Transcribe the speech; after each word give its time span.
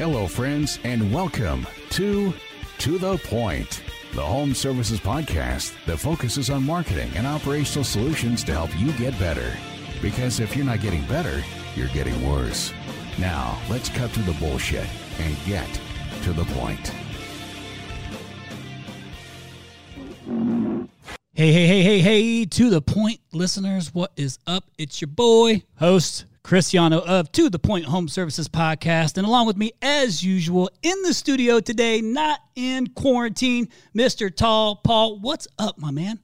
Hello, 0.00 0.26
friends, 0.26 0.78
and 0.82 1.12
welcome 1.12 1.66
to 1.90 2.32
To 2.78 2.96
the 2.96 3.18
Point, 3.18 3.82
the 4.14 4.22
home 4.22 4.54
services 4.54 4.98
podcast 4.98 5.74
that 5.84 5.98
focuses 5.98 6.48
on 6.48 6.64
marketing 6.64 7.10
and 7.16 7.26
operational 7.26 7.84
solutions 7.84 8.42
to 8.44 8.52
help 8.52 8.70
you 8.80 8.92
get 8.92 9.18
better. 9.18 9.52
Because 10.00 10.40
if 10.40 10.56
you're 10.56 10.64
not 10.64 10.80
getting 10.80 11.04
better, 11.04 11.44
you're 11.74 11.88
getting 11.88 12.26
worse. 12.26 12.72
Now, 13.18 13.60
let's 13.68 13.90
cut 13.90 14.10
through 14.12 14.22
the 14.22 14.40
bullshit 14.40 14.86
and 15.18 15.36
get 15.44 15.68
to 16.22 16.32
the 16.32 16.44
point. 16.54 16.94
Hey, 21.34 21.52
hey, 21.52 21.66
hey, 21.66 21.82
hey, 21.82 21.98
hey, 22.00 22.44
to 22.46 22.70
the 22.70 22.80
point 22.80 23.20
listeners, 23.34 23.92
what 23.92 24.12
is 24.16 24.38
up? 24.46 24.64
It's 24.78 25.02
your 25.02 25.08
boy, 25.08 25.62
host 25.76 26.24
Chris 26.42 26.72
Yano 26.72 27.00
of 27.02 27.30
To 27.32 27.50
the 27.50 27.58
Point 27.58 27.84
Home 27.84 28.08
Services 28.08 28.48
Podcast. 28.48 29.18
And 29.18 29.26
along 29.26 29.46
with 29.46 29.56
me, 29.56 29.72
as 29.82 30.24
usual, 30.24 30.70
in 30.82 31.02
the 31.02 31.12
studio 31.12 31.60
today, 31.60 32.00
not 32.00 32.40
in 32.56 32.88
quarantine, 32.88 33.68
Mr. 33.94 34.34
Tall 34.34 34.76
Paul. 34.76 35.20
What's 35.20 35.46
up, 35.58 35.78
my 35.78 35.90
man? 35.90 36.18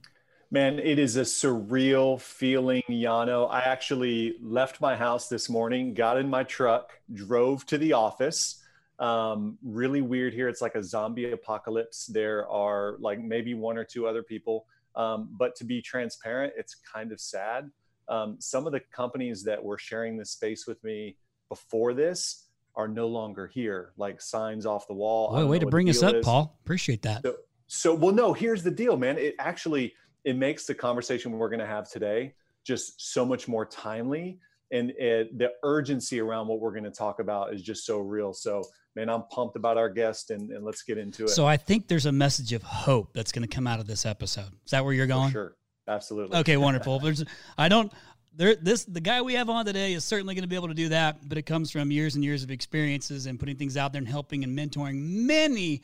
Man, 0.49 0.79
it 0.79 0.97
is 0.97 1.17
a 1.17 1.21
surreal 1.21 2.19
feeling, 2.19 2.81
Yano. 2.89 3.49
I 3.49 3.59
actually 3.61 4.35
left 4.41 4.81
my 4.81 4.95
house 4.95 5.29
this 5.29 5.49
morning, 5.49 5.93
got 5.93 6.17
in 6.17 6.29
my 6.29 6.43
truck, 6.43 6.99
drove 7.13 7.65
to 7.67 7.77
the 7.77 7.93
office. 7.93 8.63
Um, 8.99 9.57
really 9.63 10.01
weird 10.01 10.33
here. 10.33 10.49
It's 10.49 10.61
like 10.61 10.75
a 10.75 10.83
zombie 10.83 11.31
apocalypse. 11.31 12.07
There 12.07 12.49
are 12.49 12.97
like 12.99 13.21
maybe 13.21 13.53
one 13.53 13.77
or 13.77 13.83
two 13.83 14.07
other 14.07 14.23
people. 14.23 14.65
Um, 14.95 15.29
but 15.37 15.55
to 15.57 15.63
be 15.63 15.81
transparent, 15.81 16.53
it's 16.57 16.75
kind 16.75 17.11
of 17.11 17.19
sad 17.21 17.69
um, 18.09 18.37
some 18.39 18.65
of 18.65 18.73
the 18.73 18.81
companies 18.91 19.43
that 19.43 19.63
were 19.63 19.77
sharing 19.77 20.17
this 20.17 20.31
space 20.31 20.65
with 20.67 20.83
me 20.83 21.17
before 21.49 21.93
this 21.93 22.47
are 22.75 22.87
no 22.87 23.07
longer 23.07 23.47
here, 23.47 23.93
like 23.97 24.21
signs 24.21 24.65
off 24.65 24.87
the 24.87 24.93
wall. 24.93 25.31
Boy, 25.31 25.45
way 25.45 25.59
to 25.59 25.65
bring 25.65 25.89
us 25.89 26.03
up, 26.03 26.15
is. 26.15 26.25
Paul. 26.25 26.57
Appreciate 26.63 27.01
that. 27.01 27.23
So, 27.23 27.35
so, 27.67 27.93
well, 27.95 28.13
no, 28.13 28.33
here's 28.33 28.63
the 28.63 28.71
deal, 28.71 28.95
man. 28.95 29.17
It 29.17 29.35
actually 29.39 29.93
it 30.23 30.37
makes 30.37 30.65
the 30.65 30.75
conversation 30.75 31.31
we're 31.31 31.49
going 31.49 31.59
to 31.59 31.65
have 31.65 31.89
today 31.89 32.33
just 32.65 33.13
so 33.13 33.25
much 33.25 33.47
more 33.47 33.65
timely, 33.65 34.39
and 34.71 34.91
it, 34.91 35.37
the 35.37 35.51
urgency 35.63 36.19
around 36.19 36.47
what 36.47 36.59
we're 36.59 36.71
going 36.71 36.83
to 36.83 36.91
talk 36.91 37.19
about 37.19 37.53
is 37.53 37.61
just 37.61 37.85
so 37.85 37.99
real. 37.99 38.33
So, 38.33 38.63
man, 38.95 39.09
I'm 39.09 39.23
pumped 39.31 39.55
about 39.55 39.77
our 39.77 39.89
guest, 39.89 40.31
and, 40.31 40.51
and 40.51 40.63
let's 40.63 40.83
get 40.83 40.97
into 40.97 41.23
it. 41.23 41.29
So, 41.29 41.45
I 41.45 41.57
think 41.57 41.87
there's 41.87 42.05
a 42.05 42.11
message 42.11 42.53
of 42.53 42.61
hope 42.61 43.13
that's 43.13 43.31
going 43.31 43.47
to 43.47 43.53
come 43.53 43.67
out 43.67 43.79
of 43.79 43.87
this 43.87 44.05
episode. 44.05 44.51
Is 44.65 44.71
that 44.71 44.85
where 44.85 44.93
you're 44.93 45.07
going? 45.07 45.29
For 45.29 45.33
sure. 45.33 45.55
Absolutely. 45.87 46.37
Okay, 46.37 46.57
wonderful. 46.57 46.99
There's, 46.99 47.23
I 47.57 47.69
don't. 47.69 47.91
There, 48.35 48.55
this 48.55 48.83
the 48.85 49.01
guy 49.01 49.23
we 49.23 49.33
have 49.33 49.49
on 49.49 49.65
today 49.65 49.93
is 49.93 50.03
certainly 50.03 50.35
going 50.35 50.43
to 50.43 50.47
be 50.47 50.55
able 50.55 50.67
to 50.67 50.75
do 50.75 50.89
that, 50.89 51.27
but 51.27 51.39
it 51.39 51.43
comes 51.43 51.71
from 51.71 51.89
years 51.89 52.13
and 52.13 52.23
years 52.23 52.43
of 52.43 52.51
experiences 52.51 53.25
and 53.25 53.39
putting 53.39 53.55
things 53.55 53.77
out 53.77 53.93
there 53.93 53.99
and 53.99 54.07
helping 54.07 54.43
and 54.43 54.57
mentoring 54.57 55.25
many 55.25 55.81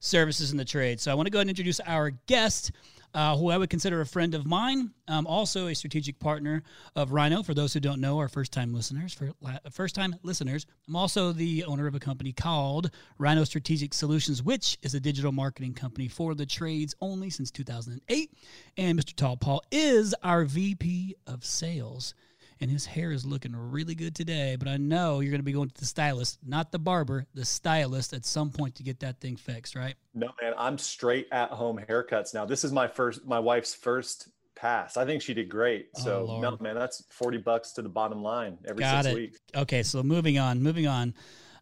services 0.00 0.50
in 0.50 0.56
the 0.56 0.64
trade. 0.64 0.98
So 1.00 1.12
I 1.12 1.14
want 1.14 1.26
to 1.26 1.30
go 1.30 1.38
ahead 1.38 1.42
and 1.42 1.50
introduce 1.50 1.78
our 1.80 2.10
guest 2.10 2.72
uh, 3.14 3.36
who 3.36 3.50
I 3.50 3.58
would 3.58 3.70
consider 3.70 4.00
a 4.00 4.06
friend 4.06 4.34
of 4.34 4.46
mine, 4.46 4.90
um, 5.08 5.26
also 5.26 5.66
a 5.66 5.74
strategic 5.74 6.18
partner 6.18 6.62
of 6.96 7.12
Rhino. 7.12 7.42
For 7.42 7.54
those 7.54 7.72
who 7.72 7.80
don't 7.80 8.00
know, 8.00 8.18
our 8.18 8.28
first 8.28 8.52
time 8.52 8.72
listeners, 8.72 9.12
for 9.12 9.32
first 9.70 9.94
time 9.94 10.16
listeners, 10.22 10.66
I'm 10.88 10.96
also 10.96 11.32
the 11.32 11.64
owner 11.64 11.86
of 11.86 11.94
a 11.94 12.00
company 12.00 12.32
called 12.32 12.90
Rhino 13.18 13.44
Strategic 13.44 13.94
Solutions, 13.94 14.42
which 14.42 14.78
is 14.82 14.94
a 14.94 15.00
digital 15.00 15.32
marketing 15.32 15.74
company 15.74 16.08
for 16.08 16.34
the 16.34 16.46
trades 16.46 16.94
only 17.00 17.30
since 17.30 17.50
2008. 17.50 18.32
And 18.76 18.98
Mr. 18.98 19.14
Tall 19.14 19.36
Paul 19.36 19.62
is 19.70 20.14
our 20.22 20.44
VP 20.44 21.16
of 21.26 21.44
Sales 21.44 22.14
and 22.62 22.70
his 22.70 22.86
hair 22.86 23.10
is 23.10 23.26
looking 23.26 23.54
really 23.56 23.96
good 23.96 24.14
today. 24.14 24.54
But 24.56 24.68
I 24.68 24.76
know 24.76 25.18
you're 25.18 25.32
going 25.32 25.40
to 25.40 25.44
be 25.44 25.52
going 25.52 25.68
to 25.68 25.80
the 25.80 25.84
stylist, 25.84 26.38
not 26.46 26.70
the 26.70 26.78
barber, 26.78 27.26
the 27.34 27.44
stylist 27.44 28.12
at 28.12 28.24
some 28.24 28.50
point 28.50 28.76
to 28.76 28.84
get 28.84 29.00
that 29.00 29.20
thing 29.20 29.36
fixed, 29.36 29.74
right? 29.74 29.96
No, 30.14 30.28
man, 30.40 30.54
I'm 30.56 30.78
straight 30.78 31.26
at 31.32 31.50
home 31.50 31.80
haircuts 31.88 32.32
now. 32.32 32.44
This 32.44 32.62
is 32.62 32.70
my 32.70 32.86
first, 32.86 33.26
my 33.26 33.40
wife's 33.40 33.74
first 33.74 34.28
pass. 34.54 34.96
I 34.96 35.04
think 35.04 35.22
she 35.22 35.34
did 35.34 35.48
great. 35.48 35.88
Oh, 35.96 36.04
so 36.04 36.38
no, 36.40 36.56
man, 36.60 36.76
that's 36.76 37.02
40 37.10 37.38
bucks 37.38 37.72
to 37.72 37.82
the 37.82 37.88
bottom 37.88 38.22
line 38.22 38.58
every 38.64 38.80
Got 38.80 39.06
six 39.06 39.12
it. 39.12 39.16
weeks. 39.16 39.40
Okay. 39.56 39.82
So 39.82 40.04
moving 40.04 40.38
on, 40.38 40.62
moving 40.62 40.86
on. 40.86 41.14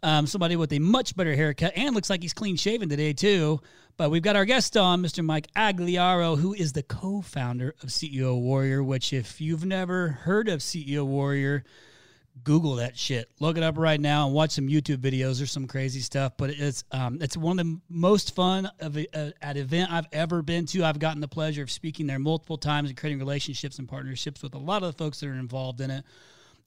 Um, 0.03 0.26
somebody 0.26 0.56
with 0.56 0.72
a 0.72 0.78
much 0.78 1.16
better 1.16 1.34
haircut 1.34 1.72
and 1.76 1.94
looks 1.94 2.10
like 2.10 2.22
he's 2.22 2.34
clean 2.34 2.56
shaven 2.56 2.91
today 2.91 3.14
too. 3.14 3.60
But 4.00 4.10
we've 4.10 4.22
got 4.22 4.34
our 4.34 4.46
guest 4.46 4.78
on, 4.78 5.02
Mr. 5.02 5.22
Mike 5.22 5.48
Agugliaro, 5.54 6.38
who 6.38 6.54
is 6.54 6.72
the 6.72 6.82
co-founder 6.82 7.74
of 7.82 7.90
CEO 7.90 8.40
Warrior. 8.40 8.82
Which, 8.82 9.12
if 9.12 9.42
you've 9.42 9.66
never 9.66 10.08
heard 10.08 10.48
of 10.48 10.60
CEO 10.60 11.04
Warrior, 11.04 11.64
Google 12.42 12.76
that 12.76 12.96
shit. 12.96 13.30
Look 13.40 13.58
it 13.58 13.62
up 13.62 13.76
right 13.76 14.00
now 14.00 14.24
and 14.24 14.34
watch 14.34 14.52
some 14.52 14.68
YouTube 14.68 15.02
videos. 15.02 15.36
There's 15.36 15.52
some 15.52 15.66
crazy 15.66 16.00
stuff, 16.00 16.32
but 16.38 16.48
it's 16.48 16.82
um, 16.92 17.18
it's 17.20 17.36
one 17.36 17.58
of 17.58 17.66
the 17.66 17.78
most 17.90 18.34
fun 18.34 18.70
of 18.80 18.96
a, 18.96 19.06
uh, 19.14 19.32
at 19.42 19.58
event 19.58 19.92
I've 19.92 20.08
ever 20.12 20.40
been 20.40 20.64
to. 20.68 20.82
I've 20.82 20.98
gotten 20.98 21.20
the 21.20 21.28
pleasure 21.28 21.62
of 21.62 21.70
speaking 21.70 22.06
there 22.06 22.18
multiple 22.18 22.56
times 22.56 22.88
and 22.88 22.96
creating 22.96 23.18
relationships 23.18 23.78
and 23.78 23.86
partnerships 23.86 24.42
with 24.42 24.54
a 24.54 24.58
lot 24.58 24.82
of 24.82 24.96
the 24.96 25.04
folks 25.04 25.20
that 25.20 25.26
are 25.26 25.34
involved 25.34 25.82
in 25.82 25.90
it. 25.90 26.04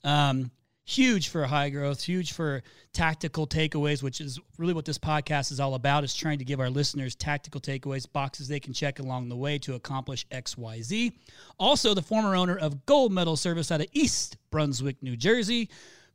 Um, 0.04 0.52
huge 0.86 1.30
for 1.30 1.46
high 1.46 1.70
growth, 1.70 2.04
huge 2.04 2.34
for 2.34 2.62
tactical 2.92 3.48
takeaways, 3.48 4.04
which 4.04 4.20
is 4.20 4.40
really 4.58 4.74
what 4.74 4.86
this 4.86 4.98
podcast 4.98 5.52
is 5.52 5.60
all 5.60 5.76
about, 5.76 6.04
is 6.04 6.14
trying 6.14 6.40
to 6.40 6.46
give 6.46 6.60
our 6.60 6.70
listeners 6.70 7.16
tactical 7.16 7.62
takeaways, 7.62 8.12
boxes 8.12 8.48
they 8.48 8.60
can 8.60 8.74
check 8.74 9.00
along 9.00 9.30
the 9.30 9.36
way 9.36 9.58
to 9.60 9.76
accomplish 9.76 10.28
XYZ. 10.28 11.14
Also, 11.60 11.94
the 11.94 12.02
former 12.02 12.36
owner 12.36 12.58
of 12.58 12.86
Gold 12.86 13.12
Medal 13.12 13.38
Service 13.38 13.72
out 13.72 13.82
of 13.82 13.88
East 13.94 14.38
Brunswick, 14.52 15.02
New 15.02 15.16
Jersey. 15.16 15.70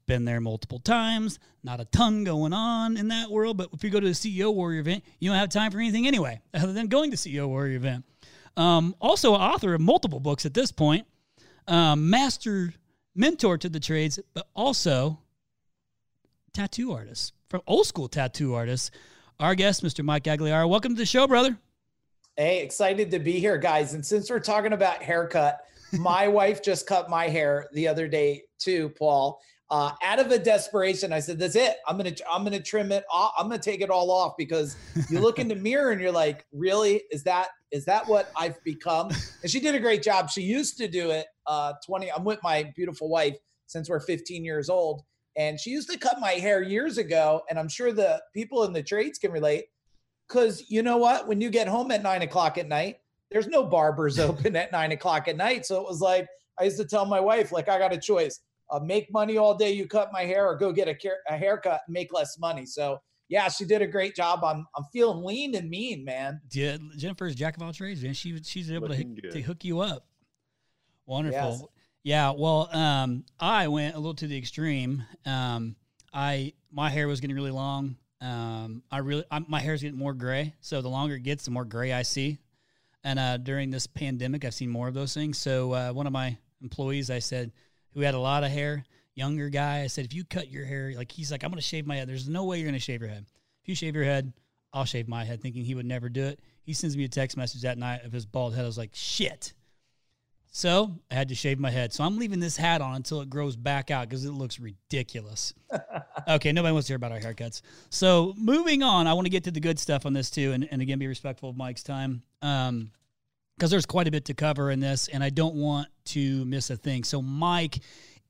Been 0.06 0.24
there 0.24 0.40
multiple 0.40 0.78
times. 0.78 1.38
Not 1.62 1.80
a 1.80 1.84
ton 1.84 2.24
going 2.24 2.54
on 2.54 2.96
in 2.96 3.08
that 3.08 3.30
world, 3.30 3.58
but 3.58 3.68
if 3.74 3.84
you 3.84 3.90
go 3.90 4.00
to 4.00 4.06
the 4.06 4.12
CEO 4.12 4.54
Warrior 4.54 4.80
event, 4.80 5.04
you 5.18 5.28
don't 5.28 5.38
have 5.38 5.50
time 5.50 5.70
for 5.70 5.78
anything 5.78 6.06
anyway, 6.06 6.40
other 6.54 6.72
than 6.72 6.86
going 6.86 7.10
to 7.10 7.16
CEO 7.16 7.46
Warrior 7.46 7.76
event. 7.76 8.04
Um, 8.56 8.94
also, 9.00 9.34
author 9.34 9.74
of 9.74 9.80
multiple 9.80 10.18
books 10.18 10.46
at 10.46 10.54
this 10.54 10.72
point. 10.72 11.06
Um, 11.66 12.08
master 12.08 12.72
mentor 13.18 13.58
to 13.58 13.68
the 13.68 13.80
trades, 13.80 14.18
but 14.32 14.46
also 14.54 15.18
tattoo 16.54 16.92
artists 16.92 17.32
from 17.50 17.60
old 17.66 17.86
school 17.86 18.08
tattoo 18.08 18.54
artists. 18.54 18.90
Our 19.40 19.54
guest, 19.54 19.82
Mr. 19.84 20.04
Mike 20.04 20.24
Agugliaro. 20.24 20.68
Welcome 20.68 20.94
to 20.94 20.98
the 20.98 21.06
show, 21.06 21.26
brother. 21.26 21.56
Hey, 22.36 22.62
excited 22.62 23.10
to 23.10 23.18
be 23.18 23.32
here, 23.32 23.58
guys. 23.58 23.94
And 23.94 24.04
since 24.04 24.30
we're 24.30 24.40
talking 24.40 24.72
about 24.72 25.02
haircut, 25.02 25.58
my 25.92 26.28
wife 26.28 26.62
just 26.62 26.86
cut 26.86 27.10
my 27.10 27.28
hair 27.28 27.68
the 27.72 27.88
other 27.88 28.08
day 28.08 28.44
too, 28.58 28.90
Paul. 28.98 29.40
Uh, 29.70 29.92
out 30.02 30.18
of 30.18 30.30
a 30.30 30.38
desperation, 30.38 31.12
I 31.12 31.20
said, 31.20 31.38
"That's 31.38 31.54
it. 31.56 31.76
I'm 31.86 31.98
gonna 31.98 32.14
I'm 32.30 32.42
gonna 32.42 32.60
trim 32.60 32.90
it. 32.90 33.04
Off. 33.12 33.34
I'm 33.38 33.48
gonna 33.48 33.60
take 33.60 33.82
it 33.82 33.90
all 33.90 34.10
off 34.10 34.34
because 34.38 34.76
you 35.10 35.20
look 35.20 35.38
in 35.38 35.46
the 35.46 35.54
mirror 35.68 35.90
and 35.90 36.00
you're 36.00 36.12
like, 36.12 36.46
really? 36.52 37.02
Is 37.10 37.22
that 37.24 37.48
is 37.70 37.84
that 37.84 38.08
what 38.08 38.30
I've 38.34 38.62
become?" 38.64 39.10
And 39.42 39.50
she 39.50 39.60
did 39.60 39.74
a 39.74 39.80
great 39.80 40.02
job. 40.02 40.30
She 40.30 40.42
used 40.42 40.78
to 40.78 40.88
do 40.88 41.10
it. 41.10 41.26
Uh, 41.48 41.72
20. 41.84 42.12
I'm 42.12 42.25
with 42.25 42.42
my 42.42 42.72
beautiful 42.76 43.09
wife 43.09 43.36
since 43.66 43.88
we're 43.88 44.00
15 44.00 44.44
years 44.44 44.69
old, 44.69 45.03
and 45.36 45.59
she 45.59 45.70
used 45.70 45.91
to 45.91 45.98
cut 45.98 46.20
my 46.20 46.32
hair 46.32 46.62
years 46.62 46.98
ago. 46.98 47.42
And 47.48 47.59
I'm 47.59 47.69
sure 47.69 47.92
the 47.92 48.22
people 48.34 48.64
in 48.64 48.72
the 48.72 48.82
trades 48.82 49.19
can 49.19 49.32
relate 49.32 49.64
because 50.28 50.70
you 50.70 50.82
know 50.82 50.98
what? 50.98 51.26
When 51.26 51.41
you 51.41 51.50
get 51.50 51.66
home 51.69 51.91
at 51.91 52.03
nine 52.03 52.22
o'clock 52.22 52.59
at 52.59 52.69
night, 52.69 52.98
there's 53.31 53.47
no 53.47 53.64
barbers 53.64 54.19
open 54.19 54.54
at 54.56 54.72
nine 54.72 54.92
o'clock 54.92 55.26
at 55.28 55.36
night. 55.36 55.66
So 55.66 55.81
it 55.81 55.88
was 55.88 56.00
like 56.00 56.28
I 56.60 56.64
used 56.64 56.78
to 56.78 56.84
tell 56.84 57.06
my 57.06 57.20
wife, 57.20 57.53
like, 57.53 57.69
I 57.69 57.78
got 57.78 57.92
a 57.92 57.98
choice 57.98 58.41
uh, 58.70 58.80
make 58.80 59.12
money 59.12 59.38
all 59.38 59.54
day, 59.54 59.72
you 59.72 59.86
cut 59.86 60.12
my 60.12 60.22
hair, 60.22 60.47
or 60.47 60.56
go 60.56 60.72
get 60.72 60.88
a, 60.88 60.97
a 61.28 61.36
haircut 61.36 61.80
and 61.86 61.94
make 61.94 62.12
less 62.12 62.38
money. 62.38 62.66
So 62.66 62.98
yeah, 63.28 63.48
she 63.48 63.65
did 63.65 63.82
a 63.82 63.86
great 63.86 64.15
job. 64.15 64.42
I'm 64.44 64.66
I'm 64.76 64.84
feeling 64.92 65.25
lean 65.25 65.54
and 65.54 65.69
mean, 65.69 66.04
man. 66.04 66.41
Yeah, 66.50 66.78
Jennifer's 66.97 67.34
jack 67.34 67.56
of 67.56 67.62
all 67.62 67.72
trades, 67.72 68.03
man. 68.03 68.15
She 68.15 68.41
she's 68.42 68.70
able 68.70 68.88
to, 68.88 69.04
to 69.30 69.41
hook 69.42 69.65
you 69.65 69.80
up. 69.80 70.07
Wonderful. 71.08 71.38
Yes. 71.41 71.64
Yeah. 72.04 72.32
Well, 72.36 72.69
um, 72.72 73.24
I 73.41 73.69
went 73.69 73.94
a 73.96 73.98
little 73.98 74.14
to 74.14 74.26
the 74.26 74.36
extreme. 74.36 75.04
Um, 75.24 75.74
I 76.12 76.53
my 76.71 76.91
hair 76.91 77.09
was 77.09 77.21
getting 77.21 77.34
really 77.34 77.50
long. 77.50 77.97
Um, 78.21 78.83
I 78.91 78.98
really 78.98 79.24
I, 79.30 79.41
my 79.48 79.59
hair 79.59 79.72
is 79.72 79.80
getting 79.80 79.98
more 79.98 80.12
gray. 80.12 80.54
So 80.60 80.83
the 80.83 80.88
longer 80.88 81.15
it 81.15 81.22
gets, 81.22 81.47
the 81.47 81.50
more 81.50 81.65
gray 81.65 81.92
I 81.92 82.03
see. 82.03 82.38
And 83.04 83.18
uh, 83.18 83.38
during 83.38 83.71
this 83.71 83.86
pandemic, 83.86 84.44
I've 84.44 84.54
seen 84.54 84.68
more 84.68 84.86
of 84.86 84.92
those 84.92 85.15
things. 85.15 85.38
So 85.38 85.72
uh, 85.72 85.92
one 85.92 86.06
of 86.06 86.12
my 86.12 86.36
employees, 86.60 87.10
I 87.10 87.21
said, 87.21 87.53
who 87.94 88.00
had 88.00 88.15
a 88.15 88.18
lot 88.18 88.44
of 88.44 88.50
hair, 88.50 88.84
younger 89.15 89.48
guy. 89.48 89.80
I 89.80 89.86
said, 89.86 90.04
if 90.04 90.12
you 90.12 90.24
cut 90.24 90.50
your 90.50 90.66
hair, 90.66 90.92
like 90.94 91.10
he's 91.10 91.33
like, 91.33 91.42
I'm 91.42 91.50
gonna 91.50 91.62
shave 91.62 91.86
my 91.86 91.97
head. 91.97 92.09
There's 92.09 92.28
no 92.28 92.44
way 92.44 92.59
you're 92.59 92.68
gonna 92.68 92.78
shave 92.78 93.00
your 93.00 93.10
head. 93.10 93.24
If 93.62 93.68
you 93.68 93.74
shave 93.74 93.94
your 93.94 94.04
head, 94.04 94.33
I'll 94.74 94.84
shave 94.84 95.09
my 95.09 95.24
head, 95.24 95.41
thinking 95.41 95.65
he 95.65 95.74
would 95.74 95.86
never 95.86 96.10
do 96.10 96.24
it. 96.24 96.41
He 96.62 96.74
sends 96.74 96.97
me 96.98 97.04
a 97.04 97.09
text 97.09 97.38
message 97.38 97.62
that 97.62 97.78
night 97.78 98.04
of 98.04 98.12
his 98.12 98.27
bald 98.27 98.54
head. 98.54 98.65
I 98.65 98.66
was 98.66 98.77
like, 98.77 98.91
shit. 98.92 99.54
So 100.50 100.95
I 101.10 101.15
had 101.15 101.28
to 101.28 101.34
shave 101.34 101.59
my 101.59 101.71
head. 101.71 101.92
So 101.92 102.04
I'm 102.04 102.18
leaving 102.18 102.41
this 102.41 102.56
hat 102.56 102.80
on 102.80 102.97
until 102.97 103.21
it 103.21 103.30
grows 103.30 103.54
back 103.54 103.91
out 103.91 104.09
because 104.09 104.24
it 104.24 104.33
looks 104.33 104.59
ridiculous. 104.59 105.53
okay, 106.28 106.53
nobody 106.53 106.72
wants 106.72 106.86
to 106.86 106.92
hear 106.92 106.97
about 106.97 107.12
our 107.12 107.21
haircuts. 107.21 107.62
So 107.91 108.34
moving 108.36 108.83
on, 108.83 109.06
I 109.06 109.12
want 109.12 109.27
to 109.27 109.30
get 109.30 109.45
to 109.45 109.50
the 109.50 109.60
good 109.60 109.78
stuff 109.78 110.06
on 110.06 110.12
this 110.12 110.30
too, 110.30 110.53
and, 110.53 110.66
and 110.71 110.83
again 110.83 110.98
be 110.98 111.06
respectful 111.06 111.50
of 111.50 111.56
Mike's 111.56 111.83
time. 111.83 112.22
Um, 112.42 112.91
because 113.56 113.72
there's 113.72 113.86
quite 113.86 114.06
a 114.06 114.12
bit 114.12 114.27
to 114.27 114.34
cover 114.34 114.71
in 114.71 114.78
this, 114.78 115.09
and 115.09 115.22
I 115.22 115.30
don't 115.30 115.56
want 115.56 115.89
to 116.06 116.45
miss 116.45 116.71
a 116.71 116.77
thing. 116.77 117.03
So, 117.03 117.21
Mike, 117.21 117.80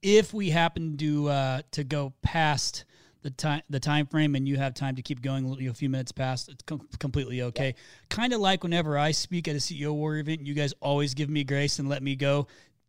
if 0.00 0.32
we 0.32 0.48
happen 0.48 0.96
to 0.96 1.28
uh, 1.28 1.62
to 1.72 1.84
go 1.84 2.14
past 2.22 2.86
the 3.22 3.30
time 3.30 3.62
the 3.68 3.80
time 3.80 4.06
frame 4.06 4.34
and 4.34 4.48
you 4.48 4.56
have 4.56 4.74
time 4.74 4.96
to 4.96 5.02
keep 5.02 5.22
going 5.22 5.68
a 5.68 5.74
few 5.74 5.88
minutes 5.88 6.12
past, 6.12 6.48
it's 6.48 6.62
com- 6.62 6.86
completely 6.98 7.42
okay. 7.42 7.68
Yeah. 7.68 7.72
Kind 8.08 8.32
of 8.32 8.40
like 8.40 8.62
whenever 8.62 8.98
I 8.98 9.10
speak 9.10 9.48
at 9.48 9.54
a 9.54 9.58
CEO 9.58 9.92
Warrior 9.92 10.20
event, 10.20 10.46
you 10.46 10.54
guys 10.54 10.72
always 10.80 11.14
give 11.14 11.28
me 11.28 11.44
grace 11.44 11.78
and 11.78 11.88
let 11.88 12.02
me 12.02 12.16
go 12.16 12.46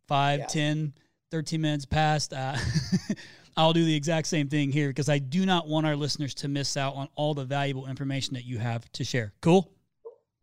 5, 0.08 0.38
yeah. 0.40 0.46
10, 0.46 0.92
13 1.30 1.60
minutes 1.60 1.84
past. 1.84 2.32
Uh, 2.32 2.56
I'll 3.56 3.72
do 3.72 3.84
the 3.84 3.94
exact 3.94 4.26
same 4.26 4.48
thing 4.48 4.72
here 4.72 4.88
because 4.88 5.08
I 5.08 5.18
do 5.18 5.44
not 5.44 5.68
want 5.68 5.86
our 5.86 5.96
listeners 5.96 6.34
to 6.36 6.48
miss 6.48 6.76
out 6.76 6.94
on 6.94 7.08
all 7.14 7.34
the 7.34 7.44
valuable 7.44 7.86
information 7.86 8.34
that 8.34 8.44
you 8.44 8.58
have 8.58 8.90
to 8.92 9.04
share. 9.04 9.32
Cool? 9.40 9.70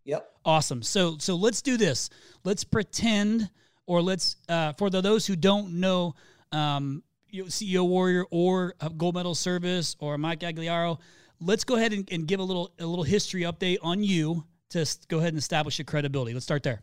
Yep. 0.03 0.29
Awesome. 0.45 0.83
So 0.83 1.17
so 1.19 1.35
let's 1.35 1.61
do 1.61 1.77
this. 1.77 2.09
Let's 2.43 2.63
pretend 2.63 3.49
or 3.85 4.01
let's 4.01 4.37
uh, 4.47 4.73
for 4.73 4.89
the, 4.89 5.01
those 5.01 5.25
who 5.25 5.35
don't 5.35 5.79
know 5.79 6.15
um, 6.51 7.03
you 7.29 7.43
know, 7.43 7.49
CEO 7.49 7.87
Warrior 7.87 8.25
or 8.31 8.73
Gold 8.97 9.15
Medal 9.15 9.35
Service 9.35 9.95
or 9.99 10.17
Mike 10.17 10.39
Agugliaro, 10.39 10.99
let's 11.39 11.63
go 11.63 11.75
ahead 11.75 11.93
and, 11.93 12.07
and 12.11 12.27
give 12.27 12.39
a 12.39 12.43
little 12.43 12.71
a 12.79 12.85
little 12.85 13.03
history 13.03 13.41
update 13.41 13.77
on 13.81 14.03
you 14.03 14.43
to 14.69 14.85
go 15.07 15.17
ahead 15.17 15.29
and 15.29 15.37
establish 15.37 15.77
your 15.77 15.85
credibility. 15.85 16.33
Let's 16.33 16.45
start 16.45 16.63
there. 16.63 16.81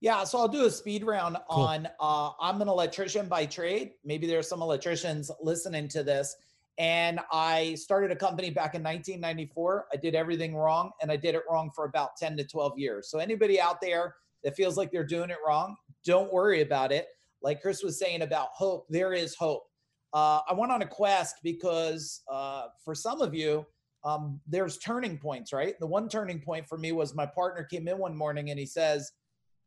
Yeah, 0.00 0.24
so 0.24 0.38
I'll 0.38 0.48
do 0.48 0.66
a 0.66 0.70
speed 0.70 1.04
round 1.04 1.36
cool. 1.48 1.64
on. 1.64 1.88
Uh, 2.00 2.30
I'm 2.40 2.60
an 2.60 2.68
electrician 2.68 3.28
by 3.28 3.46
trade. 3.46 3.92
Maybe 4.04 4.26
there's 4.26 4.48
some 4.48 4.60
electricians 4.60 5.30
listening 5.40 5.86
to 5.88 6.02
this. 6.02 6.36
And 6.78 7.20
I 7.30 7.74
started 7.74 8.10
a 8.10 8.16
company 8.16 8.50
back 8.50 8.74
in 8.74 8.82
1994. 8.82 9.86
I 9.92 9.96
did 9.96 10.14
everything 10.14 10.56
wrong, 10.56 10.90
and 11.00 11.12
I 11.12 11.16
did 11.16 11.34
it 11.34 11.42
wrong 11.48 11.70
for 11.70 11.84
about 11.84 12.16
10 12.16 12.36
to 12.38 12.44
12 12.44 12.78
years. 12.78 13.08
So 13.08 13.18
anybody 13.18 13.60
out 13.60 13.80
there 13.80 14.16
that 14.42 14.56
feels 14.56 14.76
like 14.76 14.90
they're 14.90 15.04
doing 15.04 15.30
it 15.30 15.36
wrong, 15.46 15.76
don't 16.04 16.32
worry 16.32 16.62
about 16.62 16.90
it. 16.90 17.08
Like 17.42 17.60
Chris 17.60 17.82
was 17.82 17.98
saying 17.98 18.22
about 18.22 18.48
hope, 18.52 18.86
there 18.88 19.12
is 19.12 19.34
hope. 19.34 19.64
Uh, 20.12 20.40
I 20.48 20.52
went 20.52 20.72
on 20.72 20.82
a 20.82 20.86
quest 20.86 21.36
because 21.42 22.22
uh, 22.30 22.66
for 22.84 22.94
some 22.94 23.22
of 23.22 23.34
you, 23.34 23.66
um, 24.04 24.40
there's 24.46 24.78
turning 24.78 25.16
points, 25.16 25.52
right? 25.52 25.78
The 25.78 25.86
one 25.86 26.08
turning 26.08 26.40
point 26.40 26.68
for 26.68 26.76
me 26.76 26.92
was 26.92 27.14
my 27.14 27.26
partner 27.26 27.64
came 27.64 27.88
in 27.88 27.98
one 27.98 28.16
morning 28.16 28.50
and 28.50 28.58
he 28.58 28.66
says, 28.66 29.12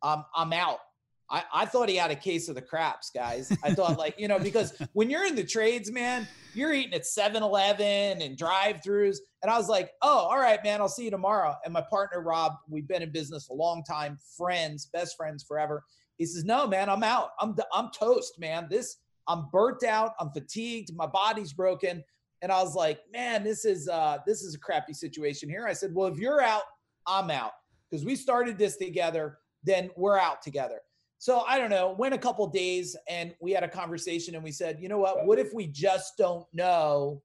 um, 0.04 0.26
I'm 0.36 0.54
out. 0.54 0.80
I, 1.30 1.44
I 1.52 1.66
thought 1.66 1.90
he 1.90 1.96
had 1.96 2.12
a 2.12 2.16
case 2.16 2.50
of 2.50 2.56
the 2.56 2.62
craps, 2.62 3.10
guys. 3.10 3.52
I 3.64 3.74
thought, 3.74 3.98
like, 3.98 4.20
you 4.20 4.28
know, 4.28 4.38
because 4.38 4.74
when 4.94 5.10
you're 5.10 5.26
in 5.26 5.36
the 5.36 5.44
trades, 5.44 5.92
man, 5.92 6.28
you're 6.54 6.74
eating 6.74 6.94
at 6.94 7.06
7 7.06 7.42
Eleven 7.42 8.22
and 8.22 8.38
drive 8.38 8.82
throughs. 8.86 9.18
And 9.42 9.52
I 9.52 9.58
was 9.58 9.68
like, 9.68 9.92
oh, 10.04 10.28
all 10.30 10.38
right, 10.38 10.64
man, 10.64 10.82
I'll 10.82 10.88
see 10.88 11.06
you 11.06 11.12
tomorrow. 11.12 11.56
And 11.64 11.74
my 11.74 11.84
partner, 11.90 12.22
Rob, 12.22 12.54
we've 12.70 12.88
been 12.88 13.02
in 13.02 13.12
business 13.12 13.50
a 13.50 13.54
long 13.54 13.84
time, 13.84 14.20
friends, 14.38 14.88
best 14.94 15.18
friends 15.18 15.44
forever. 15.44 15.84
He 16.18 16.26
says, 16.26 16.46
no, 16.46 16.68
man, 16.68 16.90
I'm 16.90 17.04
out. 17.04 17.30
I'm, 17.40 17.56
I'm 17.74 17.90
toast, 17.98 18.40
man. 18.40 18.68
This, 18.70 18.98
I'm 19.28 19.48
burnt 19.52 19.84
out. 19.84 20.14
I'm 20.20 20.32
fatigued. 20.32 20.96
My 20.96 21.08
body's 21.08 21.54
broken. 21.54 22.04
And 22.42 22.52
I 22.52 22.62
was 22.62 22.76
like, 22.76 23.00
man, 23.12 23.44
this 23.44 23.66
is, 23.66 23.88
uh, 23.90 24.20
this 24.26 24.44
is 24.44 24.56
a 24.56 24.60
crappy 24.60 24.94
situation 24.94 25.50
here. 25.50 25.66
I 25.68 25.74
said, 25.74 25.94
well, 25.94 26.08
if 26.08 26.18
you're 26.18 26.42
out, 26.42 26.64
I'm 27.08 27.32
out 27.32 27.52
because 27.90 28.06
we 28.06 28.16
started 28.16 28.58
this 28.58 28.78
together 28.78 29.40
then 29.66 29.90
we're 29.98 30.18
out 30.18 30.42
together. 30.42 30.80
So 31.18 31.44
I 31.48 31.58
don't 31.58 31.70
know, 31.70 31.96
went 31.98 32.14
a 32.14 32.20
couple 32.20 32.46
days 32.48 32.96
and 33.10 33.34
we 33.42 33.52
had 33.52 33.64
a 33.64 33.68
conversation 33.68 34.36
and 34.36 34.44
we 34.44 34.52
said, 34.52 34.78
you 34.80 34.88
know 34.88 35.00
what? 35.00 35.26
What 35.26 35.40
if 35.40 35.54
we 35.54 35.68
just 35.68 36.18
don't 36.18 36.46
know 36.54 37.22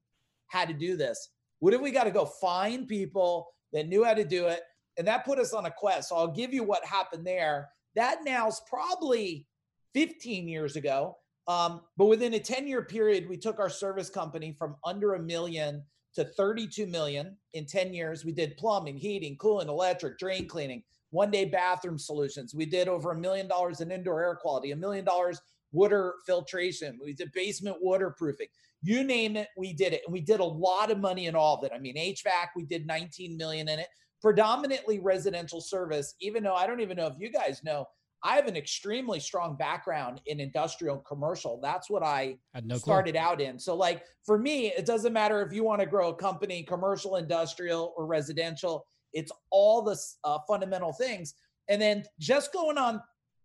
how 0.47 0.65
to 0.65 0.73
do 0.73 0.97
this? 0.97 1.29
What 1.59 1.73
if 1.73 1.81
we 1.81 1.91
got 1.91 2.05
to 2.05 2.11
go 2.11 2.25
find 2.25 2.87
people 2.87 3.47
that 3.73 3.87
knew 3.87 4.03
how 4.03 4.13
to 4.13 4.25
do 4.25 4.47
it? 4.47 4.61
And 4.97 5.07
that 5.07 5.23
put 5.23 5.39
us 5.39 5.53
on 5.53 5.65
a 5.65 5.71
quest. 5.71 6.09
So 6.09 6.15
I'll 6.15 6.27
give 6.27 6.53
you 6.53 6.63
what 6.63 6.83
happened 6.83 7.25
there. 7.25 7.69
That 7.95 8.19
now's 8.25 8.61
probably 8.69 9.45
15 9.93 10.47
years 10.47 10.75
ago. 10.75 11.17
Um, 11.47 11.81
but 11.97 12.05
within 12.05 12.33
a 12.35 12.39
10 12.39 12.67
year 12.67 12.83
period, 12.83 13.27
we 13.27 13.37
took 13.37 13.59
our 13.59 13.69
service 13.69 14.09
company 14.09 14.55
from 14.57 14.75
under 14.85 15.15
a 15.15 15.19
million 15.19 15.83
to 16.15 16.25
32 16.25 16.87
million 16.87 17.35
in 17.53 17.65
10 17.65 17.93
years. 17.93 18.25
We 18.25 18.31
did 18.31 18.57
plumbing, 18.57 18.97
heating, 18.97 19.37
cooling, 19.37 19.69
electric, 19.69 20.17
drain 20.17 20.47
cleaning 20.47 20.83
one 21.11 21.31
day 21.31 21.45
bathroom 21.45 21.99
solutions. 21.99 22.55
We 22.55 22.65
did 22.65 22.87
over 22.87 23.11
a 23.11 23.17
million 23.17 23.47
dollars 23.47 23.81
in 23.81 23.91
indoor 23.91 24.23
air 24.23 24.35
quality, 24.35 24.71
a 24.71 24.75
million 24.75 25.05
dollars 25.05 25.41
water 25.71 26.15
filtration. 26.25 26.99
We 27.03 27.13
did 27.13 27.31
basement 27.33 27.77
waterproofing. 27.81 28.47
You 28.81 29.03
name 29.03 29.35
it, 29.35 29.49
we 29.55 29.73
did 29.73 29.93
it. 29.93 30.01
And 30.05 30.13
we 30.13 30.21
did 30.21 30.39
a 30.39 30.45
lot 30.45 30.91
of 30.91 30.99
money 30.99 31.27
in 31.27 31.35
all 31.35 31.57
of 31.57 31.63
it. 31.63 31.71
I 31.73 31.79
mean, 31.79 31.95
HVAC, 31.95 32.47
we 32.55 32.65
did 32.65 32.87
19 32.87 33.37
million 33.37 33.69
in 33.69 33.79
it, 33.79 33.87
predominantly 34.21 34.99
residential 34.99 35.61
service, 35.61 36.15
even 36.21 36.43
though 36.43 36.55
I 36.55 36.67
don't 36.67 36.81
even 36.81 36.97
know 36.97 37.07
if 37.07 37.15
you 37.19 37.31
guys 37.31 37.63
know. 37.63 37.85
I 38.23 38.35
have 38.35 38.45
an 38.45 38.55
extremely 38.55 39.19
strong 39.19 39.55
background 39.55 40.21
in 40.27 40.39
industrial 40.39 40.97
and 40.97 41.05
commercial. 41.05 41.59
That's 41.59 41.89
what 41.89 42.03
I 42.03 42.37
no 42.63 42.77
started 42.77 43.15
out 43.15 43.41
in. 43.41 43.57
So, 43.57 43.75
like 43.75 44.03
for 44.27 44.37
me, 44.37 44.67
it 44.67 44.85
doesn't 44.85 45.11
matter 45.11 45.41
if 45.41 45.51
you 45.51 45.63
want 45.63 45.81
to 45.81 45.87
grow 45.87 46.09
a 46.09 46.15
company, 46.15 46.61
commercial, 46.61 47.15
industrial, 47.15 47.95
or 47.97 48.05
residential 48.05 48.85
it's 49.13 49.31
all 49.49 49.81
the 49.81 49.97
uh, 50.23 50.39
fundamental 50.47 50.93
things. 50.93 51.35
And 51.69 51.81
then 51.81 52.03
just 52.19 52.53
going 52.53 52.77
on, 52.77 53.01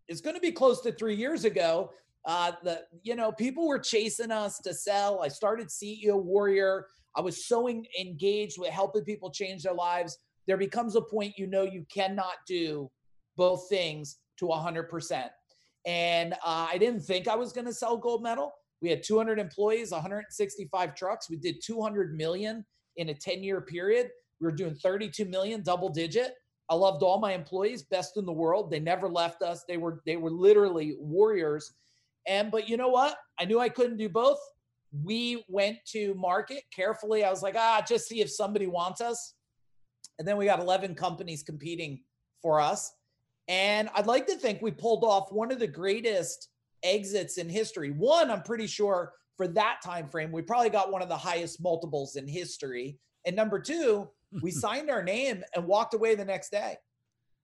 it's 0.08 0.20
going 0.20 0.36
to 0.36 0.40
be 0.40 0.52
close 0.52 0.80
to 0.82 0.92
three 0.92 1.14
years 1.14 1.44
ago. 1.44 1.90
Uh, 2.24 2.52
the 2.64 2.82
you 3.02 3.14
know 3.14 3.30
people 3.30 3.68
were 3.68 3.78
chasing 3.78 4.32
us 4.32 4.58
to 4.58 4.74
sell. 4.74 5.22
I 5.22 5.28
started 5.28 5.68
CEO 5.68 6.20
Warrior. 6.20 6.86
I 7.14 7.20
was 7.20 7.46
so 7.46 7.68
engaged 7.68 8.58
with 8.58 8.70
helping 8.70 9.04
people 9.04 9.30
change 9.30 9.62
their 9.62 9.74
lives. 9.74 10.18
There 10.46 10.56
becomes 10.56 10.96
a 10.96 11.00
point 11.00 11.38
you 11.38 11.46
know 11.46 11.62
you 11.62 11.84
cannot 11.92 12.34
do 12.46 12.90
both 13.36 13.68
things 13.68 14.18
to 14.38 14.46
100%. 14.46 15.28
And 15.86 16.32
uh, 16.34 16.68
I 16.70 16.78
didn't 16.78 17.00
think 17.00 17.28
I 17.28 17.36
was 17.36 17.52
going 17.52 17.66
to 17.66 17.72
sell 17.72 17.96
gold 17.96 18.22
medal. 18.22 18.52
We 18.82 18.90
had 18.90 19.02
200 19.02 19.38
employees, 19.38 19.90
165 19.90 20.94
trucks. 20.94 21.30
We 21.30 21.36
did 21.36 21.62
200 21.64 22.16
million 22.16 22.64
in 22.96 23.08
a 23.10 23.14
10 23.14 23.42
year 23.42 23.60
period. 23.60 24.10
We 24.40 24.46
were 24.46 24.52
doing 24.52 24.74
32 24.74 25.24
million, 25.24 25.62
double 25.62 25.88
digit. 25.88 26.34
I 26.68 26.74
loved 26.74 27.02
all 27.02 27.20
my 27.20 27.32
employees, 27.32 27.84
best 27.84 28.16
in 28.16 28.26
the 28.26 28.32
world. 28.32 28.70
They 28.70 28.80
never 28.80 29.08
left 29.08 29.42
us. 29.42 29.64
They 29.68 29.76
were 29.76 30.02
they 30.04 30.16
were 30.16 30.30
literally 30.30 30.96
warriors. 30.98 31.72
And 32.26 32.50
but 32.50 32.68
you 32.68 32.76
know 32.76 32.88
what? 32.88 33.16
I 33.38 33.44
knew 33.44 33.60
I 33.60 33.68
couldn't 33.68 33.98
do 33.98 34.08
both. 34.08 34.38
We 35.04 35.44
went 35.48 35.78
to 35.92 36.14
market 36.14 36.64
carefully. 36.74 37.24
I 37.24 37.30
was 37.30 37.42
like, 37.42 37.54
ah, 37.56 37.84
just 37.86 38.08
see 38.08 38.20
if 38.20 38.30
somebody 38.30 38.66
wants 38.66 39.00
us. 39.00 39.34
And 40.18 40.26
then 40.26 40.36
we 40.36 40.46
got 40.46 40.60
11 40.60 40.94
companies 40.94 41.42
competing 41.42 42.00
for 42.42 42.60
us. 42.60 42.92
And 43.48 43.88
I'd 43.94 44.06
like 44.06 44.26
to 44.26 44.36
think 44.36 44.60
we 44.60 44.70
pulled 44.70 45.04
off 45.04 45.30
one 45.30 45.52
of 45.52 45.58
the 45.58 45.66
greatest 45.66 46.48
exits 46.82 47.38
in 47.38 47.48
history. 47.48 47.90
One, 47.90 48.30
I'm 48.30 48.42
pretty 48.42 48.66
sure 48.66 49.12
for 49.36 49.46
that 49.48 49.78
time 49.84 50.08
frame, 50.08 50.32
we 50.32 50.42
probably 50.42 50.70
got 50.70 50.90
one 50.90 51.02
of 51.02 51.08
the 51.08 51.16
highest 51.16 51.62
multiples 51.62 52.16
in 52.16 52.26
history. 52.26 52.98
And 53.24 53.36
number 53.36 53.60
two, 53.60 54.08
we 54.42 54.50
signed 54.50 54.90
our 54.90 55.02
name 55.02 55.44
and 55.54 55.66
walked 55.66 55.94
away 55.94 56.14
the 56.14 56.24
next 56.24 56.50
day. 56.50 56.76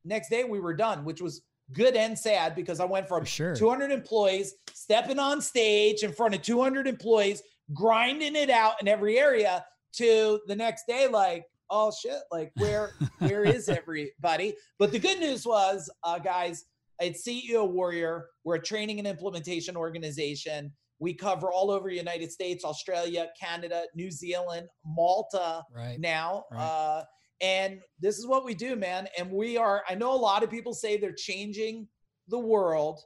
Next 0.04 0.30
day 0.30 0.44
we 0.44 0.58
were 0.58 0.74
done, 0.74 1.04
which 1.04 1.20
was 1.20 1.42
good 1.72 1.94
and 1.94 2.18
sad 2.18 2.54
because 2.54 2.80
I 2.80 2.84
went 2.84 3.08
from 3.08 3.24
sure. 3.24 3.54
200 3.54 3.92
employees 3.92 4.54
stepping 4.72 5.18
on 5.18 5.40
stage 5.40 6.02
in 6.02 6.12
front 6.12 6.34
of 6.34 6.42
200 6.42 6.86
employees, 6.88 7.42
grinding 7.72 8.34
it 8.34 8.50
out 8.50 8.74
in 8.80 8.88
every 8.88 9.18
area 9.18 9.64
to 9.94 10.40
the 10.46 10.56
next 10.56 10.86
day 10.86 11.06
like 11.06 11.44
oh 11.72 11.90
shit 11.90 12.20
like 12.30 12.52
where 12.56 12.92
where 13.18 13.44
is 13.44 13.68
everybody 13.68 14.54
but 14.78 14.92
the 14.92 14.98
good 14.98 15.18
news 15.18 15.44
was 15.44 15.90
uh, 16.04 16.18
guys 16.18 16.66
it's 17.00 17.26
ceo 17.26 17.68
warrior 17.68 18.26
we're 18.44 18.56
a 18.56 18.62
training 18.62 19.00
and 19.00 19.08
implementation 19.08 19.76
organization 19.76 20.70
we 21.02 21.12
cover 21.12 21.50
all 21.50 21.72
over 21.72 21.90
United 21.90 22.30
States, 22.30 22.64
Australia, 22.64 23.26
Canada, 23.38 23.82
New 23.92 24.08
Zealand, 24.08 24.68
Malta 24.86 25.64
right. 25.74 25.98
now. 25.98 26.44
Right. 26.52 26.62
Uh, 26.62 27.04
and 27.40 27.80
this 27.98 28.18
is 28.18 28.26
what 28.26 28.44
we 28.44 28.54
do, 28.54 28.76
man. 28.76 29.08
And 29.18 29.32
we 29.32 29.56
are, 29.56 29.82
I 29.88 29.96
know 29.96 30.14
a 30.14 30.16
lot 30.16 30.44
of 30.44 30.50
people 30.50 30.72
say 30.72 30.96
they're 30.96 31.12
changing 31.12 31.88
the 32.28 32.38
world, 32.38 33.00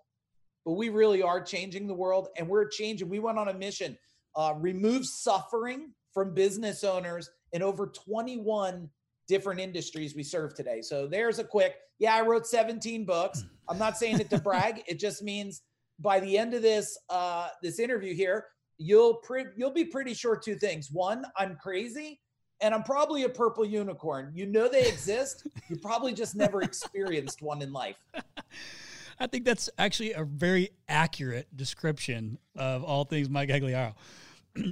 but 0.66 0.72
we 0.72 0.90
really 0.90 1.22
are 1.22 1.42
changing 1.42 1.86
the 1.86 1.94
world 1.94 2.28
and 2.36 2.46
we're 2.46 2.68
changing. 2.68 3.08
We 3.08 3.18
went 3.18 3.38
on 3.38 3.48
a 3.48 3.54
mission, 3.54 3.96
uh, 4.36 4.52
remove 4.58 5.06
suffering 5.06 5.92
from 6.12 6.34
business 6.34 6.84
owners 6.84 7.30
in 7.52 7.62
over 7.62 7.86
21 7.86 8.88
different 9.28 9.60
industries 9.60 10.14
we 10.14 10.22
serve 10.22 10.54
today. 10.54 10.80
So 10.82 11.06
there's 11.06 11.38
a 11.38 11.44
quick, 11.44 11.76
yeah, 11.98 12.14
I 12.14 12.22
wrote 12.22 12.46
17 12.46 13.04
books. 13.04 13.44
I'm 13.68 13.78
not 13.78 13.96
saying 13.98 14.20
it 14.20 14.30
to 14.30 14.38
brag. 14.38 14.82
It 14.86 14.98
just 14.98 15.22
means 15.22 15.62
by 15.98 16.20
the 16.20 16.38
end 16.38 16.54
of 16.54 16.62
this 16.62 16.96
uh, 17.08 17.48
this 17.62 17.78
interview 17.78 18.14
here, 18.14 18.46
you'll 18.78 19.14
pre- 19.14 19.46
you'll 19.56 19.72
be 19.72 19.84
pretty 19.84 20.14
sure 20.14 20.36
two 20.36 20.56
things. 20.56 20.90
One, 20.92 21.24
I'm 21.36 21.56
crazy, 21.60 22.20
and 22.60 22.74
I'm 22.74 22.82
probably 22.82 23.24
a 23.24 23.28
purple 23.28 23.64
unicorn. 23.64 24.32
You 24.34 24.46
know 24.46 24.68
they 24.68 24.86
exist. 24.86 25.46
you 25.68 25.76
probably 25.76 26.12
just 26.12 26.36
never 26.36 26.62
experienced 26.62 27.42
one 27.42 27.62
in 27.62 27.72
life. 27.72 27.96
I 29.18 29.26
think 29.26 29.46
that's 29.46 29.70
actually 29.78 30.12
a 30.12 30.24
very 30.24 30.70
accurate 30.88 31.48
description 31.56 32.38
of 32.54 32.84
all 32.84 33.04
things 33.04 33.28
Mike 33.28 33.48
Agugliaro. 33.48 33.94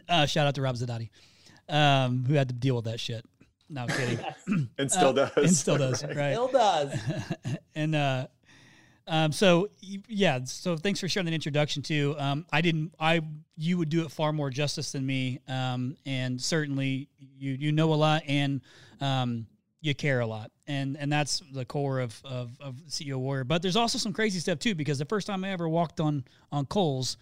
Uh, 0.09 0.25
shout 0.25 0.47
out 0.47 0.55
to 0.55 0.63
Rob 0.63 0.77
Zadotti, 0.77 1.11
um, 1.69 2.25
who 2.27 2.35
had 2.35 2.49
to 2.49 2.55
deal 2.55 2.77
with 2.77 2.85
that 2.87 3.01
shit. 3.01 3.25
No 3.69 3.87
kidding. 3.87 4.19
and 4.79 4.91
still 4.91 5.09
uh, 5.09 5.13
does. 5.13 5.37
And 5.37 5.51
still 5.57 5.79
does. 5.79 6.05
Right. 6.15 6.33
Still 6.33 6.49
does. 6.49 6.95
and 7.75 7.95
uh, 7.95 8.27
Um, 9.07 9.33
so 9.33 9.69
yeah, 9.81 10.45
so 10.45 10.77
thanks 10.77 11.01
for 11.01 11.09
sharing 11.09 11.27
that 11.27 11.35
introduction 11.35 11.83
too. 11.83 12.15
Um, 12.19 12.47
I 12.53 12.61
didn't, 12.61 12.95
I 12.99 13.21
you 13.57 13.77
would 13.79 13.89
do 13.89 14.03
it 14.05 14.11
far 14.11 14.33
more 14.33 14.51
justice 14.51 14.93
than 14.93 15.05
me, 15.05 15.41
um, 15.49 15.97
and 16.07 16.41
certainly 16.41 17.09
you 17.39 17.53
you 17.53 17.73
know 17.73 17.93
a 17.93 17.95
lot 17.95 18.23
and 18.27 18.63
um, 19.01 19.47
you 19.81 19.95
care 19.95 20.21
a 20.21 20.27
lot, 20.27 20.51
and 20.67 20.97
and 20.99 21.13
that's 21.13 21.43
the 21.53 21.65
core 21.67 22.01
of, 22.01 22.19
of 22.25 22.59
of 22.61 22.77
CEO 22.89 23.17
Warrior. 23.17 23.45
But 23.45 23.61
there's 23.61 23.77
also 23.77 23.99
some 23.99 24.13
crazy 24.15 24.41
stuff 24.41 24.59
too 24.59 24.75
because 24.75 24.99
the 24.99 25.05
first 25.05 25.27
time 25.27 25.45
I 25.45 25.51
ever 25.51 25.69
walked 25.69 26.01
on 26.01 26.25
on 26.51 26.65
coals 26.67 27.19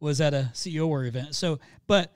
was 0.00 0.20
at 0.22 0.32
a 0.32 0.50
CEO 0.54 0.86
Warrior 0.86 1.08
event. 1.08 1.34
So, 1.34 1.58
but 1.86 2.12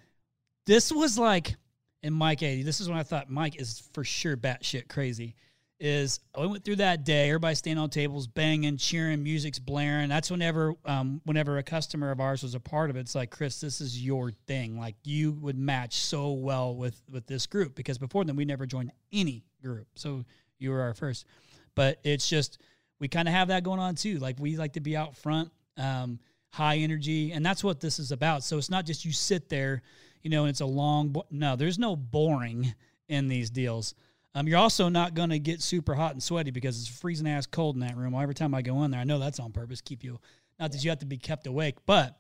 this 0.66 0.92
was 0.92 1.18
like, 1.18 1.56
and 2.02 2.14
Mike, 2.14 2.42
A, 2.42 2.62
this 2.62 2.80
is 2.80 2.88
when 2.88 2.98
I 2.98 3.02
thought 3.02 3.30
Mike 3.30 3.60
is 3.60 3.88
for 3.92 4.04
sure 4.04 4.36
batshit 4.36 4.88
crazy 4.88 5.34
is 5.80 6.20
I 6.34 6.46
went 6.46 6.64
through 6.64 6.76
that 6.76 7.04
day. 7.04 7.28
Everybody 7.28 7.54
standing 7.56 7.82
on 7.82 7.90
tables, 7.90 8.26
banging, 8.26 8.76
cheering, 8.76 9.22
music's 9.22 9.58
blaring. 9.58 10.08
That's 10.08 10.30
whenever, 10.30 10.74
um, 10.84 11.20
whenever 11.24 11.58
a 11.58 11.62
customer 11.62 12.10
of 12.10 12.20
ours 12.20 12.42
was 12.42 12.54
a 12.54 12.60
part 12.60 12.90
of 12.90 12.96
it. 12.96 13.00
It's 13.00 13.14
like 13.14 13.30
Chris, 13.30 13.60
this 13.60 13.80
is 13.80 14.02
your 14.02 14.30
thing. 14.46 14.78
Like 14.78 14.94
you 15.04 15.32
would 15.32 15.58
match 15.58 15.96
so 15.96 16.32
well 16.32 16.74
with 16.74 17.00
with 17.10 17.26
this 17.26 17.46
group 17.46 17.74
because 17.74 17.98
before 17.98 18.24
then 18.24 18.36
we 18.36 18.44
never 18.44 18.66
joined 18.66 18.92
any 19.12 19.44
group. 19.62 19.86
So 19.94 20.24
you 20.58 20.70
were 20.70 20.80
our 20.80 20.94
first. 20.94 21.26
But 21.74 21.98
it's 22.04 22.28
just 22.28 22.62
we 23.00 23.08
kind 23.08 23.26
of 23.26 23.34
have 23.34 23.48
that 23.48 23.64
going 23.64 23.80
on 23.80 23.96
too. 23.96 24.18
Like 24.18 24.36
we 24.38 24.56
like 24.56 24.74
to 24.74 24.80
be 24.80 24.96
out 24.96 25.16
front, 25.16 25.50
um, 25.76 26.20
high 26.50 26.78
energy, 26.78 27.32
and 27.32 27.44
that's 27.44 27.64
what 27.64 27.80
this 27.80 27.98
is 27.98 28.12
about. 28.12 28.44
So 28.44 28.58
it's 28.58 28.70
not 28.70 28.86
just 28.86 29.04
you 29.04 29.12
sit 29.12 29.48
there, 29.48 29.82
you 30.24 30.30
know, 30.30 30.42
and 30.42 30.50
it's 30.50 30.60
a 30.60 30.66
long. 30.66 31.10
Bo- 31.10 31.26
no, 31.30 31.54
there's 31.54 31.78
no 31.78 31.94
boring 31.94 32.74
in 33.08 33.28
these 33.28 33.50
deals. 33.50 33.94
Um, 34.34 34.48
you're 34.48 34.58
also 34.58 34.88
not 34.88 35.14
going 35.14 35.30
to 35.30 35.38
get 35.38 35.62
super 35.62 35.94
hot 35.94 36.12
and 36.12 36.22
sweaty 36.22 36.50
because 36.50 36.80
it's 36.80 36.88
freezing 36.88 37.28
ass 37.28 37.46
cold 37.46 37.76
in 37.76 37.80
that 37.82 37.96
room. 37.96 38.14
Every 38.14 38.34
time 38.34 38.52
I 38.52 38.62
go 38.62 38.82
in 38.82 38.90
there, 38.90 39.00
I 39.00 39.04
know 39.04 39.20
that's 39.20 39.38
on 39.38 39.52
purpose, 39.52 39.80
keep 39.80 40.02
you, 40.02 40.18
not 40.58 40.72
that 40.72 40.82
you 40.82 40.90
have 40.90 40.98
to 41.00 41.06
be 41.06 41.18
kept 41.18 41.46
awake. 41.46 41.76
But 41.86 42.18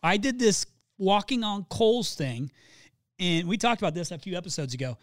I 0.00 0.16
did 0.18 0.38
this 0.38 0.66
walking 0.98 1.42
on 1.42 1.64
coals 1.64 2.14
thing, 2.14 2.52
and 3.18 3.48
we 3.48 3.56
talked 3.56 3.80
about 3.82 3.94
this 3.94 4.12
a 4.12 4.18
few 4.18 4.36
episodes 4.36 4.74
ago. 4.74 4.96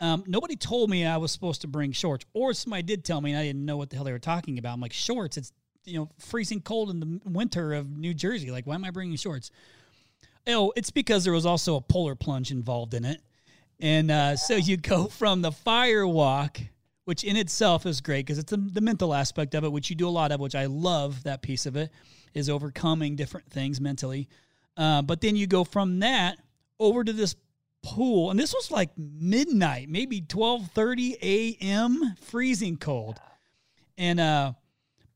Um, 0.00 0.24
nobody 0.26 0.56
told 0.56 0.90
me 0.90 1.06
I 1.06 1.16
was 1.16 1.30
supposed 1.30 1.62
to 1.62 1.68
bring 1.68 1.92
shorts, 1.92 2.26
or 2.34 2.52
somebody 2.52 2.82
did 2.82 3.04
tell 3.04 3.20
me, 3.20 3.30
and 3.30 3.38
I 3.38 3.44
didn't 3.44 3.64
know 3.64 3.76
what 3.76 3.88
the 3.88 3.96
hell 3.96 4.04
they 4.04 4.12
were 4.12 4.18
talking 4.18 4.58
about. 4.58 4.74
I'm 4.74 4.80
like, 4.80 4.92
shorts? 4.92 5.38
It's 5.38 5.52
you 5.84 5.98
know 5.98 6.10
freezing 6.18 6.60
cold 6.60 6.90
in 6.90 7.00
the 7.00 7.20
winter 7.24 7.72
of 7.72 7.96
New 7.96 8.12
Jersey. 8.12 8.50
Like, 8.50 8.66
why 8.66 8.74
am 8.74 8.84
I 8.84 8.90
bringing 8.90 9.16
shorts? 9.16 9.50
Oh, 10.46 10.72
it's 10.76 10.90
because 10.90 11.24
there 11.24 11.32
was 11.32 11.46
also 11.46 11.76
a 11.76 11.80
polar 11.80 12.14
plunge 12.14 12.50
involved 12.50 12.94
in 12.94 13.04
it. 13.04 13.20
And 13.80 14.10
uh, 14.10 14.36
so 14.36 14.56
you 14.56 14.76
go 14.76 15.06
from 15.06 15.42
the 15.42 15.52
fire 15.52 16.06
walk, 16.06 16.60
which 17.06 17.24
in 17.24 17.36
itself 17.36 17.86
is 17.86 18.00
great 18.00 18.26
because 18.26 18.38
it's 18.38 18.50
the, 18.50 18.56
the 18.56 18.80
mental 18.80 19.14
aspect 19.14 19.54
of 19.54 19.64
it, 19.64 19.72
which 19.72 19.90
you 19.90 19.96
do 19.96 20.08
a 20.08 20.10
lot 20.10 20.32
of, 20.32 20.40
which 20.40 20.54
I 20.54 20.66
love 20.66 21.22
that 21.24 21.42
piece 21.42 21.66
of 21.66 21.76
it, 21.76 21.90
is 22.34 22.48
overcoming 22.50 23.16
different 23.16 23.50
things 23.50 23.80
mentally. 23.80 24.28
Uh, 24.76 25.02
but 25.02 25.20
then 25.20 25.36
you 25.36 25.46
go 25.46 25.64
from 25.64 26.00
that 26.00 26.38
over 26.78 27.04
to 27.04 27.12
this 27.12 27.36
pool, 27.82 28.30
and 28.30 28.40
this 28.40 28.54
was 28.54 28.70
like 28.70 28.90
midnight, 28.96 29.88
maybe 29.88 30.20
twelve 30.20 30.70
thirty 30.70 31.16
a.m., 31.22 32.14
freezing 32.22 32.76
cold. 32.76 33.20
And 33.96 34.18
uh, 34.18 34.52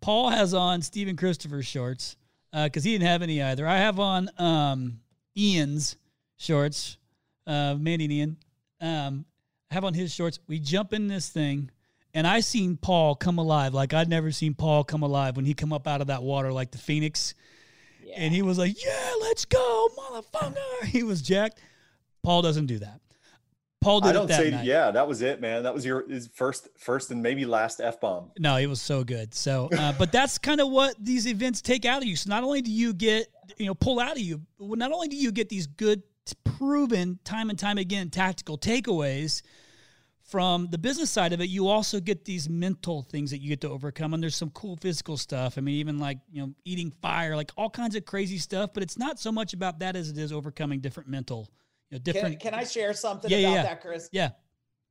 Paul 0.00 0.30
has 0.30 0.54
on 0.54 0.82
Stephen 0.82 1.16
Christopher 1.16 1.62
shorts 1.62 2.16
because 2.52 2.84
uh, 2.84 2.88
he 2.88 2.92
didn't 2.92 3.08
have 3.08 3.22
any 3.22 3.42
either. 3.42 3.66
I 3.66 3.78
have 3.78 3.98
on 3.98 4.30
um, 4.38 5.00
Ian's 5.38 5.96
shorts, 6.36 6.98
uh, 7.46 7.76
Mandy 7.78 8.04
and 8.04 8.12
Ian, 8.12 8.36
um, 8.80 9.24
have 9.70 9.84
on 9.84 9.94
his 9.94 10.12
shorts. 10.12 10.38
We 10.48 10.58
jump 10.58 10.92
in 10.92 11.08
this 11.08 11.28
thing, 11.28 11.70
and 12.14 12.26
I 12.26 12.40
seen 12.40 12.76
Paul 12.76 13.14
come 13.14 13.38
alive 13.38 13.74
like 13.74 13.94
I'd 13.94 14.08
never 14.08 14.30
seen 14.32 14.54
Paul 14.54 14.84
come 14.84 15.02
alive 15.02 15.36
when 15.36 15.44
he 15.44 15.54
come 15.54 15.72
up 15.72 15.86
out 15.86 16.00
of 16.00 16.08
that 16.08 16.22
water 16.22 16.52
like 16.52 16.70
the 16.70 16.78
phoenix. 16.78 17.34
Yeah. 18.02 18.14
And 18.16 18.34
he 18.34 18.42
was 18.42 18.58
like, 18.58 18.82
"Yeah, 18.82 19.12
let's 19.20 19.44
go, 19.44 19.88
motherfucker!" 19.96 20.84
He 20.86 21.02
was 21.02 21.22
jacked. 21.22 21.60
Paul 22.22 22.42
doesn't 22.42 22.66
do 22.66 22.78
that. 22.80 23.00
Paul 23.80 24.00
did 24.00 24.08
I 24.08 24.12
don't 24.12 24.28
say 24.28 24.50
night. 24.50 24.64
yeah. 24.64 24.90
That 24.90 25.06
was 25.06 25.22
it, 25.22 25.40
man. 25.40 25.62
That 25.62 25.72
was 25.72 25.84
your 25.84 26.08
his 26.08 26.26
first, 26.26 26.68
first 26.76 27.12
and 27.12 27.22
maybe 27.22 27.44
last 27.44 27.80
f 27.80 28.00
bomb. 28.00 28.32
No, 28.38 28.56
it 28.56 28.66
was 28.66 28.80
so 28.80 29.04
good. 29.04 29.34
So, 29.34 29.68
uh, 29.78 29.92
but 29.96 30.10
that's 30.10 30.36
kind 30.36 30.60
of 30.60 30.68
what 30.68 30.96
these 30.98 31.26
events 31.28 31.62
take 31.62 31.84
out 31.84 32.02
of 32.02 32.08
you. 32.08 32.16
So 32.16 32.28
not 32.28 32.42
only 32.42 32.60
do 32.60 32.72
you 32.72 32.92
get 32.92 33.28
you 33.56 33.66
know 33.66 33.74
pull 33.74 34.00
out 34.00 34.12
of 34.12 34.18
you, 34.18 34.42
not 34.60 34.92
only 34.92 35.08
do 35.08 35.16
you 35.16 35.32
get 35.32 35.48
these 35.48 35.66
good 35.66 36.02
proven 36.44 37.18
time 37.24 37.50
and 37.50 37.58
time 37.58 37.78
again 37.78 38.10
tactical 38.10 38.58
takeaways 38.58 39.42
from 40.28 40.68
the 40.70 40.76
business 40.76 41.10
side 41.10 41.32
of 41.32 41.40
it, 41.40 41.48
you 41.48 41.68
also 41.68 42.00
get 42.00 42.24
these 42.26 42.50
mental 42.50 43.02
things 43.02 43.30
that 43.30 43.38
you 43.38 43.48
get 43.48 43.62
to 43.62 43.70
overcome. 43.70 44.12
And 44.12 44.22
there's 44.22 44.36
some 44.36 44.50
cool 44.50 44.76
physical 44.76 45.16
stuff. 45.16 45.56
I 45.56 45.62
mean, 45.62 45.76
even 45.76 45.98
like, 45.98 46.18
you 46.30 46.42
know, 46.42 46.52
eating 46.66 46.92
fire, 47.00 47.34
like 47.34 47.50
all 47.56 47.70
kinds 47.70 47.94
of 47.94 48.04
crazy 48.04 48.36
stuff, 48.36 48.70
but 48.74 48.82
it's 48.82 48.98
not 48.98 49.18
so 49.18 49.32
much 49.32 49.54
about 49.54 49.78
that 49.78 49.96
as 49.96 50.10
it 50.10 50.18
is 50.18 50.30
overcoming 50.30 50.80
different 50.80 51.08
mental, 51.08 51.48
you 51.90 51.96
know, 51.96 52.02
different. 52.02 52.40
Can, 52.40 52.50
can 52.50 52.60
I 52.60 52.64
share 52.64 52.92
something 52.92 53.30
yeah, 53.30 53.38
about 53.38 53.52
yeah. 53.52 53.62
that, 53.62 53.80
Chris? 53.80 54.10
Yeah. 54.12 54.30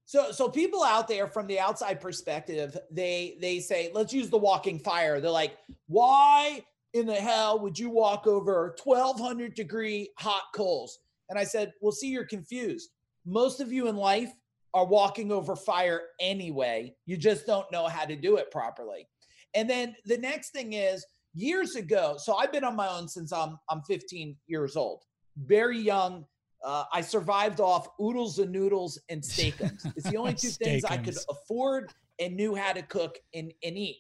So, 0.06 0.32
so 0.32 0.50
people 0.50 0.84
out 0.84 1.08
there 1.08 1.28
from 1.28 1.46
the 1.46 1.60
outside 1.60 2.02
perspective, 2.02 2.76
they 2.90 3.38
they 3.40 3.60
say, 3.60 3.92
let's 3.94 4.14
use 4.14 4.30
the 4.30 4.38
walking 4.38 4.80
fire. 4.80 5.20
They're 5.20 5.30
like, 5.30 5.58
why 5.88 6.64
in 6.98 7.06
the 7.06 7.16
hell 7.16 7.60
would 7.60 7.78
you 7.78 7.90
walk 7.90 8.28
over 8.28 8.76
1200 8.84 9.54
degree 9.54 10.10
hot 10.18 10.44
coals? 10.54 11.00
And 11.30 11.38
I 11.38 11.44
said, 11.44 11.74
Well, 11.82 11.92
see, 11.92 12.10
you're 12.10 12.26
confused. 12.26 12.90
Most 13.26 13.60
of 13.60 13.72
you 13.72 13.88
in 13.88 13.96
life 13.96 14.32
are 14.74 14.86
walking 14.86 15.32
over 15.32 15.56
fire 15.56 16.02
anyway. 16.20 16.94
You 17.06 17.18
just 17.18 17.46
don't 17.46 17.70
know 17.72 17.88
how 17.88 18.06
to 18.06 18.16
do 18.16 18.38
it 18.38 18.52
properly. 18.52 19.08
And 19.54 19.70
then 19.70 19.96
the 20.06 20.18
next 20.18 20.52
thing 20.52 20.74
is 20.74 21.06
years 21.34 21.76
ago, 21.76 22.16
so 22.18 22.36
I've 22.36 22.52
been 22.52 22.64
on 22.64 22.76
my 22.76 22.88
own 22.88 23.08
since 23.08 23.32
I'm 23.32 23.58
I'm 23.70 23.82
15 23.84 24.36
years 24.48 24.76
old. 24.76 25.04
Very 25.38 25.80
young. 25.80 26.26
Uh, 26.64 26.84
I 26.92 27.02
survived 27.02 27.60
off 27.60 27.88
oodles 28.02 28.40
and 28.40 28.52
noodles 28.52 29.00
and 29.10 29.24
Steak-umms. 29.24 29.86
It's 29.96 30.10
the 30.10 30.18
only 30.18 30.34
two 30.36 30.50
things 30.50 30.84
I 30.84 30.98
could 30.98 31.18
afford 31.30 31.94
and 32.20 32.36
knew 32.36 32.56
how 32.56 32.74
to 32.74 32.82
cook 32.82 33.20
and, 33.34 33.54
and 33.64 33.78
eat. 33.78 33.98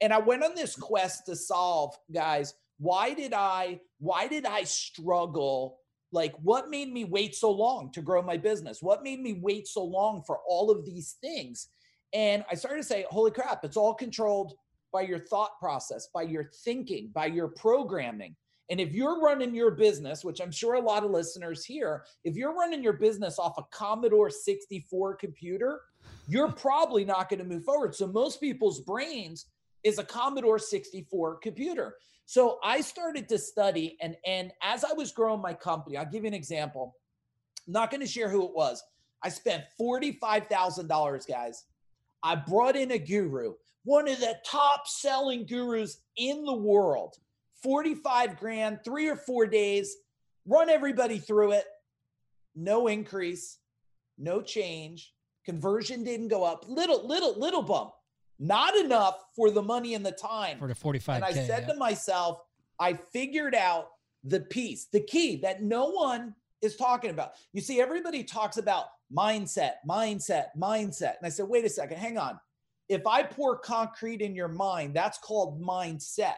And 0.00 0.12
I 0.12 0.18
went 0.18 0.44
on 0.44 0.54
this 0.54 0.76
quest 0.76 1.26
to 1.26 1.36
solve, 1.36 1.96
guys, 2.12 2.54
why 2.78 3.14
did 3.14 3.32
I 3.32 3.80
why 3.98 4.26
did 4.26 4.46
I 4.46 4.64
struggle? 4.64 5.78
Like 6.12 6.34
what 6.42 6.70
made 6.70 6.92
me 6.92 7.04
wait 7.04 7.34
so 7.34 7.50
long 7.50 7.90
to 7.92 8.02
grow 8.02 8.22
my 8.22 8.36
business? 8.36 8.82
What 8.82 9.02
made 9.02 9.20
me 9.20 9.34
wait 9.40 9.66
so 9.66 9.84
long 9.84 10.22
for 10.26 10.40
all 10.48 10.70
of 10.70 10.84
these 10.84 11.16
things? 11.20 11.68
And 12.12 12.44
i 12.50 12.54
started 12.54 12.82
to 12.82 12.88
say 12.88 13.04
holy 13.10 13.30
crap 13.30 13.64
it's 13.64 13.76
all 13.76 13.94
controlled 13.94 14.54
by 14.92 15.02
your 15.02 15.18
thought 15.18 15.58
process 15.58 16.08
by 16.14 16.22
your 16.22 16.50
thinking 16.64 17.10
by 17.12 17.26
your 17.26 17.48
programming. 17.48 18.36
And 18.70 18.80
if 18.80 18.94
you're 18.94 19.20
running 19.20 19.54
your 19.54 19.72
business 19.72 20.24
which 20.24 20.40
i'm 20.40 20.52
sure 20.52 20.74
a 20.74 20.80
lot 20.80 21.04
of 21.04 21.10
listeners 21.10 21.64
here 21.64 22.04
if 22.22 22.36
you're 22.36 22.54
running 22.54 22.82
your 22.82 22.92
business 22.94 23.38
off 23.38 23.58
a 23.58 23.64
commodore 23.72 24.30
64 24.30 25.16
computer 25.16 25.80
you're 26.28 26.52
probably 26.52 27.04
not 27.04 27.28
going 27.28 27.38
to 27.38 27.44
move 27.44 27.64
forward. 27.64 27.94
So 27.94 28.06
most 28.06 28.40
people's 28.40 28.80
brains 28.80 29.46
is 29.84 29.98
a 29.98 30.04
commodore 30.04 30.58
64 30.58 31.36
computer 31.36 31.96
so 32.26 32.58
I 32.64 32.80
started 32.80 33.28
to 33.28 33.38
study, 33.38 33.96
and 34.00 34.16
and 34.26 34.52
as 34.62 34.84
I 34.84 34.92
was 34.94 35.12
growing 35.12 35.42
my 35.42 35.54
company, 35.54 35.96
I'll 35.96 36.10
give 36.10 36.22
you 36.22 36.28
an 36.28 36.34
example. 36.34 36.96
I'm 37.66 37.72
not 37.72 37.90
going 37.90 38.00
to 38.00 38.06
share 38.06 38.28
who 38.30 38.44
it 38.46 38.54
was. 38.54 38.82
I 39.22 39.28
spent 39.28 39.64
forty-five 39.76 40.46
thousand 40.48 40.88
dollars, 40.88 41.26
guys. 41.26 41.64
I 42.22 42.36
brought 42.36 42.76
in 42.76 42.92
a 42.92 42.98
guru, 42.98 43.54
one 43.84 44.08
of 44.08 44.18
the 44.18 44.36
top 44.46 44.86
selling 44.86 45.46
gurus 45.46 45.98
in 46.16 46.44
the 46.44 46.56
world. 46.56 47.16
45 47.62 48.38
grand, 48.38 48.80
three 48.84 49.08
or 49.08 49.16
four 49.16 49.46
days, 49.46 49.96
run 50.46 50.68
everybody 50.68 51.18
through 51.18 51.52
it. 51.52 51.64
No 52.54 52.88
increase, 52.88 53.58
no 54.18 54.42
change. 54.42 55.14
Conversion 55.46 56.04
didn't 56.04 56.28
go 56.28 56.44
up. 56.44 56.66
Little, 56.68 57.06
little, 57.06 57.38
little 57.38 57.62
bump 57.62 57.92
not 58.38 58.76
enough 58.76 59.16
for 59.34 59.50
the 59.50 59.62
money 59.62 59.94
and 59.94 60.04
the 60.04 60.12
time. 60.12 60.58
For 60.58 60.68
the 60.68 60.74
45. 60.74 61.16
And 61.16 61.24
I 61.24 61.32
said 61.32 61.64
yeah. 61.66 61.72
to 61.72 61.74
myself, 61.74 62.40
I 62.78 62.94
figured 62.94 63.54
out 63.54 63.88
the 64.24 64.40
piece, 64.40 64.86
the 64.86 65.00
key 65.00 65.36
that 65.36 65.62
no 65.62 65.90
one 65.90 66.34
is 66.62 66.76
talking 66.76 67.10
about. 67.10 67.32
You 67.52 67.60
see, 67.60 67.80
everybody 67.80 68.24
talks 68.24 68.56
about 68.56 68.86
mindset, 69.14 69.74
mindset, 69.88 70.46
mindset. 70.58 71.16
And 71.18 71.26
I 71.26 71.28
said, 71.28 71.48
wait 71.48 71.64
a 71.64 71.68
second, 71.68 71.98
hang 71.98 72.18
on. 72.18 72.38
If 72.88 73.06
I 73.06 73.22
pour 73.22 73.58
concrete 73.58 74.20
in 74.20 74.34
your 74.34 74.48
mind, 74.48 74.94
that's 74.94 75.18
called 75.18 75.60
mindset. 75.60 76.34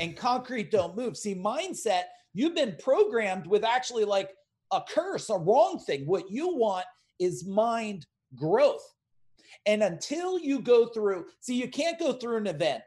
And 0.00 0.16
concrete 0.16 0.70
don't 0.70 0.96
move. 0.96 1.16
See, 1.16 1.34
mindset, 1.34 2.02
you've 2.34 2.54
been 2.54 2.76
programmed 2.82 3.46
with 3.46 3.64
actually 3.64 4.04
like 4.04 4.30
a 4.72 4.80
curse, 4.88 5.28
a 5.30 5.36
wrong 5.36 5.78
thing. 5.78 6.06
What 6.06 6.30
you 6.30 6.56
want 6.56 6.86
is 7.18 7.46
mind 7.46 8.06
growth. 8.34 8.82
And 9.66 9.82
until 9.82 10.38
you 10.38 10.60
go 10.60 10.86
through, 10.86 11.26
see, 11.40 11.54
you 11.54 11.68
can't 11.68 11.98
go 11.98 12.12
through 12.12 12.38
an 12.38 12.46
event. 12.46 12.82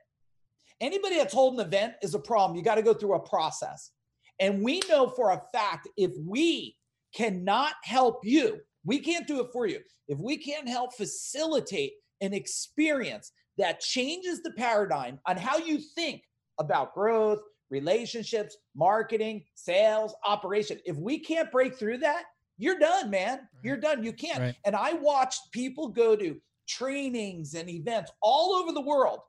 Anybody 0.82 1.18
that's 1.18 1.34
holding 1.34 1.60
an 1.60 1.68
event 1.68 1.94
is 2.02 2.16
a 2.16 2.20
problem. 2.20 2.58
You 2.58 2.64
got 2.64 2.76
to 2.76 2.82
go 2.82 2.94
through 2.94 3.16
a 3.16 3.28
process. 3.28 3.92
And 4.40 4.62
we 4.62 4.82
know 4.90 5.08
for 5.08 5.32
a 5.32 5.42
fact 5.54 5.88
if 5.96 6.12
we 6.26 6.76
cannot 7.16 7.74
help 7.84 8.20
you, 8.24 8.60
we 8.84 9.00
can't 9.00 9.28
do 9.28 9.40
it 9.40 9.48
for 9.54 9.66
you. 9.66 9.80
If 10.08 10.20
we 10.20 10.38
can't 10.38 10.68
help 10.68 10.94
facilitate 10.94 11.94
an 12.22 12.34
experience 12.34 13.32
that 13.58 13.80
changes 13.80 14.42
the 14.44 14.52
paradigm 14.52 15.20
on 15.26 15.38
how 15.38 15.58
you 15.58 15.80
think 15.96 16.22
about 16.60 16.94
growth, 16.94 17.40
relationships, 17.70 18.58
marketing, 18.76 19.44
sales, 19.56 20.14
operation. 20.26 20.80
If 20.86 20.98
we 20.98 21.20
can't 21.20 21.52
break 21.52 21.78
through 21.78 22.00
that, 22.00 22.24
you're 22.58 22.80
done, 22.80 23.10
man. 23.10 23.42
You're 23.64 23.78
done. 23.78 24.04
You 24.04 24.14
can't. 24.14 24.40
Right. 24.40 24.56
And 24.66 24.76
I 24.76 24.94
watched 24.94 25.52
people 25.52 25.90
go 25.90 26.16
to 26.16 26.40
trainings 26.68 27.54
and 27.54 27.70
events 27.70 28.12
all 28.22 28.54
over 28.54 28.72
the 28.72 28.82
world. 28.82 29.20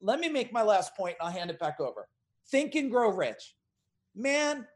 Let 0.00 0.20
me 0.20 0.28
make 0.28 0.52
my 0.52 0.62
last 0.62 0.96
point 0.96 1.16
and 1.20 1.26
I'll 1.26 1.34
hand 1.34 1.50
it 1.50 1.58
back 1.58 1.80
over. 1.80 2.08
Think 2.50 2.74
and 2.74 2.90
Grow 2.90 3.10
Rich. 3.10 3.54
Man, 4.14 4.66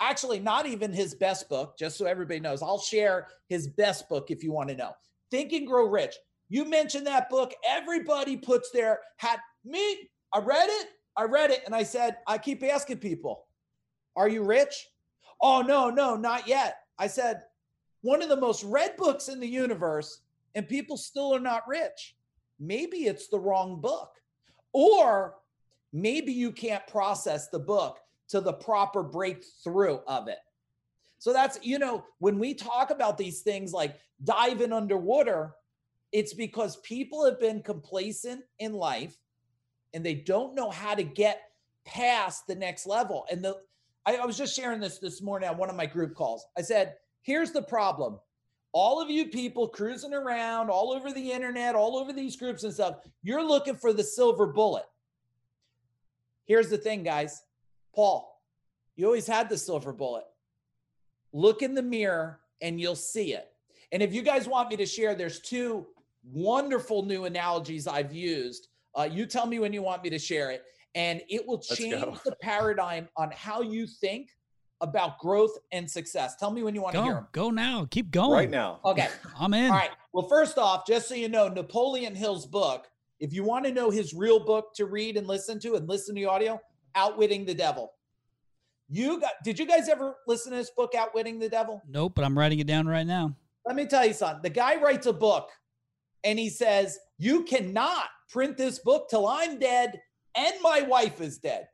actually, 0.00 0.40
not 0.40 0.66
even 0.66 0.92
his 0.92 1.14
best 1.14 1.48
book, 1.48 1.76
just 1.78 1.96
so 1.96 2.06
everybody 2.06 2.40
knows. 2.40 2.62
I'll 2.62 2.80
share 2.80 3.28
his 3.48 3.68
best 3.68 4.08
book 4.08 4.30
if 4.30 4.42
you 4.42 4.52
want 4.52 4.68
to 4.70 4.76
know. 4.76 4.92
Think 5.30 5.52
and 5.52 5.66
Grow 5.66 5.86
Rich. 5.88 6.14
You 6.48 6.64
mentioned 6.64 7.06
that 7.06 7.30
book. 7.30 7.54
Everybody 7.66 8.36
puts 8.36 8.70
their 8.70 8.98
hat. 9.16 9.38
Me, 9.64 10.10
I 10.34 10.40
read 10.40 10.68
it. 10.68 10.88
I 11.16 11.24
read 11.24 11.50
it. 11.50 11.62
And 11.64 11.74
I 11.74 11.84
said, 11.84 12.18
I 12.26 12.38
keep 12.38 12.62
asking 12.62 12.98
people, 12.98 13.46
Are 14.16 14.28
you 14.28 14.42
rich? 14.42 14.88
Oh, 15.40 15.62
no, 15.62 15.90
no, 15.90 16.16
not 16.16 16.46
yet. 16.48 16.78
I 16.98 17.06
said, 17.06 17.42
One 18.02 18.20
of 18.20 18.28
the 18.28 18.36
most 18.36 18.64
read 18.64 18.96
books 18.96 19.28
in 19.28 19.40
the 19.40 19.48
universe, 19.48 20.20
and 20.54 20.68
people 20.68 20.96
still 20.96 21.34
are 21.34 21.40
not 21.40 21.68
rich. 21.68 22.16
Maybe 22.58 23.06
it's 23.06 23.28
the 23.28 23.38
wrong 23.38 23.80
book. 23.80 24.10
Or 24.72 25.36
maybe 25.92 26.32
you 26.32 26.52
can't 26.52 26.86
process 26.86 27.48
the 27.48 27.58
book 27.58 27.98
to 28.28 28.40
the 28.40 28.52
proper 28.52 29.02
breakthrough 29.02 29.98
of 30.06 30.28
it. 30.28 30.38
So 31.18 31.32
that's, 31.32 31.58
you 31.62 31.78
know, 31.78 32.04
when 32.18 32.38
we 32.38 32.54
talk 32.54 32.90
about 32.90 33.18
these 33.18 33.42
things 33.42 33.72
like 33.72 33.96
diving 34.24 34.72
underwater, 34.72 35.54
it's 36.12 36.32
because 36.32 36.76
people 36.78 37.24
have 37.24 37.38
been 37.38 37.62
complacent 37.62 38.42
in 38.58 38.72
life 38.72 39.16
and 39.92 40.04
they 40.04 40.14
don't 40.14 40.54
know 40.54 40.70
how 40.70 40.94
to 40.94 41.02
get 41.02 41.42
past 41.84 42.46
the 42.46 42.54
next 42.54 42.86
level. 42.86 43.26
And 43.30 43.44
the 43.44 43.56
I, 44.06 44.16
I 44.16 44.26
was 44.26 44.38
just 44.38 44.56
sharing 44.56 44.80
this 44.80 44.98
this 44.98 45.20
morning 45.20 45.48
on 45.48 45.58
one 45.58 45.68
of 45.68 45.76
my 45.76 45.86
group 45.86 46.14
calls. 46.14 46.46
I 46.56 46.62
said, 46.62 46.94
here's 47.22 47.52
the 47.52 47.62
problem. 47.62 48.18
All 48.72 49.00
of 49.00 49.10
you 49.10 49.26
people 49.26 49.68
cruising 49.68 50.14
around 50.14 50.70
all 50.70 50.92
over 50.92 51.12
the 51.12 51.32
internet, 51.32 51.74
all 51.74 51.96
over 51.96 52.12
these 52.12 52.36
groups 52.36 52.62
and 52.62 52.72
stuff, 52.72 52.96
you're 53.22 53.44
looking 53.44 53.74
for 53.74 53.92
the 53.92 54.04
silver 54.04 54.46
bullet. 54.46 54.86
Here's 56.46 56.68
the 56.68 56.78
thing, 56.78 57.02
guys. 57.02 57.42
Paul, 57.94 58.40
you 58.96 59.06
always 59.06 59.26
had 59.26 59.48
the 59.48 59.58
silver 59.58 59.92
bullet. 59.92 60.24
Look 61.32 61.62
in 61.62 61.74
the 61.74 61.82
mirror 61.82 62.40
and 62.60 62.80
you'll 62.80 62.96
see 62.96 63.32
it. 63.34 63.48
And 63.92 64.02
if 64.02 64.14
you 64.14 64.22
guys 64.22 64.46
want 64.46 64.68
me 64.68 64.76
to 64.76 64.86
share, 64.86 65.14
there's 65.14 65.40
two 65.40 65.86
wonderful 66.32 67.04
new 67.04 67.24
analogies 67.24 67.86
I've 67.86 68.12
used. 68.12 68.68
Uh, 68.96 69.08
you 69.10 69.26
tell 69.26 69.46
me 69.46 69.58
when 69.58 69.72
you 69.72 69.82
want 69.82 70.02
me 70.02 70.10
to 70.10 70.18
share 70.18 70.50
it, 70.50 70.64
and 70.94 71.22
it 71.28 71.46
will 71.46 71.58
change 71.58 72.04
the 72.24 72.36
paradigm 72.42 73.08
on 73.16 73.30
how 73.32 73.62
you 73.62 73.86
think 73.86 74.30
about 74.80 75.18
growth 75.18 75.56
and 75.72 75.90
success. 75.90 76.36
Tell 76.36 76.50
me 76.50 76.62
when 76.62 76.74
you 76.74 76.82
want 76.82 76.94
go, 76.94 77.00
to 77.00 77.04
hear 77.04 77.14
them. 77.14 77.26
Go 77.32 77.50
now. 77.50 77.86
Keep 77.90 78.10
going. 78.10 78.32
Right 78.32 78.50
now. 78.50 78.80
Okay. 78.84 79.08
I'm 79.38 79.52
in. 79.54 79.70
All 79.70 79.76
right. 79.76 79.90
Well, 80.12 80.28
first 80.28 80.58
off, 80.58 80.86
just 80.86 81.08
so 81.08 81.14
you 81.14 81.28
know, 81.28 81.48
Napoleon 81.48 82.14
Hill's 82.14 82.46
book, 82.46 82.86
if 83.18 83.32
you 83.32 83.44
want 83.44 83.66
to 83.66 83.72
know 83.72 83.90
his 83.90 84.14
real 84.14 84.40
book 84.40 84.74
to 84.76 84.86
read 84.86 85.16
and 85.16 85.26
listen 85.26 85.60
to 85.60 85.74
and 85.74 85.88
listen 85.88 86.14
to 86.14 86.20
the 86.20 86.26
audio, 86.26 86.60
Outwitting 86.94 87.44
the 87.44 87.54
Devil. 87.54 87.92
You 88.88 89.20
got 89.20 89.32
did 89.44 89.58
you 89.58 89.66
guys 89.66 89.88
ever 89.88 90.16
listen 90.26 90.50
to 90.50 90.58
this 90.58 90.70
book, 90.70 90.94
Outwitting 90.96 91.38
the 91.38 91.48
Devil? 91.48 91.80
Nope, 91.88 92.12
but 92.16 92.24
I'm 92.24 92.36
writing 92.36 92.58
it 92.58 92.66
down 92.66 92.88
right 92.88 93.06
now. 93.06 93.36
Let 93.64 93.76
me 93.76 93.86
tell 93.86 94.04
you 94.04 94.14
something. 94.14 94.42
The 94.42 94.50
guy 94.50 94.80
writes 94.80 95.06
a 95.06 95.12
book 95.12 95.50
and 96.24 96.38
he 96.38 96.48
says, 96.48 96.98
You 97.18 97.44
cannot 97.44 98.06
print 98.28 98.56
this 98.56 98.78
book 98.80 99.08
till 99.08 99.28
I'm 99.28 99.58
dead 99.58 100.00
and 100.36 100.54
my 100.62 100.82
wife 100.82 101.20
is 101.20 101.38
dead. 101.38 101.68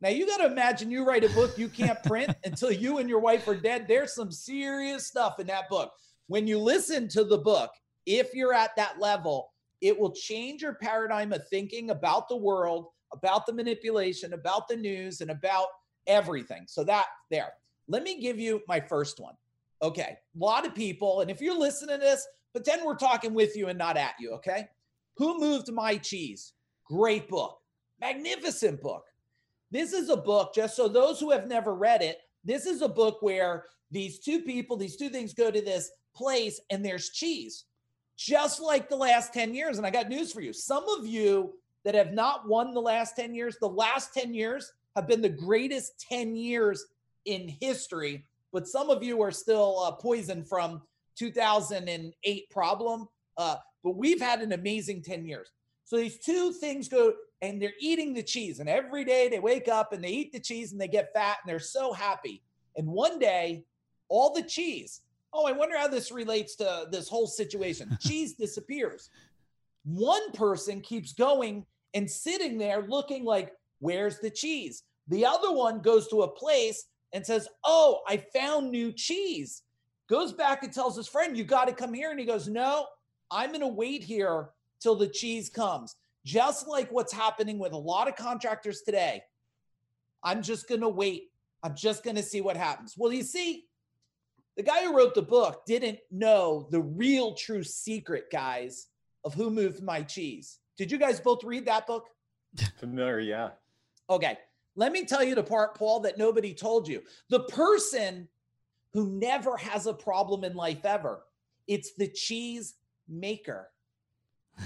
Now 0.00 0.10
you 0.10 0.26
got 0.26 0.38
to 0.38 0.46
imagine 0.46 0.90
you 0.90 1.04
write 1.04 1.24
a 1.24 1.28
book 1.30 1.58
you 1.58 1.68
can't 1.68 2.02
print 2.04 2.34
until 2.44 2.70
you 2.70 2.98
and 2.98 3.08
your 3.08 3.20
wife 3.20 3.48
are 3.48 3.56
dead. 3.56 3.86
There's 3.88 4.14
some 4.14 4.30
serious 4.30 5.06
stuff 5.06 5.40
in 5.40 5.46
that 5.48 5.68
book. 5.68 5.92
When 6.28 6.46
you 6.46 6.58
listen 6.58 7.08
to 7.08 7.24
the 7.24 7.38
book, 7.38 7.70
if 8.06 8.34
you're 8.34 8.54
at 8.54 8.76
that 8.76 9.00
level, 9.00 9.50
it 9.80 9.98
will 9.98 10.12
change 10.12 10.62
your 10.62 10.74
paradigm 10.74 11.32
of 11.32 11.46
thinking 11.48 11.90
about 11.90 12.28
the 12.28 12.36
world, 12.36 12.86
about 13.12 13.46
the 13.46 13.52
manipulation, 13.52 14.32
about 14.34 14.68
the 14.68 14.76
news, 14.76 15.20
and 15.20 15.30
about 15.30 15.66
everything. 16.06 16.64
So 16.66 16.84
that 16.84 17.06
there. 17.30 17.52
Let 17.88 18.02
me 18.02 18.20
give 18.20 18.38
you 18.38 18.62
my 18.68 18.80
first 18.80 19.18
one. 19.18 19.34
Okay. 19.82 20.16
A 20.18 20.38
lot 20.38 20.66
of 20.66 20.74
people, 20.74 21.20
and 21.20 21.30
if 21.30 21.40
you're 21.40 21.58
listening 21.58 21.98
to 21.98 22.04
this, 22.04 22.26
pretend 22.52 22.84
we're 22.84 22.96
talking 22.96 23.34
with 23.34 23.56
you 23.56 23.68
and 23.68 23.78
not 23.78 23.96
at 23.96 24.14
you. 24.20 24.32
Okay. 24.32 24.68
Who 25.16 25.38
Moved 25.40 25.72
My 25.72 25.96
Cheese? 25.96 26.52
Great 26.84 27.28
book. 27.28 27.58
Magnificent 28.00 28.80
book. 28.80 29.04
This 29.70 29.92
is 29.92 30.08
a 30.08 30.16
book, 30.16 30.54
just 30.54 30.76
so 30.76 30.88
those 30.88 31.20
who 31.20 31.30
have 31.30 31.46
never 31.46 31.74
read 31.74 32.02
it, 32.02 32.18
this 32.44 32.66
is 32.66 32.80
a 32.80 32.88
book 32.88 33.18
where 33.20 33.64
these 33.90 34.18
two 34.18 34.40
people, 34.40 34.76
these 34.76 34.96
two 34.96 35.10
things 35.10 35.34
go 35.34 35.50
to 35.50 35.60
this 35.60 35.90
place 36.14 36.60
and 36.70 36.84
there's 36.84 37.10
cheese, 37.10 37.64
just 38.16 38.60
like 38.60 38.88
the 38.88 38.96
last 38.96 39.34
10 39.34 39.54
years. 39.54 39.78
And 39.78 39.86
I 39.86 39.90
got 39.90 40.08
news 40.08 40.32
for 40.32 40.40
you. 40.40 40.52
Some 40.52 40.84
of 40.98 41.06
you 41.06 41.54
that 41.84 41.94
have 41.94 42.12
not 42.12 42.48
won 42.48 42.72
the 42.72 42.80
last 42.80 43.16
10 43.16 43.34
years, 43.34 43.56
the 43.60 43.68
last 43.68 44.14
10 44.14 44.34
years 44.34 44.72
have 44.96 45.06
been 45.06 45.22
the 45.22 45.28
greatest 45.28 46.04
10 46.08 46.34
years 46.34 46.86
in 47.26 47.54
history, 47.60 48.24
but 48.52 48.66
some 48.66 48.90
of 48.90 49.02
you 49.02 49.22
are 49.22 49.30
still 49.30 49.80
uh, 49.80 49.92
poisoned 49.92 50.48
from 50.48 50.82
2008 51.18 52.50
problem. 52.50 53.06
Uh, 53.36 53.56
but 53.84 53.96
we've 53.96 54.20
had 54.20 54.40
an 54.40 54.52
amazing 54.52 55.02
10 55.02 55.24
years. 55.24 55.50
So 55.88 55.96
these 55.96 56.18
two 56.18 56.52
things 56.52 56.86
go 56.86 57.14
and 57.40 57.62
they're 57.62 57.72
eating 57.80 58.12
the 58.12 58.22
cheese. 58.22 58.60
And 58.60 58.68
every 58.68 59.06
day 59.06 59.30
they 59.30 59.38
wake 59.38 59.68
up 59.68 59.94
and 59.94 60.04
they 60.04 60.10
eat 60.10 60.34
the 60.34 60.38
cheese 60.38 60.72
and 60.72 60.78
they 60.78 60.86
get 60.86 61.14
fat 61.14 61.38
and 61.42 61.48
they're 61.48 61.58
so 61.58 61.94
happy. 61.94 62.42
And 62.76 62.86
one 62.86 63.18
day, 63.18 63.64
all 64.10 64.34
the 64.34 64.42
cheese, 64.42 65.00
oh, 65.32 65.46
I 65.46 65.52
wonder 65.52 65.78
how 65.78 65.88
this 65.88 66.12
relates 66.12 66.56
to 66.56 66.88
this 66.92 67.08
whole 67.08 67.26
situation. 67.26 67.96
cheese 68.02 68.34
disappears. 68.34 69.08
One 69.86 70.30
person 70.32 70.82
keeps 70.82 71.14
going 71.14 71.64
and 71.94 72.10
sitting 72.10 72.58
there 72.58 72.82
looking 72.86 73.24
like, 73.24 73.54
where's 73.78 74.18
the 74.18 74.28
cheese? 74.28 74.82
The 75.08 75.24
other 75.24 75.52
one 75.52 75.80
goes 75.80 76.06
to 76.08 76.20
a 76.20 76.28
place 76.28 76.84
and 77.14 77.24
says, 77.24 77.48
oh, 77.64 78.02
I 78.06 78.18
found 78.34 78.70
new 78.70 78.92
cheese. 78.92 79.62
Goes 80.10 80.34
back 80.34 80.64
and 80.64 80.70
tells 80.70 80.98
his 80.98 81.08
friend, 81.08 81.34
you 81.34 81.44
got 81.44 81.66
to 81.66 81.72
come 81.72 81.94
here. 81.94 82.10
And 82.10 82.20
he 82.20 82.26
goes, 82.26 82.46
no, 82.46 82.84
I'm 83.30 83.52
going 83.52 83.62
to 83.62 83.68
wait 83.68 84.04
here 84.04 84.50
till 84.80 84.96
the 84.96 85.08
cheese 85.08 85.48
comes. 85.48 85.94
Just 86.24 86.68
like 86.68 86.90
what's 86.90 87.12
happening 87.12 87.58
with 87.58 87.72
a 87.72 87.78
lot 87.78 88.08
of 88.08 88.16
contractors 88.16 88.82
today. 88.82 89.22
I'm 90.22 90.42
just 90.42 90.68
going 90.68 90.80
to 90.80 90.88
wait. 90.88 91.30
I'm 91.62 91.74
just 91.74 92.04
going 92.04 92.16
to 92.16 92.22
see 92.22 92.40
what 92.40 92.56
happens. 92.56 92.94
Well, 92.96 93.12
you 93.12 93.22
see, 93.22 93.64
the 94.56 94.62
guy 94.62 94.84
who 94.84 94.96
wrote 94.96 95.14
the 95.14 95.22
book 95.22 95.64
didn't 95.66 95.98
know 96.10 96.68
the 96.70 96.80
real 96.80 97.34
true 97.34 97.62
secret, 97.62 98.26
guys, 98.30 98.88
of 99.24 99.34
who 99.34 99.50
moved 99.50 99.82
my 99.82 100.02
cheese. 100.02 100.58
Did 100.76 100.90
you 100.92 100.98
guys 100.98 101.20
both 101.20 101.44
read 101.44 101.66
that 101.66 101.86
book? 101.86 102.06
Familiar, 102.78 103.20
yeah. 103.20 103.50
Okay. 104.10 104.38
Let 104.76 104.92
me 104.92 105.04
tell 105.04 105.24
you 105.24 105.34
the 105.34 105.42
part, 105.42 105.76
Paul, 105.76 106.00
that 106.00 106.18
nobody 106.18 106.54
told 106.54 106.86
you. 106.86 107.02
The 107.30 107.40
person 107.40 108.28
who 108.92 109.08
never 109.08 109.56
has 109.56 109.86
a 109.86 109.92
problem 109.92 110.44
in 110.44 110.54
life 110.54 110.84
ever, 110.84 111.24
it's 111.66 111.94
the 111.94 112.08
cheese 112.08 112.74
maker. 113.08 113.70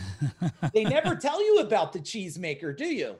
they 0.74 0.84
never 0.84 1.14
tell 1.16 1.44
you 1.44 1.60
about 1.60 1.92
the 1.92 2.00
cheese 2.00 2.38
maker, 2.38 2.72
do 2.72 2.86
you? 2.86 3.16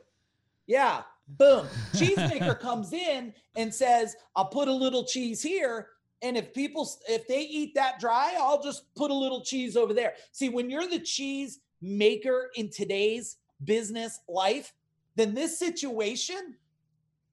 Yeah. 0.66 1.02
Boom. 1.28 1.66
Cheesemaker 1.94 2.58
comes 2.60 2.92
in 2.92 3.32
and 3.56 3.72
says, 3.72 4.16
I'll 4.36 4.46
put 4.46 4.68
a 4.68 4.72
little 4.72 5.04
cheese 5.04 5.42
here. 5.42 5.88
And 6.22 6.36
if 6.36 6.54
people, 6.54 6.88
if 7.08 7.26
they 7.26 7.42
eat 7.42 7.74
that 7.74 7.98
dry, 7.98 8.34
I'll 8.38 8.62
just 8.62 8.94
put 8.94 9.10
a 9.10 9.14
little 9.14 9.42
cheese 9.42 9.76
over 9.76 9.92
there. 9.92 10.14
See, 10.30 10.48
when 10.48 10.70
you're 10.70 10.88
the 10.88 11.00
cheese 11.00 11.60
maker 11.80 12.50
in 12.54 12.70
today's 12.70 13.38
business 13.64 14.20
life, 14.28 14.72
then 15.16 15.34
this 15.34 15.58
situation, 15.58 16.56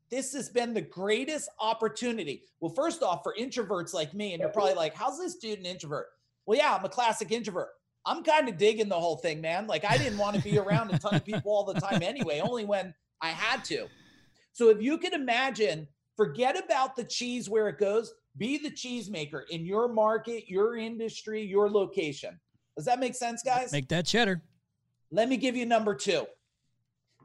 this 0.10 0.34
has 0.34 0.50
been 0.50 0.74
the 0.74 0.82
greatest 0.82 1.50
opportunity. 1.60 2.44
Well, 2.60 2.74
first 2.74 3.04
off, 3.04 3.22
for 3.24 3.36
introverts 3.40 3.94
like 3.94 4.14
me, 4.14 4.34
and 4.34 4.42
you're 4.42 4.50
probably 4.50 4.74
like, 4.74 4.96
how's 4.96 5.20
this 5.20 5.36
dude 5.36 5.60
an 5.60 5.66
introvert? 5.66 6.08
Well, 6.46 6.58
yeah, 6.58 6.76
I'm 6.76 6.84
a 6.84 6.90
classic 6.90 7.32
introvert. 7.32 7.70
I'm 8.10 8.24
kind 8.24 8.50
of 8.50 8.58
digging 8.58 8.90
the 8.90 9.00
whole 9.00 9.18
thing, 9.18 9.40
man. 9.40 9.68
Like 9.68 9.86
I 9.86 9.96
didn't 9.98 10.18
want 10.18 10.36
to 10.36 10.42
be 10.42 10.58
around 10.58 10.92
a 10.92 10.98
ton 10.98 11.14
of 11.14 11.24
people 11.24 11.52
all 11.52 11.64
the 11.64 11.80
time 11.80 12.02
anyway, 12.02 12.40
only 12.40 12.66
when 12.66 12.92
I 13.22 13.30
had 13.30 13.64
to. 13.66 13.88
So 14.52 14.70
if 14.70 14.82
you 14.82 14.98
can 14.98 15.14
imagine, 15.14 15.88
forget 16.18 16.58
about 16.58 16.96
the 16.96 17.04
cheese 17.04 17.48
where 17.50 17.70
it 17.70 17.78
goes, 17.78 18.12
be 18.36 18.58
the 18.58 18.72
cheese 18.72 19.12
maker 19.12 19.46
in 19.52 19.64
your 19.64 19.88
market, 19.88 20.50
your 20.50 20.76
industry, 20.76 21.44
your 21.44 21.70
location. 21.70 22.40
Does 22.76 22.86
that 22.86 23.00
make 23.00 23.14
sense, 23.14 23.44
guys? 23.44 23.72
Make 23.72 23.90
that 23.90 24.08
cheddar. 24.08 24.42
Let 25.12 25.30
me 25.30 25.38
give 25.38 25.56
you 25.56 25.68
number 25.68 25.94
two. 25.94 26.26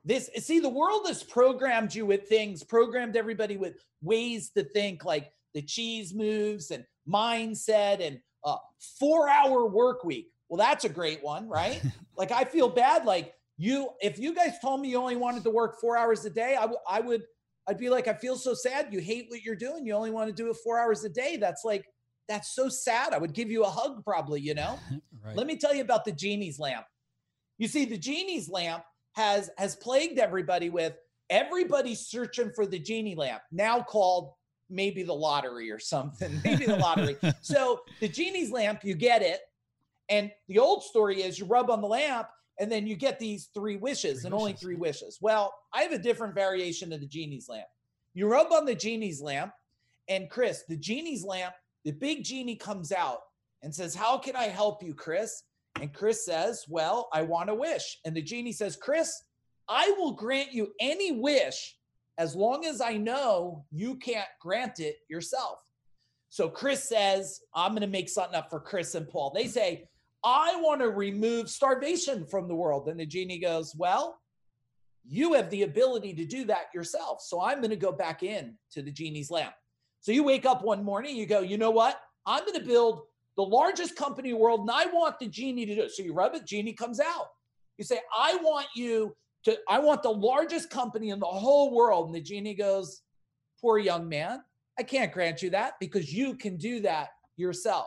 This 0.04 0.28
see, 0.36 0.60
the 0.60 0.68
world 0.68 1.06
has 1.06 1.22
programmed 1.22 1.94
you 1.94 2.04
with 2.04 2.28
things, 2.28 2.62
programmed 2.62 3.16
everybody 3.16 3.56
with 3.56 3.76
ways 4.02 4.50
to 4.50 4.64
think, 4.64 5.02
like 5.02 5.32
the 5.54 5.62
cheese 5.62 6.12
moves 6.12 6.70
and 6.70 6.84
mindset 7.08 8.06
and 8.06 8.20
uh, 8.44 8.56
four 9.00 9.30
hour 9.30 9.66
work 9.66 10.04
week. 10.04 10.33
Well, 10.54 10.68
that's 10.68 10.84
a 10.84 10.88
great 10.88 11.20
one, 11.24 11.48
right? 11.48 11.82
like 12.16 12.30
I 12.30 12.44
feel 12.44 12.68
bad. 12.68 13.04
Like 13.04 13.34
You, 13.58 13.90
if 14.00 14.20
you 14.20 14.34
guys 14.34 14.52
told 14.60 14.80
me 14.80 14.88
you 14.88 14.98
only 14.98 15.16
wanted 15.16 15.42
to 15.44 15.50
work 15.50 15.80
four 15.80 15.96
hours 15.96 16.24
a 16.24 16.30
day, 16.30 16.54
I, 16.56 16.60
w- 16.62 16.78
I 16.88 17.00
would, 17.00 17.22
I'd 17.68 17.78
be 17.78 17.88
like, 17.90 18.06
I 18.06 18.14
feel 18.14 18.36
so 18.36 18.54
sad. 18.54 18.92
You 18.92 19.00
hate 19.00 19.26
what 19.30 19.42
you're 19.42 19.56
doing. 19.56 19.84
You 19.84 19.94
only 19.94 20.10
want 20.12 20.28
to 20.28 20.32
do 20.32 20.48
it 20.50 20.56
four 20.62 20.78
hours 20.78 21.04
a 21.04 21.08
day. 21.08 21.36
That's 21.38 21.64
like, 21.64 21.84
that's 22.28 22.54
so 22.54 22.68
sad. 22.68 23.12
I 23.14 23.18
would 23.18 23.32
give 23.32 23.50
you 23.50 23.64
a 23.64 23.68
hug, 23.68 24.04
probably, 24.04 24.40
you 24.40 24.54
know? 24.54 24.78
right. 25.24 25.36
Let 25.36 25.46
me 25.48 25.56
tell 25.56 25.74
you 25.74 25.82
about 25.82 26.04
the 26.04 26.12
genie's 26.12 26.58
lamp. 26.60 26.86
You 27.58 27.66
see, 27.66 27.84
the 27.84 27.98
genie's 27.98 28.48
lamp 28.48 28.84
has 29.14 29.50
has 29.58 29.74
plagued 29.76 30.18
everybody 30.18 30.70
with 30.70 30.94
everybody's 31.30 32.00
searching 32.06 32.50
for 32.54 32.66
the 32.66 32.78
genie 32.78 33.14
lamp, 33.16 33.42
now 33.52 33.80
called 33.80 34.32
maybe 34.70 35.02
the 35.02 35.14
lottery 35.14 35.70
or 35.70 35.78
something, 35.78 36.40
maybe 36.44 36.66
the 36.66 36.76
lottery. 36.76 37.16
so 37.40 37.80
the 38.00 38.08
genie's 38.08 38.50
lamp, 38.50 38.84
you 38.84 38.94
get 38.94 39.22
it. 39.22 39.40
And 40.08 40.30
the 40.48 40.58
old 40.58 40.82
story 40.82 41.22
is 41.22 41.38
you 41.38 41.46
rub 41.46 41.70
on 41.70 41.80
the 41.80 41.88
lamp 41.88 42.28
and 42.58 42.70
then 42.70 42.86
you 42.86 42.96
get 42.96 43.18
these 43.18 43.50
three 43.54 43.76
wishes 43.76 44.20
Three 44.20 44.26
and 44.26 44.34
only 44.34 44.52
three 44.52 44.76
wishes. 44.76 45.18
Well, 45.20 45.54
I 45.72 45.82
have 45.82 45.92
a 45.92 45.98
different 45.98 46.34
variation 46.34 46.92
of 46.92 47.00
the 47.00 47.06
genie's 47.06 47.48
lamp. 47.48 47.66
You 48.12 48.28
rub 48.28 48.52
on 48.52 48.64
the 48.64 48.76
genie's 48.76 49.20
lamp, 49.20 49.52
and 50.08 50.30
Chris, 50.30 50.62
the 50.68 50.76
genie's 50.76 51.24
lamp, 51.24 51.54
the 51.84 51.90
big 51.92 52.22
genie 52.22 52.56
comes 52.56 52.92
out 52.92 53.20
and 53.62 53.74
says, 53.74 53.94
How 53.94 54.18
can 54.18 54.36
I 54.36 54.44
help 54.44 54.82
you, 54.82 54.94
Chris? 54.94 55.42
And 55.80 55.92
Chris 55.92 56.24
says, 56.24 56.64
Well, 56.68 57.08
I 57.12 57.22
want 57.22 57.50
a 57.50 57.54
wish. 57.54 57.98
And 58.04 58.14
the 58.14 58.22
genie 58.22 58.52
says, 58.52 58.76
Chris, 58.76 59.24
I 59.68 59.92
will 59.98 60.12
grant 60.12 60.52
you 60.52 60.72
any 60.80 61.12
wish 61.12 61.76
as 62.18 62.36
long 62.36 62.64
as 62.64 62.80
I 62.80 62.96
know 62.96 63.64
you 63.72 63.96
can't 63.96 64.28
grant 64.40 64.78
it 64.78 64.98
yourself. 65.08 65.58
So 66.28 66.48
Chris 66.48 66.88
says, 66.88 67.40
I'm 67.54 67.72
going 67.72 67.82
to 67.82 67.86
make 67.86 68.08
something 68.08 68.34
up 68.34 68.50
for 68.50 68.60
Chris 68.60 68.94
and 68.94 69.08
Paul. 69.08 69.32
They 69.34 69.46
say, 69.46 69.88
I 70.24 70.56
want 70.56 70.80
to 70.80 70.88
remove 70.88 71.50
starvation 71.50 72.24
from 72.24 72.48
the 72.48 72.54
world. 72.54 72.88
And 72.88 72.98
the 72.98 73.06
genie 73.06 73.38
goes, 73.38 73.74
Well, 73.76 74.18
you 75.06 75.34
have 75.34 75.50
the 75.50 75.62
ability 75.62 76.14
to 76.14 76.24
do 76.24 76.44
that 76.46 76.66
yourself. 76.74 77.20
So 77.20 77.42
I'm 77.42 77.58
going 77.58 77.70
to 77.70 77.76
go 77.76 77.92
back 77.92 78.22
in 78.22 78.54
to 78.72 78.82
the 78.82 78.90
genie's 78.90 79.30
lamp. 79.30 79.54
So 80.00 80.12
you 80.12 80.24
wake 80.24 80.46
up 80.46 80.64
one 80.64 80.82
morning, 80.82 81.16
you 81.16 81.26
go, 81.26 81.40
You 81.40 81.58
know 81.58 81.70
what? 81.70 82.00
I'm 82.26 82.44
going 82.46 82.58
to 82.58 82.66
build 82.66 83.02
the 83.36 83.42
largest 83.42 83.96
company 83.96 84.30
in 84.30 84.36
the 84.36 84.40
world, 84.40 84.60
and 84.60 84.70
I 84.70 84.86
want 84.86 85.18
the 85.18 85.26
genie 85.26 85.66
to 85.66 85.74
do 85.74 85.82
it. 85.82 85.90
So 85.90 86.02
you 86.02 86.14
rub 86.14 86.34
it, 86.34 86.46
genie 86.46 86.72
comes 86.72 87.00
out. 87.00 87.26
You 87.76 87.84
say, 87.84 87.98
I 88.16 88.36
want 88.36 88.68
you 88.74 89.14
to, 89.44 89.58
I 89.68 89.78
want 89.80 90.02
the 90.02 90.10
largest 90.10 90.70
company 90.70 91.10
in 91.10 91.20
the 91.20 91.26
whole 91.26 91.74
world. 91.74 92.06
And 92.06 92.14
the 92.14 92.20
genie 92.20 92.54
goes, 92.54 93.02
Poor 93.60 93.78
young 93.78 94.08
man, 94.08 94.40
I 94.78 94.82
can't 94.82 95.12
grant 95.12 95.42
you 95.42 95.50
that 95.50 95.74
because 95.80 96.12
you 96.12 96.34
can 96.34 96.56
do 96.56 96.80
that 96.80 97.10
yourself. 97.36 97.86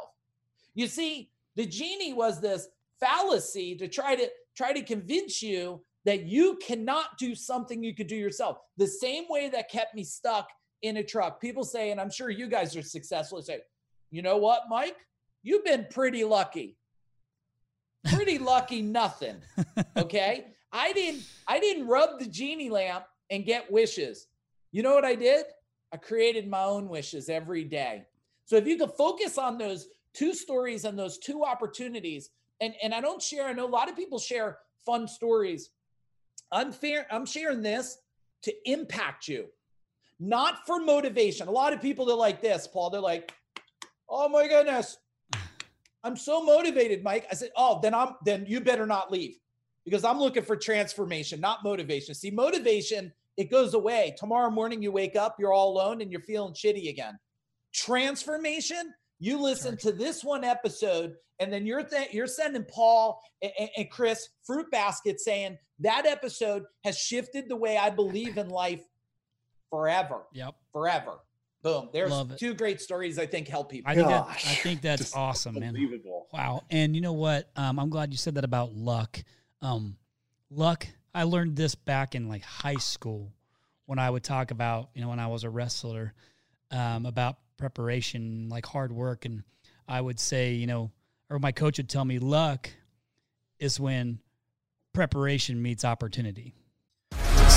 You 0.73 0.87
see, 0.87 1.31
the 1.57 1.65
genie 1.65 2.13
was 2.13 2.39
this 2.39 2.67
fallacy 2.99 3.75
to 3.75 3.87
try 3.87 4.15
to 4.15 4.29
try 4.55 4.71
to 4.71 4.81
convince 4.81 5.41
you 5.41 5.81
that 6.05 6.23
you 6.23 6.57
cannot 6.65 7.17
do 7.19 7.35
something 7.35 7.83
you 7.83 7.93
could 7.93 8.07
do 8.07 8.15
yourself. 8.15 8.59
The 8.77 8.87
same 8.87 9.25
way 9.29 9.49
that 9.49 9.69
kept 9.69 9.93
me 9.93 10.05
stuck 10.05 10.47
in 10.81 10.97
a 10.97 11.03
truck. 11.03 11.41
People 11.41 11.65
say, 11.65 11.91
and 11.91 11.99
I'm 11.99 12.09
sure 12.09 12.29
you 12.29 12.47
guys 12.47 12.77
are 12.77 12.81
successful, 12.81 13.41
say, 13.41 13.59
you 14.09 14.21
know 14.21 14.37
what, 14.37 14.63
Mike? 14.69 14.95
You've 15.43 15.65
been 15.65 15.85
pretty 15.91 16.23
lucky. 16.23 16.77
Pretty 18.05 18.37
lucky 18.37 18.81
nothing. 18.81 19.37
Okay. 19.97 20.45
I 20.71 20.93
didn't 20.93 21.23
I 21.47 21.59
didn't 21.59 21.87
rub 21.87 22.19
the 22.19 22.27
genie 22.27 22.69
lamp 22.69 23.05
and 23.31 23.45
get 23.45 23.71
wishes. 23.71 24.27
You 24.71 24.83
know 24.83 24.93
what 24.93 25.05
I 25.05 25.15
did? 25.15 25.45
I 25.91 25.97
created 25.97 26.47
my 26.47 26.63
own 26.63 26.87
wishes 26.87 27.29
every 27.29 27.63
day. 27.63 28.03
So 28.45 28.57
if 28.57 28.67
you 28.67 28.77
could 28.77 28.91
focus 28.91 29.37
on 29.37 29.57
those 29.57 29.87
two 30.17 30.33
stories 30.33 30.83
and 30.83 30.97
those 30.97 31.17
two 31.19 31.43
opportunities, 31.43 32.31
and, 32.59 32.73
and 32.81 32.93
I 32.93 33.01
don't 33.01 33.21
share, 33.21 33.45
I 33.45 33.53
know 33.53 33.67
a 33.67 33.69
lot 33.69 33.89
of 33.89 33.95
people 33.95 34.17
share 34.17 34.57
fun 34.85 35.07
stories. 35.07 35.69
I'm 36.51 36.71
fair, 36.71 37.05
I'm 37.11 37.25
sharing 37.25 37.61
this 37.61 37.99
to 38.43 38.53
impact 38.65 39.27
you, 39.27 39.45
not 40.19 40.65
for 40.65 40.79
motivation. 40.79 41.47
A 41.47 41.51
lot 41.51 41.73
of 41.73 41.81
people 41.81 42.09
are 42.11 42.15
like 42.15 42.41
this, 42.41 42.67
Paul. 42.67 42.89
They're 42.89 43.01
like, 43.01 43.31
oh 44.09 44.27
my 44.29 44.47
goodness, 44.47 44.97
I'm 46.03 46.15
so 46.15 46.43
motivated, 46.43 47.03
Mike. 47.03 47.27
I 47.29 47.35
said, 47.35 47.51
oh, 47.55 47.79
then 47.81 47.93
I'm 47.93 48.15
then 48.23 48.45
you 48.47 48.61
better 48.61 48.85
not 48.85 49.11
leave 49.11 49.37
because 49.83 50.03
I'm 50.03 50.19
looking 50.19 50.43
for 50.43 50.55
transformation, 50.55 51.39
not 51.41 51.63
motivation. 51.63 52.15
See, 52.15 52.31
motivation, 52.31 53.11
it 53.35 53.51
goes 53.51 53.73
away. 53.73 54.15
Tomorrow 54.17 54.49
morning 54.49 54.81
you 54.81 54.91
wake 54.91 55.15
up, 55.15 55.35
you're 55.37 55.53
all 55.53 55.71
alone 55.71 56.01
and 56.01 56.11
you're 56.11 56.21
feeling 56.21 56.53
shitty 56.53 56.89
again. 56.89 57.19
Transformation, 57.73 58.93
you 59.19 59.41
listen 59.41 59.77
to 59.77 59.91
this 59.91 60.23
one 60.23 60.43
episode 60.43 61.15
and 61.39 61.51
then 61.51 61.65
you're 61.65 61.83
th- 61.83 62.13
you're 62.13 62.27
sending 62.27 62.63
Paul 62.63 63.21
and, 63.41 63.51
and- 63.59 63.69
and 63.77 63.89
Chris 63.91 64.29
fruit 64.43 64.69
basket 64.71 65.19
saying 65.19 65.57
that 65.79 66.05
episode 66.05 66.63
has 66.83 66.97
shifted 66.97 67.47
the 67.49 67.55
way 67.55 67.77
I 67.77 67.89
believe 67.89 68.37
in 68.37 68.49
life 68.49 68.81
forever, 69.69 70.23
Yep. 70.33 70.55
forever. 70.71 71.19
Boom. 71.63 71.89
There's 71.91 72.11
Love 72.11 72.37
two 72.37 72.53
great 72.53 72.79
stories 72.79 73.17
I 73.19 73.25
think 73.25 73.47
help 73.47 73.69
people. 73.71 73.91
I 73.91 73.95
think 73.95 74.07
that, 74.07 74.27
I 74.29 74.33
think 74.35 74.81
that's 74.81 75.01
just 75.01 75.15
awesome, 75.17 75.59
man. 75.59 75.75
Wow. 76.31 76.63
And 76.69 76.95
you 76.95 77.01
know 77.01 77.13
what? 77.13 77.49
Um, 77.55 77.79
I'm 77.79 77.89
glad 77.89 78.11
you 78.13 78.17
said 78.17 78.35
that 78.35 78.43
about 78.45 78.73
luck. 78.73 79.21
Um, 79.61 79.97
luck, 80.49 80.87
I 81.13 81.23
learned 81.23 81.55
this 81.55 81.75
back 81.75 82.15
in 82.15 82.29
like 82.29 82.43
high 82.43 82.75
school 82.75 83.33
when 83.85 83.99
I 83.99 84.09
would 84.09 84.23
talk 84.23 84.51
about, 84.51 84.89
you 84.93 85.01
know, 85.01 85.09
when 85.09 85.19
I 85.19 85.27
was 85.27 85.43
a 85.43 85.49
wrestler, 85.49 86.13
um, 86.71 87.05
about 87.05 87.37
preparation, 87.57 88.49
like 88.49 88.65
hard 88.65 88.91
work. 88.91 89.25
And 89.25 89.43
I 89.87 89.99
would 89.99 90.19
say, 90.19 90.53
you 90.53 90.67
know, 90.67 90.91
or 91.29 91.39
my 91.39 91.51
coach 91.51 91.77
would 91.77 91.89
tell 91.89 92.05
me 92.05 92.19
luck 92.19 92.69
is 93.59 93.79
when 93.79 94.19
preparation 94.93 95.61
meets 95.61 95.83
opportunity. 95.83 96.53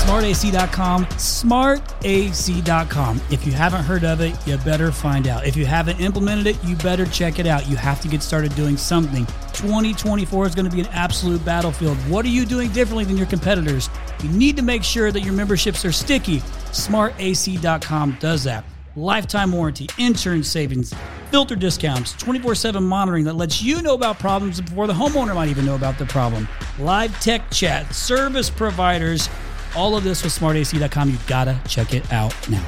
SmartAC.com, 0.01 1.05
smartac.com. 1.05 3.21
If 3.29 3.45
you 3.45 3.51
haven't 3.51 3.83
heard 3.83 4.03
of 4.03 4.19
it, 4.19 4.35
you 4.47 4.57
better 4.57 4.91
find 4.91 5.27
out. 5.27 5.45
If 5.45 5.55
you 5.55 5.67
haven't 5.67 5.99
implemented 5.99 6.47
it, 6.47 6.57
you 6.63 6.75
better 6.77 7.05
check 7.05 7.37
it 7.37 7.45
out. 7.45 7.69
You 7.69 7.75
have 7.75 8.01
to 8.01 8.07
get 8.07 8.23
started 8.23 8.55
doing 8.55 8.77
something. 8.77 9.27
2024 9.53 10.47
is 10.47 10.55
going 10.55 10.67
to 10.67 10.75
be 10.75 10.81
an 10.81 10.87
absolute 10.87 11.45
battlefield. 11.45 11.97
What 12.09 12.25
are 12.25 12.29
you 12.29 12.47
doing 12.47 12.71
differently 12.71 13.05
than 13.05 13.15
your 13.15 13.27
competitors? 13.27 13.91
You 14.23 14.29
need 14.29 14.57
to 14.57 14.63
make 14.63 14.83
sure 14.83 15.11
that 15.11 15.21
your 15.21 15.33
memberships 15.33 15.85
are 15.85 15.91
sticky. 15.91 16.39
SmartAC.com 16.71 18.17
does 18.19 18.43
that. 18.45 18.65
Lifetime 18.97 19.53
warranty, 19.53 19.87
insurance 19.97 20.49
savings, 20.49 20.93
filter 21.29 21.55
discounts, 21.55 22.11
24 22.13 22.55
7 22.55 22.83
monitoring 22.83 23.23
that 23.23 23.35
lets 23.37 23.61
you 23.61 23.81
know 23.81 23.93
about 23.93 24.19
problems 24.19 24.59
before 24.59 24.85
the 24.85 24.93
homeowner 24.93 25.33
might 25.33 25.47
even 25.47 25.65
know 25.65 25.75
about 25.75 25.97
the 25.97 26.05
problem, 26.05 26.45
live 26.77 27.17
tech 27.21 27.49
chat, 27.51 27.95
service 27.95 28.49
providers, 28.49 29.29
all 29.77 29.95
of 29.95 30.03
this 30.03 30.25
with 30.25 30.33
smartac.com. 30.33 31.09
You 31.09 31.17
gotta 31.25 31.57
check 31.69 31.93
it 31.93 32.11
out 32.11 32.35
now. 32.49 32.65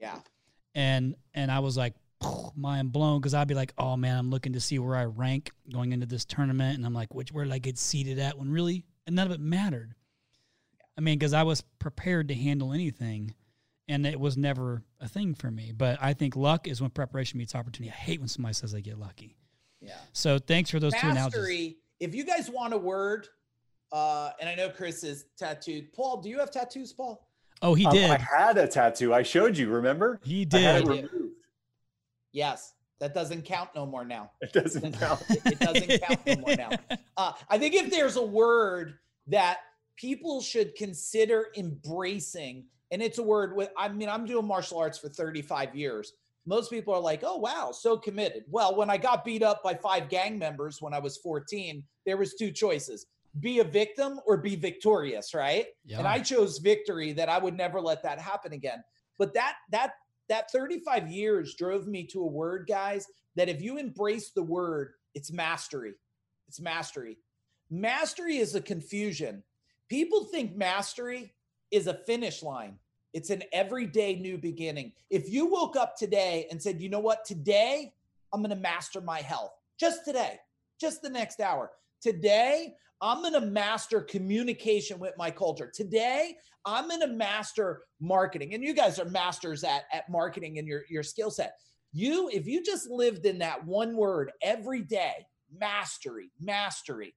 Yeah. 0.00 0.20
And 0.76 1.16
and 1.34 1.50
I 1.50 1.58
was 1.58 1.76
like, 1.76 1.94
mind 2.54 2.92
blown 2.92 3.20
because 3.20 3.34
I'd 3.34 3.48
be 3.48 3.54
like, 3.54 3.72
oh 3.78 3.96
man, 3.96 4.16
I'm 4.16 4.30
looking 4.30 4.52
to 4.52 4.60
see 4.60 4.78
where 4.78 4.94
I 4.94 5.06
rank 5.06 5.50
going 5.72 5.92
into 5.92 6.06
this 6.06 6.24
tournament, 6.24 6.76
and 6.76 6.86
I'm 6.86 6.94
like, 6.94 7.12
which 7.14 7.32
where 7.32 7.44
did 7.44 7.52
I 7.52 7.58
get 7.58 7.78
seated 7.78 8.20
at? 8.20 8.38
When 8.38 8.48
really, 8.48 8.84
and 9.08 9.16
none 9.16 9.26
of 9.26 9.32
it 9.32 9.40
mattered. 9.40 9.96
I 10.98 11.00
mean, 11.00 11.16
because 11.18 11.32
I 11.32 11.44
was 11.44 11.60
prepared 11.78 12.28
to 12.28 12.34
handle 12.34 12.72
anything, 12.72 13.32
and 13.86 14.04
it 14.04 14.18
was 14.18 14.36
never 14.36 14.82
a 15.00 15.06
thing 15.08 15.34
for 15.34 15.50
me. 15.50 15.72
But 15.74 15.98
I 16.02 16.12
think 16.12 16.34
luck 16.36 16.66
is 16.66 16.80
when 16.82 16.90
preparation 16.90 17.38
meets 17.38 17.54
opportunity. 17.54 17.90
I 17.90 17.94
hate 17.94 18.18
when 18.18 18.28
somebody 18.28 18.54
says 18.54 18.72
they 18.72 18.82
get 18.82 18.98
lucky. 18.98 19.36
Yeah. 19.80 19.92
So 20.12 20.38
thanks 20.40 20.70
for 20.70 20.80
those 20.80 20.92
two 20.94 21.06
analogies. 21.08 21.38
Mastery. 21.38 21.76
If 22.00 22.14
you 22.14 22.24
guys 22.24 22.50
want 22.50 22.74
a 22.74 22.78
word, 22.78 23.28
uh, 23.92 24.30
and 24.40 24.48
I 24.48 24.56
know 24.56 24.70
Chris 24.70 25.04
is 25.04 25.26
tattooed. 25.38 25.92
Paul, 25.92 26.20
do 26.20 26.28
you 26.28 26.38
have 26.40 26.50
tattoos, 26.50 26.92
Paul? 26.92 27.24
Oh, 27.62 27.74
he 27.74 27.86
Um, 27.86 27.92
did. 27.94 28.10
I 28.10 28.18
had 28.18 28.58
a 28.58 28.66
tattoo. 28.68 29.14
I 29.14 29.22
showed 29.22 29.56
you. 29.56 29.68
Remember? 29.68 30.20
he 30.24 30.46
I 30.52 30.58
had 30.58 30.84
did. 30.84 30.92
it 30.92 31.02
did. 31.02 31.12
removed. 31.12 31.34
Yes. 32.32 32.74
That 33.00 33.14
doesn't 33.14 33.42
count 33.44 33.70
no 33.76 33.86
more 33.86 34.04
now. 34.04 34.32
It 34.40 34.52
doesn't 34.52 34.92
count. 35.00 35.22
it 35.30 35.40
it 35.46 35.58
doesn't 35.60 36.02
count 36.02 36.26
no 36.26 36.36
more 36.36 36.56
now. 36.56 36.70
Uh, 37.16 37.32
I 37.48 37.58
think 37.58 37.74
if 37.74 37.90
there's 37.90 38.14
a 38.14 38.24
word 38.24 38.94
that 39.26 39.58
people 39.98 40.40
should 40.40 40.74
consider 40.74 41.48
embracing, 41.56 42.64
and 42.90 43.02
it's 43.02 43.18
a 43.18 43.22
word 43.22 43.56
with, 43.56 43.70
I 43.76 43.88
mean, 43.88 44.08
I'm 44.08 44.24
doing 44.24 44.46
martial 44.46 44.78
arts 44.78 44.98
for 44.98 45.08
35 45.08 45.74
years. 45.74 46.12
Most 46.46 46.70
people 46.70 46.94
are 46.94 47.00
like, 47.00 47.22
oh, 47.24 47.36
wow, 47.36 47.72
so 47.72 47.98
committed. 47.98 48.44
Well, 48.48 48.74
when 48.74 48.88
I 48.88 48.96
got 48.96 49.24
beat 49.24 49.42
up 49.42 49.62
by 49.62 49.74
five 49.74 50.08
gang 50.08 50.38
members 50.38 50.80
when 50.80 50.94
I 50.94 50.98
was 50.98 51.18
14, 51.18 51.84
there 52.06 52.16
was 52.16 52.34
two 52.34 52.50
choices 52.50 53.06
be 53.40 53.60
a 53.60 53.64
victim 53.64 54.18
or 54.26 54.38
be 54.38 54.56
victorious, 54.56 55.34
right? 55.34 55.66
Yeah. 55.84 55.98
And 55.98 56.08
I 56.08 56.18
chose 56.18 56.58
victory 56.58 57.12
that 57.12 57.28
I 57.28 57.38
would 57.38 57.56
never 57.56 57.80
let 57.80 58.02
that 58.02 58.18
happen 58.18 58.52
again. 58.52 58.82
But 59.18 59.34
that, 59.34 59.56
that, 59.70 59.92
that 60.28 60.50
35 60.50 61.08
years 61.08 61.54
drove 61.54 61.86
me 61.86 62.04
to 62.06 62.22
a 62.22 62.26
word, 62.26 62.66
guys, 62.66 63.06
that 63.36 63.48
if 63.48 63.60
you 63.60 63.76
embrace 63.76 64.30
the 64.30 64.42
word, 64.42 64.92
it's 65.14 65.30
mastery. 65.30 65.92
It's 66.48 66.58
mastery. 66.58 67.18
Mastery 67.70 68.38
is 68.38 68.54
a 68.54 68.60
confusion. 68.60 69.44
People 69.88 70.24
think 70.24 70.56
mastery 70.56 71.32
is 71.70 71.86
a 71.86 71.94
finish 72.06 72.42
line. 72.42 72.78
It's 73.14 73.30
an 73.30 73.42
everyday 73.52 74.16
new 74.16 74.36
beginning. 74.36 74.92
If 75.10 75.30
you 75.30 75.46
woke 75.46 75.76
up 75.76 75.96
today 75.96 76.46
and 76.50 76.62
said, 76.62 76.80
you 76.80 76.90
know 76.90 77.00
what, 77.00 77.24
today 77.24 77.92
I'm 78.32 78.42
going 78.42 78.50
to 78.54 78.56
master 78.56 79.00
my 79.00 79.20
health, 79.20 79.52
just 79.80 80.04
today, 80.04 80.38
just 80.78 81.00
the 81.00 81.08
next 81.08 81.40
hour. 81.40 81.70
Today, 82.02 82.74
I'm 83.00 83.22
going 83.22 83.32
to 83.32 83.40
master 83.40 84.00
communication 84.00 84.98
with 84.98 85.14
my 85.16 85.30
culture. 85.30 85.70
Today, 85.72 86.36
I'm 86.64 86.88
going 86.88 87.00
to 87.00 87.06
master 87.06 87.82
marketing. 88.00 88.54
And 88.54 88.62
you 88.62 88.74
guys 88.74 88.98
are 88.98 89.06
masters 89.06 89.64
at, 89.64 89.84
at 89.92 90.08
marketing 90.10 90.58
and 90.58 90.68
your, 90.68 90.82
your 90.88 91.02
skill 91.02 91.30
set. 91.30 91.54
You, 91.92 92.28
if 92.32 92.46
you 92.46 92.62
just 92.62 92.90
lived 92.90 93.24
in 93.24 93.38
that 93.38 93.64
one 93.64 93.96
word 93.96 94.32
every 94.42 94.82
day, 94.82 95.26
mastery, 95.56 96.30
mastery, 96.40 97.14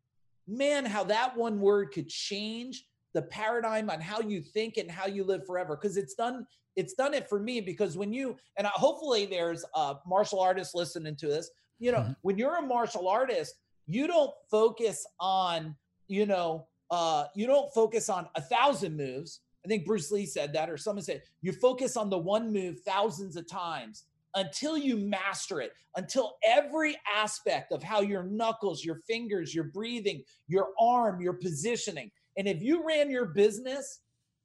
man, 0.52 0.86
how 0.86 1.04
that 1.06 1.36
one 1.36 1.60
word 1.60 1.92
could 1.92 2.10
change 2.10 2.86
the 3.14 3.22
paradigm 3.24 3.90
on 3.90 4.00
how 4.00 4.20
you 4.22 4.42
think 4.42 4.78
and 4.78 4.90
how 4.90 5.08
you 5.08 5.24
live 5.24 5.46
forever. 5.46 5.78
Because 5.80 5.98
it's 5.98 6.14
done, 6.14 6.46
it's 6.76 6.94
done 6.94 7.14
it 7.14 7.28
for 7.28 7.40
me. 7.40 7.62
Because 7.62 7.98
when 7.98 8.14
you, 8.14 8.38
and 8.58 8.68
hopefully 8.68 9.26
there's 9.26 9.66
a 9.76 9.96
martial 10.06 10.40
artist 10.40 10.76
listening 10.76 11.16
to 11.18 11.28
this, 11.28 11.50
you 11.80 11.92
know, 11.92 12.00
mm-hmm. 12.00 12.14
when 12.22 12.38
you're 12.38 12.58
a 12.58 12.62
martial 12.62 13.08
artist, 13.08 13.56
you 13.88 14.08
don't 14.08 14.32
focus 14.50 15.06
on, 15.20 15.76
you 16.08 16.26
know, 16.26 16.68
uh, 16.92 17.26
you 17.36 17.48
don't 17.48 17.74
focus 17.74 18.10
on 18.10 18.28
a 18.36 18.42
thousand 18.42 18.96
moves. 18.96 19.42
I 19.66 19.68
think 19.68 19.86
Bruce 19.86 20.12
Lee 20.12 20.26
said 20.26 20.54
that, 20.54 20.70
or 20.70 20.78
someone 20.78 21.04
said, 21.04 21.22
you 21.42 21.52
focus 21.52 21.96
on 21.96 22.10
the 22.10 22.18
one 22.18 22.52
move 22.52 22.82
thousands 22.82 23.36
of 23.36 23.48
times 23.48 24.06
until 24.36 24.78
you 24.78 24.98
master 24.98 25.62
it, 25.62 25.74
until 25.96 26.38
every 26.46 26.96
aspect 27.14 27.72
of 27.72 27.84
how 27.84 28.02
your 28.02 28.24
knuckles, 28.24 28.84
your 28.86 28.96
fingers, 29.08 29.54
your 29.54 29.66
breathing, 29.66 30.24
your 30.48 30.70
arm, 30.80 31.22
your 31.22 31.34
positioning. 31.34 32.12
And 32.38 32.48
if 32.48 32.62
you 32.62 32.86
ran 32.86 33.12
your 33.12 33.26
business 33.26 34.00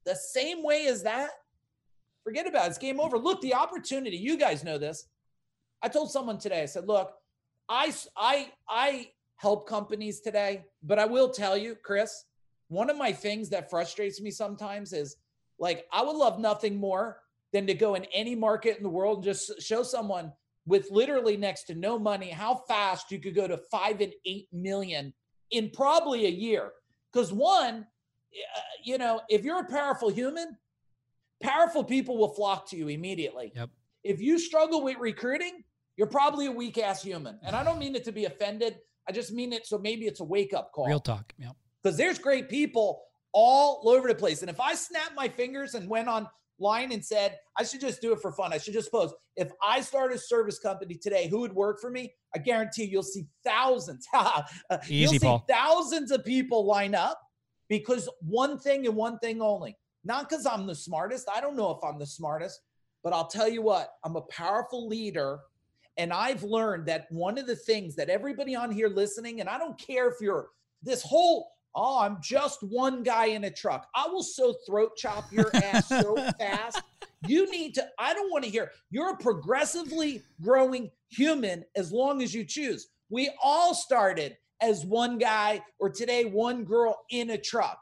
the 0.04 0.14
same 0.14 0.62
way 0.62 0.86
as 0.86 1.02
that, 1.04 1.30
forget 2.24 2.46
about 2.46 2.66
it. 2.66 2.70
It's 2.70 2.78
game 2.78 3.00
over. 3.00 3.18
Look, 3.18 3.40
the 3.40 3.54
opportunity, 3.54 4.16
you 4.16 4.36
guys 4.36 4.64
know 4.64 4.78
this. 4.78 5.06
I 5.82 5.88
told 5.88 6.10
someone 6.10 6.38
today, 6.38 6.62
I 6.62 6.66
said, 6.66 6.88
look, 6.88 7.12
I, 7.68 7.92
I, 8.16 8.50
I 8.68 9.10
help 9.36 9.68
companies 9.68 10.20
today. 10.20 10.64
But 10.82 10.98
I 10.98 11.04
will 11.04 11.28
tell 11.28 11.56
you, 11.56 11.76
Chris, 11.84 12.24
one 12.68 12.90
of 12.90 12.96
my 12.96 13.12
things 13.12 13.48
that 13.50 13.70
frustrates 13.70 14.20
me 14.20 14.30
sometimes 14.30 14.92
is 14.92 15.16
like, 15.58 15.86
I 15.92 16.02
would 16.02 16.16
love 16.16 16.40
nothing 16.40 16.76
more 16.76 17.18
than 17.52 17.66
to 17.66 17.74
go 17.74 17.94
in 17.94 18.04
any 18.12 18.34
market 18.34 18.76
in 18.76 18.82
the 18.82 18.88
world 18.88 19.18
and 19.18 19.24
just 19.24 19.62
show 19.62 19.82
someone 19.82 20.32
with 20.66 20.90
literally 20.90 21.36
next 21.36 21.64
to 21.64 21.74
no 21.74 21.98
money 21.98 22.28
how 22.28 22.56
fast 22.68 23.10
you 23.10 23.20
could 23.20 23.34
go 23.34 23.46
to 23.46 23.56
five 23.70 24.00
and 24.00 24.12
eight 24.24 24.48
million 24.52 25.14
in 25.50 25.70
probably 25.70 26.26
a 26.26 26.30
year. 26.30 26.72
Because 27.12 27.32
one, 27.32 27.76
uh, 27.76 28.60
you 28.82 28.98
know, 28.98 29.20
if 29.28 29.44
you're 29.44 29.60
a 29.60 29.64
powerful 29.64 30.10
human, 30.10 30.56
powerful 31.42 31.84
people 31.84 32.18
will 32.18 32.34
flock 32.34 32.68
to 32.70 32.76
you 32.76 32.88
immediately. 32.88 33.52
Yep. 33.54 33.70
If 34.02 34.20
you 34.20 34.38
struggle 34.38 34.82
with 34.82 34.98
recruiting, 34.98 35.62
you're 35.96 36.06
probably 36.08 36.46
a 36.46 36.52
weak 36.52 36.78
ass 36.78 37.02
human. 37.02 37.38
And 37.42 37.56
I 37.56 37.64
don't 37.64 37.78
mean 37.78 37.94
it 37.94 38.04
to 38.04 38.12
be 38.12 38.24
offended. 38.24 38.78
I 39.08 39.12
just 39.12 39.32
mean 39.32 39.52
it 39.52 39.66
so 39.66 39.78
maybe 39.78 40.06
it's 40.06 40.20
a 40.20 40.24
wake 40.24 40.52
up 40.52 40.72
call. 40.72 40.86
Real 40.86 41.00
talk. 41.00 41.32
Yeah. 41.38 41.50
Because 41.82 41.96
there's 41.96 42.18
great 42.18 42.48
people 42.48 43.02
all 43.32 43.82
over 43.88 44.08
the 44.08 44.14
place. 44.14 44.42
And 44.42 44.50
if 44.50 44.60
I 44.60 44.74
snap 44.74 45.12
my 45.14 45.28
fingers 45.28 45.74
and 45.74 45.88
went 45.88 46.08
online 46.58 46.92
and 46.92 47.04
said, 47.04 47.38
I 47.58 47.64
should 47.64 47.80
just 47.80 48.00
do 48.00 48.12
it 48.12 48.20
for 48.20 48.32
fun, 48.32 48.52
I 48.52 48.58
should 48.58 48.74
just 48.74 48.90
post. 48.90 49.14
If 49.36 49.50
I 49.66 49.80
start 49.80 50.12
a 50.12 50.18
service 50.18 50.58
company 50.58 50.94
today, 50.94 51.28
who 51.28 51.40
would 51.40 51.52
work 51.52 51.80
for 51.80 51.90
me? 51.90 52.12
I 52.34 52.38
guarantee 52.38 52.84
you'll 52.84 53.02
see 53.02 53.26
thousands. 53.44 54.06
Easy, 54.84 54.94
you'll 54.94 55.12
see 55.12 55.18
Paul. 55.18 55.44
thousands 55.48 56.10
of 56.10 56.24
people 56.24 56.64
line 56.64 56.94
up 56.94 57.20
because 57.68 58.08
one 58.20 58.58
thing 58.58 58.86
and 58.86 58.96
one 58.96 59.18
thing 59.18 59.40
only. 59.40 59.76
Not 60.04 60.28
because 60.28 60.46
I'm 60.46 60.66
the 60.66 60.74
smartest. 60.74 61.28
I 61.34 61.40
don't 61.40 61.56
know 61.56 61.70
if 61.72 61.82
I'm 61.82 61.98
the 61.98 62.06
smartest, 62.06 62.60
but 63.02 63.12
I'll 63.12 63.26
tell 63.26 63.48
you 63.48 63.62
what, 63.62 63.90
I'm 64.04 64.16
a 64.16 64.22
powerful 64.22 64.86
leader 64.86 65.40
and 65.96 66.12
I've 66.12 66.42
learned 66.42 66.86
that 66.86 67.06
one 67.10 67.38
of 67.38 67.46
the 67.46 67.56
things 67.56 67.96
that 67.96 68.10
everybody 68.10 68.54
on 68.54 68.70
here 68.70 68.88
listening, 68.88 69.40
and 69.40 69.48
I 69.48 69.58
don't 69.58 69.78
care 69.78 70.08
if 70.08 70.16
you're 70.20 70.48
this 70.82 71.02
whole, 71.02 71.50
oh, 71.76 72.00
I'm 72.00 72.18
just 72.22 72.62
one 72.62 73.02
guy 73.02 73.26
in 73.26 73.44
a 73.44 73.50
truck. 73.50 73.86
I 73.94 74.08
will 74.08 74.22
so 74.22 74.54
throat 74.66 74.96
chop 74.96 75.30
your 75.30 75.54
ass 75.54 75.88
so 75.88 76.16
fast. 76.38 76.82
You 77.26 77.50
need 77.50 77.74
to, 77.74 77.86
I 77.98 78.14
don't 78.14 78.30
want 78.30 78.44
to 78.44 78.50
hear, 78.50 78.72
you're 78.90 79.10
a 79.10 79.16
progressively 79.16 80.22
growing 80.42 80.90
human 81.10 81.64
as 81.76 81.92
long 81.92 82.22
as 82.22 82.34
you 82.34 82.44
choose. 82.44 82.88
We 83.10 83.30
all 83.42 83.74
started 83.74 84.36
as 84.60 84.86
one 84.86 85.18
guy 85.18 85.62
or 85.78 85.90
today 85.90 86.24
one 86.24 86.64
girl 86.64 87.04
in 87.10 87.30
a 87.30 87.38
truck. 87.38 87.78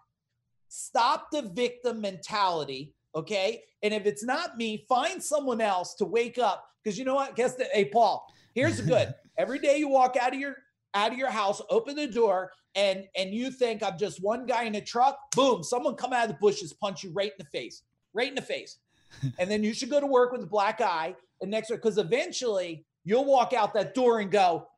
Stop 0.69 1.31
the 1.31 1.43
victim 1.43 2.01
mentality, 2.01 2.95
okay? 3.15 3.63
And 3.83 3.95
if 3.95 4.07
it's 4.07 4.25
not 4.25 4.57
me, 4.57 4.85
find 4.89 5.23
someone 5.23 5.61
else 5.61 5.95
to 5.97 6.05
wake 6.05 6.39
up 6.39 6.67
because 6.83 6.99
you 6.99 7.05
know 7.05 7.15
what? 7.15 7.37
Guess 7.37 7.55
that. 7.57 7.69
Hey, 7.73 7.85
Paul. 7.85 8.27
Here's 8.55 8.79
the 8.79 8.83
good. 8.83 9.15
Every 9.39 9.59
day 9.59 9.79
you 9.79 9.89
walk 9.89 10.17
out 10.21 10.33
of 10.33 10.41
your 10.41 10.57
out 10.95 11.13
of 11.13 11.19
your 11.19 11.31
house, 11.31 11.61
open 11.71 11.97
the 11.97 12.07
door, 12.07 12.53
and 12.75 13.05
and 13.17 13.33
you 13.33 13.51
think 13.51 13.83
I'm 13.83 13.99
just 13.99 14.23
one 14.23 14.47
guy 14.47 14.65
in 14.65 14.75
a 14.75 14.81
truck. 14.81 15.19
Boom! 15.35 15.63
Someone 15.63 15.95
come 15.95 16.13
out 16.13 16.25
of 16.25 16.31
the 16.31 16.39
bushes, 16.41 16.73
punch 16.73 17.05
you 17.05 17.13
right 17.13 17.31
in 17.31 17.37
the 17.39 17.45
face, 17.45 17.83
right 18.13 18.29
in 18.29 18.35
the 18.35 18.43
face, 18.43 18.79
and 19.39 19.51
then 19.51 19.63
you 19.63 19.75
should 19.75 19.91
go 19.91 20.01
to 20.01 20.07
work 20.07 20.33
with 20.33 20.43
a 20.43 20.47
black 20.47 20.81
eye. 20.81 21.15
And 21.41 21.51
next, 21.51 21.71
because 21.71 21.99
eventually 21.99 22.85
you'll 23.05 23.25
walk 23.25 23.53
out 23.53 23.75
that 23.75 23.95
door 23.95 24.21
and 24.21 24.31
go, 24.31 24.69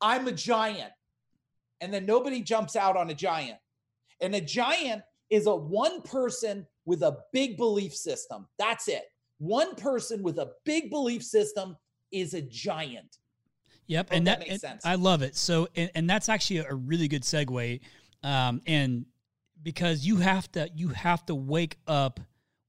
"I'm 0.00 0.26
a 0.26 0.32
giant," 0.32 0.92
and 1.80 1.92
then 1.92 2.06
nobody 2.06 2.42
jumps 2.42 2.76
out 2.76 2.96
on 2.96 3.10
a 3.10 3.14
giant. 3.14 3.58
And 4.20 4.34
a 4.34 4.40
giant 4.40 5.02
is 5.28 5.46
a 5.46 5.54
one 5.54 6.02
person 6.02 6.66
with 6.84 7.02
a 7.02 7.18
big 7.32 7.56
belief 7.56 7.94
system. 7.94 8.46
That's 8.58 8.88
it. 8.88 9.04
One 9.38 9.74
person 9.74 10.22
with 10.22 10.38
a 10.38 10.52
big 10.64 10.88
belief 10.88 11.22
system 11.22 11.76
is 12.12 12.32
a 12.32 12.40
giant. 12.40 13.18
Yep, 13.86 14.08
and 14.10 14.26
that, 14.26 14.40
that 14.40 14.48
makes 14.48 14.60
sense. 14.60 14.84
I 14.84 14.96
love 14.96 15.22
it. 15.22 15.36
So, 15.36 15.68
and, 15.76 15.90
and 15.94 16.10
that's 16.10 16.28
actually 16.28 16.58
a 16.58 16.74
really 16.74 17.08
good 17.08 17.22
segue, 17.22 17.80
um, 18.22 18.60
and 18.66 19.06
because 19.62 20.04
you 20.04 20.16
have 20.16 20.50
to 20.52 20.68
you 20.74 20.88
have 20.88 21.24
to 21.26 21.34
wake 21.34 21.78
up 21.86 22.20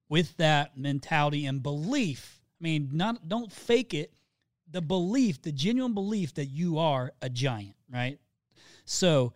with 0.10 0.36
that 0.38 0.78
mentality 0.78 1.46
and 1.46 1.62
belief. 1.62 2.40
I 2.60 2.64
mean, 2.64 2.90
not 2.94 3.28
don't 3.28 3.52
fake 3.52 3.94
it. 3.94 4.14
The 4.72 4.82
belief, 4.82 5.42
the 5.42 5.52
genuine 5.52 5.94
belief 5.94 6.34
that 6.36 6.48
you 6.48 6.78
are 6.78 7.14
a 7.22 7.30
giant, 7.30 7.76
right? 7.92 8.20
So, 8.86 9.34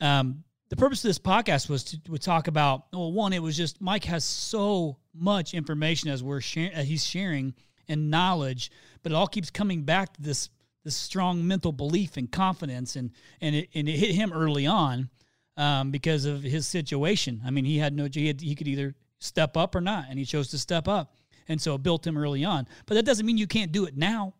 um, 0.00 0.44
the 0.72 0.76
purpose 0.76 1.04
of 1.04 1.08
this 1.08 1.18
podcast 1.18 1.68
was 1.68 1.84
to, 1.84 2.00
to 2.00 2.16
talk 2.16 2.48
about 2.48 2.86
well 2.94 3.12
one 3.12 3.34
it 3.34 3.42
was 3.42 3.54
just 3.54 3.78
mike 3.82 4.04
has 4.04 4.24
so 4.24 4.96
much 5.12 5.52
information 5.52 6.08
as 6.08 6.22
we're 6.22 6.40
sharing 6.40 6.74
he's 6.86 7.04
sharing 7.04 7.52
and 7.88 8.10
knowledge 8.10 8.70
but 9.02 9.12
it 9.12 9.14
all 9.14 9.26
keeps 9.26 9.50
coming 9.50 9.82
back 9.82 10.14
to 10.14 10.22
this 10.22 10.48
this 10.84 10.96
strong 10.96 11.46
mental 11.46 11.72
belief 11.72 12.16
and 12.16 12.30
confidence 12.30 12.96
and 12.96 13.10
and 13.40 13.54
it, 13.54 13.68
and 13.74 13.88
it 13.88 13.96
hit 13.96 14.14
him 14.14 14.32
early 14.32 14.66
on 14.66 15.08
um, 15.56 15.90
because 15.90 16.24
of 16.24 16.42
his 16.42 16.66
situation 16.66 17.40
i 17.44 17.50
mean 17.50 17.64
he 17.64 17.78
had 17.78 17.94
no 17.94 18.08
he, 18.12 18.26
had, 18.26 18.40
he 18.40 18.54
could 18.54 18.68
either 18.68 18.94
step 19.18 19.56
up 19.56 19.74
or 19.74 19.80
not 19.80 20.06
and 20.08 20.18
he 20.18 20.24
chose 20.24 20.48
to 20.48 20.58
step 20.58 20.88
up 20.88 21.14
and 21.48 21.60
so 21.60 21.74
it 21.74 21.82
built 21.82 22.06
him 22.06 22.16
early 22.16 22.44
on 22.44 22.66
but 22.86 22.94
that 22.94 23.04
doesn't 23.04 23.26
mean 23.26 23.38
you 23.38 23.46
can't 23.46 23.72
do 23.72 23.84
it 23.84 23.96
now 23.96 24.34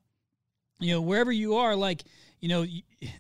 you 0.81 0.93
know 0.93 1.01
wherever 1.01 1.31
you 1.31 1.57
are 1.57 1.77
like 1.77 2.03
you 2.43 2.49
know, 2.49 2.67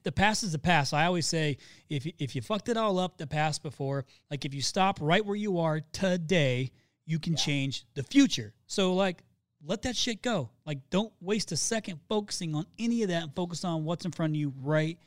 the 0.02 0.12
past 0.12 0.42
is 0.42 0.52
the 0.52 0.58
past. 0.58 0.92
I 0.92 1.06
always 1.06 1.26
say 1.26 1.56
if 1.88 2.06
if 2.18 2.34
you 2.34 2.42
fucked 2.42 2.68
it 2.68 2.76
all 2.76 2.98
up 2.98 3.16
the 3.16 3.26
past 3.26 3.62
before, 3.62 4.04
like 4.30 4.44
if 4.44 4.52
you 4.52 4.60
stop 4.60 4.98
right 5.00 5.24
where 5.24 5.36
you 5.36 5.60
are 5.60 5.80
today, 5.92 6.72
you 7.06 7.20
can 7.20 7.34
yeah. 7.34 7.38
change 7.38 7.84
the 7.94 8.02
future. 8.02 8.52
So 8.66 8.94
like 8.94 9.22
let 9.64 9.82
that 9.82 9.96
shit 9.96 10.22
go. 10.22 10.50
Like 10.66 10.78
don't 10.90 11.12
waste 11.20 11.52
a 11.52 11.56
second 11.56 12.00
focusing 12.08 12.54
on 12.54 12.66
any 12.78 13.02
of 13.02 13.08
that 13.08 13.22
and 13.22 13.34
focus 13.34 13.64
on 13.64 13.84
what's 13.84 14.04
in 14.04 14.10
front 14.10 14.32
of 14.32 14.36
you 14.36 14.52
right 14.60 14.98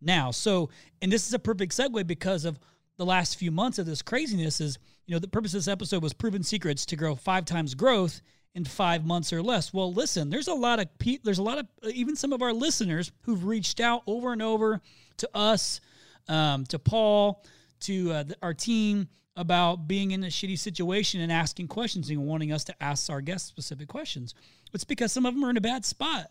now. 0.00 0.30
So, 0.30 0.70
and 1.02 1.12
this 1.12 1.26
is 1.26 1.34
a 1.34 1.38
perfect 1.38 1.72
segue 1.72 2.06
because 2.06 2.44
of 2.44 2.58
the 2.96 3.06
last 3.06 3.36
few 3.36 3.50
months 3.50 3.78
of 3.78 3.86
this 3.86 4.02
craziness 4.02 4.60
is, 4.60 4.78
you 5.06 5.14
know, 5.14 5.18
the 5.18 5.28
purpose 5.28 5.54
of 5.54 5.58
this 5.58 5.68
episode 5.68 6.02
was 6.02 6.12
proven 6.12 6.42
secrets 6.42 6.84
to 6.86 6.96
grow 6.96 7.14
five 7.14 7.44
times 7.44 7.74
growth 7.74 8.20
in 8.54 8.64
five 8.64 9.04
months 9.06 9.32
or 9.32 9.42
less. 9.42 9.72
Well, 9.72 9.92
listen, 9.92 10.28
there's 10.28 10.48
a 10.48 10.54
lot 10.54 10.80
of 10.80 10.98
pe- 10.98 11.18
there's 11.22 11.38
a 11.38 11.42
lot 11.42 11.58
of 11.58 11.66
uh, 11.84 11.88
even 11.94 12.16
some 12.16 12.32
of 12.32 12.42
our 12.42 12.52
listeners 12.52 13.12
who've 13.22 13.44
reached 13.44 13.80
out 13.80 14.02
over 14.06 14.32
and 14.32 14.42
over 14.42 14.80
to 15.18 15.30
us, 15.34 15.80
um, 16.28 16.64
to 16.66 16.78
Paul, 16.78 17.44
to 17.80 18.12
uh, 18.12 18.22
the, 18.24 18.36
our 18.42 18.54
team 18.54 19.08
about 19.36 19.88
being 19.88 20.10
in 20.10 20.24
a 20.24 20.28
shitty 20.28 20.58
situation 20.58 21.20
and 21.20 21.30
asking 21.30 21.68
questions 21.68 22.10
and 22.10 22.26
wanting 22.26 22.52
us 22.52 22.64
to 22.64 22.82
ask 22.82 23.10
our 23.10 23.20
guests 23.20 23.48
specific 23.48 23.88
questions. 23.88 24.34
It's 24.74 24.84
because 24.84 25.12
some 25.12 25.26
of 25.26 25.34
them 25.34 25.44
are 25.44 25.50
in 25.50 25.56
a 25.56 25.62
bad 25.62 25.84
spot, 25.84 26.30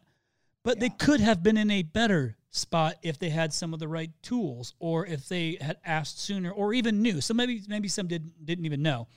but 0.64 0.78
yeah. 0.78 0.82
they 0.82 0.90
could 0.90 1.20
have 1.20 1.42
been 1.42 1.58
in 1.58 1.72
a 1.72 1.84
better 1.84 2.36
spot 2.52 2.96
if 3.04 3.20
they 3.20 3.30
had 3.30 3.54
some 3.54 3.74
of 3.74 3.80
the 3.80 3.88
right 3.88 4.12
tools 4.22 4.74
or 4.80 5.06
if 5.06 5.28
they 5.28 5.58
had 5.62 5.78
asked 5.86 6.20
sooner 6.22 6.52
or 6.52 6.74
even 6.74 7.02
knew. 7.02 7.22
So 7.22 7.34
maybe 7.34 7.62
maybe 7.68 7.88
some 7.88 8.08
didn't 8.08 8.46
didn't 8.46 8.66
even 8.66 8.82
know. 8.82 9.08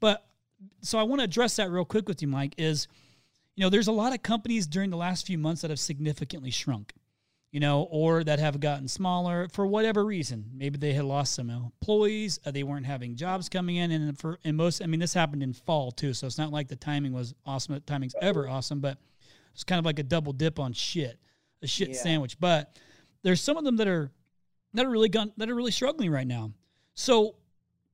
But 0.00 0.24
so 0.80 0.98
I 0.98 1.02
want 1.02 1.20
to 1.20 1.24
address 1.24 1.56
that 1.56 1.70
real 1.70 1.84
quick 1.84 2.08
with 2.08 2.22
you, 2.22 2.28
Mike. 2.28 2.54
Is 2.58 2.88
you 3.56 3.62
know, 3.62 3.70
there's 3.70 3.88
a 3.88 3.92
lot 3.92 4.14
of 4.14 4.22
companies 4.22 4.66
during 4.66 4.90
the 4.90 4.96
last 4.96 5.26
few 5.26 5.38
months 5.38 5.62
that 5.62 5.70
have 5.70 5.80
significantly 5.80 6.50
shrunk, 6.50 6.92
you 7.52 7.60
know, 7.60 7.82
or 7.90 8.24
that 8.24 8.38
have 8.38 8.58
gotten 8.60 8.88
smaller 8.88 9.46
for 9.52 9.66
whatever 9.66 10.04
reason. 10.04 10.46
Maybe 10.54 10.78
they 10.78 10.94
had 10.94 11.04
lost 11.04 11.34
some 11.34 11.50
employees, 11.50 12.40
uh, 12.44 12.50
they 12.50 12.62
weren't 12.62 12.86
having 12.86 13.14
jobs 13.14 13.48
coming 13.48 13.76
in, 13.76 13.92
and 13.92 14.18
for 14.18 14.38
in 14.42 14.56
most, 14.56 14.82
I 14.82 14.86
mean, 14.86 15.00
this 15.00 15.14
happened 15.14 15.42
in 15.42 15.52
fall 15.52 15.92
too, 15.92 16.14
so 16.14 16.26
it's 16.26 16.38
not 16.38 16.50
like 16.50 16.68
the 16.68 16.76
timing 16.76 17.12
was 17.12 17.34
awesome. 17.44 17.74
The 17.74 17.80
timing's 17.80 18.14
ever 18.20 18.48
awesome, 18.48 18.80
but 18.80 18.98
it's 19.52 19.64
kind 19.64 19.78
of 19.78 19.84
like 19.84 19.98
a 19.98 20.02
double 20.02 20.32
dip 20.32 20.58
on 20.58 20.72
shit, 20.72 21.18
a 21.62 21.66
shit 21.66 21.90
yeah. 21.90 21.96
sandwich. 21.96 22.40
But 22.40 22.78
there's 23.22 23.40
some 23.40 23.58
of 23.58 23.64
them 23.64 23.76
that 23.76 23.86
are 23.86 24.10
that 24.74 24.86
are 24.86 24.90
really 24.90 25.10
gun 25.10 25.32
that 25.36 25.50
are 25.50 25.54
really 25.54 25.70
struggling 25.70 26.10
right 26.10 26.26
now. 26.26 26.52
So 26.94 27.36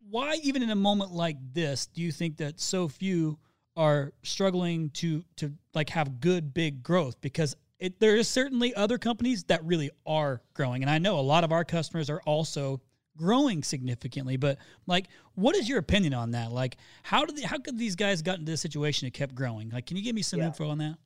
why 0.09 0.37
even 0.43 0.63
in 0.63 0.71
a 0.71 0.77
moment 0.77 1.13
like 1.13 1.37
this 1.53 1.87
do 1.87 2.01
you 2.01 2.11
think 2.11 2.39
that 2.39 2.59
so 2.61 2.89
few 2.89 3.39
are 3.77 4.13
struggling 4.23 4.91
to 4.91 5.25
to 5.37 5.53
like 5.75 5.91
have 5.91 6.21
good 6.21 6.55
big 6.55 6.83
growth 6.83 7.21
because 7.21 7.55
it, 7.79 8.01
there 8.01 8.17
is 8.17 8.29
certainly 8.29 8.75
other 8.75 8.99
companies 8.99 9.45
that 9.45 9.65
really 9.65 9.91
are 10.07 10.43
growing 10.55 10.83
and 10.83 10.91
i 10.91 10.99
know 10.99 11.19
a 11.19 11.21
lot 11.21 11.45
of 11.45 11.53
our 11.53 11.65
customers 11.65 12.11
are 12.11 12.21
also 12.23 12.81
growing 13.17 13.63
significantly 13.63 14.37
but 14.37 14.59
like 14.87 15.07
what 15.35 15.57
is 15.57 15.69
your 15.69 15.79
opinion 15.79 16.15
on 16.15 16.31
that 16.31 16.53
like 16.53 16.77
how 17.03 17.25
did 17.25 17.37
they, 17.37 17.43
how 17.43 17.59
could 17.59 17.77
these 17.77 17.97
guys 17.97 18.23
got 18.23 18.39
into 18.39 18.51
this 18.51 18.61
situation 18.61 19.07
and 19.07 19.15
kept 19.15 19.35
growing 19.35 19.71
like 19.71 19.87
can 19.87 19.97
you 19.97 20.03
give 20.03 20.15
me 20.15 20.23
some 20.23 20.39
yeah. 20.39 20.47
info 20.47 20.69
on 20.69 20.79
that 20.79 20.97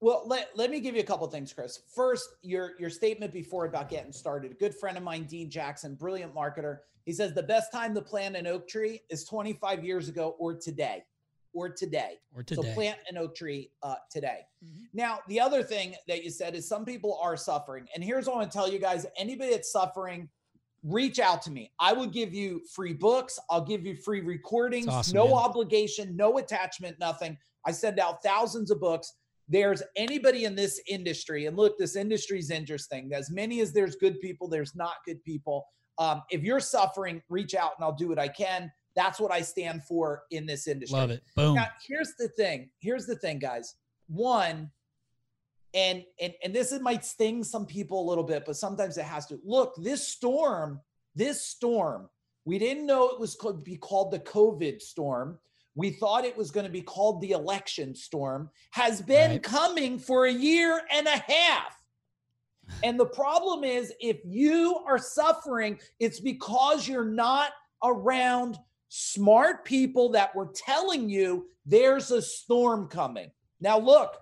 well, 0.00 0.24
let, 0.26 0.50
let 0.54 0.70
me 0.70 0.80
give 0.80 0.94
you 0.94 1.00
a 1.00 1.04
couple 1.04 1.26
things, 1.26 1.52
Chris. 1.52 1.80
First, 1.94 2.28
your 2.42 2.72
your 2.78 2.90
statement 2.90 3.32
before 3.32 3.64
about 3.64 3.88
getting 3.88 4.12
started. 4.12 4.52
A 4.52 4.54
good 4.54 4.74
friend 4.74 4.96
of 4.98 5.02
mine, 5.02 5.24
Dean 5.24 5.50
Jackson, 5.50 5.94
brilliant 5.94 6.34
marketer. 6.34 6.80
He 7.06 7.12
says 7.12 7.32
the 7.32 7.42
best 7.42 7.72
time 7.72 7.94
to 7.94 8.02
plant 8.02 8.36
an 8.36 8.46
oak 8.46 8.68
tree 8.68 9.00
is 9.08 9.24
25 9.24 9.84
years 9.84 10.08
ago 10.08 10.36
or 10.38 10.54
today. 10.54 11.04
Or 11.56 11.68
today. 11.68 12.18
Or 12.34 12.42
today. 12.42 12.62
So 12.62 12.74
plant 12.74 12.98
an 13.10 13.16
oak 13.16 13.34
tree 13.34 13.70
uh, 13.82 13.96
today. 14.10 14.40
Mm-hmm. 14.64 14.84
Now, 14.94 15.20
the 15.28 15.40
other 15.40 15.62
thing 15.62 15.94
that 16.06 16.22
you 16.22 16.30
said 16.30 16.54
is 16.54 16.68
some 16.68 16.84
people 16.84 17.18
are 17.22 17.36
suffering. 17.36 17.86
And 17.94 18.04
here's 18.04 18.26
what 18.26 18.34
I 18.34 18.36
want 18.38 18.50
to 18.50 18.56
tell 18.56 18.70
you 18.70 18.78
guys 18.78 19.06
anybody 19.18 19.50
that's 19.50 19.72
suffering, 19.72 20.28
reach 20.84 21.18
out 21.18 21.42
to 21.42 21.50
me. 21.50 21.72
I 21.80 21.92
will 21.92 22.06
give 22.06 22.34
you 22.34 22.60
free 22.74 22.92
books. 22.92 23.38
I'll 23.50 23.64
give 23.64 23.86
you 23.86 23.96
free 23.96 24.20
recordings, 24.20 24.88
awesome, 24.88 25.14
no 25.14 25.26
man. 25.26 25.34
obligation, 25.34 26.16
no 26.16 26.38
attachment, 26.38 26.98
nothing. 27.00 27.36
I 27.66 27.72
send 27.72 27.98
out 27.98 28.22
thousands 28.22 28.70
of 28.70 28.80
books 28.80 29.12
there's 29.48 29.82
anybody 29.96 30.44
in 30.44 30.54
this 30.54 30.80
industry, 30.88 31.46
and 31.46 31.56
look, 31.56 31.78
this 31.78 31.96
industry 31.96 32.38
is 32.38 32.50
interesting. 32.50 33.12
As 33.14 33.30
many 33.30 33.60
as 33.60 33.72
there's 33.72 33.96
good 33.96 34.20
people, 34.20 34.48
there's 34.48 34.74
not 34.74 34.94
good 35.06 35.22
people. 35.22 35.64
Um, 35.98 36.22
if 36.30 36.42
you're 36.42 36.60
suffering, 36.60 37.22
reach 37.28 37.54
out 37.54 37.72
and 37.78 37.84
I'll 37.84 37.94
do 37.94 38.08
what 38.08 38.18
I 38.18 38.28
can. 38.28 38.70
That's 38.96 39.20
what 39.20 39.30
I 39.30 39.42
stand 39.42 39.84
for 39.84 40.22
in 40.30 40.46
this 40.46 40.66
industry. 40.66 40.98
Love 40.98 41.10
it. 41.10 41.22
Boom. 41.36 41.54
Now, 41.54 41.68
here's 41.86 42.14
the 42.18 42.28
thing. 42.28 42.70
Here's 42.80 43.06
the 43.06 43.16
thing, 43.16 43.38
guys. 43.38 43.74
One, 44.08 44.70
and 45.74 46.02
and 46.20 46.32
and 46.42 46.54
this 46.54 46.72
it 46.72 46.82
might 46.82 47.04
sting 47.04 47.44
some 47.44 47.66
people 47.66 48.00
a 48.00 48.08
little 48.08 48.24
bit, 48.24 48.44
but 48.46 48.56
sometimes 48.56 48.96
it 48.96 49.04
has 49.04 49.26
to. 49.26 49.38
Look, 49.44 49.74
this 49.76 50.08
storm, 50.08 50.80
this 51.14 51.44
storm, 51.44 52.08
we 52.44 52.58
didn't 52.58 52.86
know 52.86 53.10
it 53.10 53.20
was 53.20 53.36
to 53.36 53.52
be 53.52 53.76
called 53.76 54.10
the 54.10 54.20
COVID 54.20 54.80
storm 54.80 55.38
we 55.76 55.90
thought 55.90 56.24
it 56.24 56.36
was 56.36 56.50
going 56.50 56.64
to 56.66 56.72
be 56.72 56.80
called 56.80 57.20
the 57.20 57.32
election 57.32 57.94
storm, 57.94 58.50
has 58.70 59.02
been 59.02 59.32
right. 59.32 59.42
coming 59.42 59.98
for 59.98 60.24
a 60.24 60.32
year 60.32 60.80
and 60.90 61.06
a 61.06 61.10
half. 61.10 61.78
And 62.82 62.98
the 62.98 63.06
problem 63.06 63.62
is, 63.62 63.92
if 64.00 64.16
you 64.24 64.82
are 64.88 64.98
suffering, 64.98 65.78
it's 66.00 66.18
because 66.18 66.88
you're 66.88 67.04
not 67.04 67.52
around 67.84 68.58
smart 68.96 69.64
people 69.64 70.10
that 70.10 70.34
were 70.34 70.50
telling 70.54 71.08
you 71.08 71.46
there's 71.64 72.10
a 72.10 72.22
storm 72.22 72.88
coming. 72.88 73.30
Now, 73.60 73.78
look, 73.78 74.16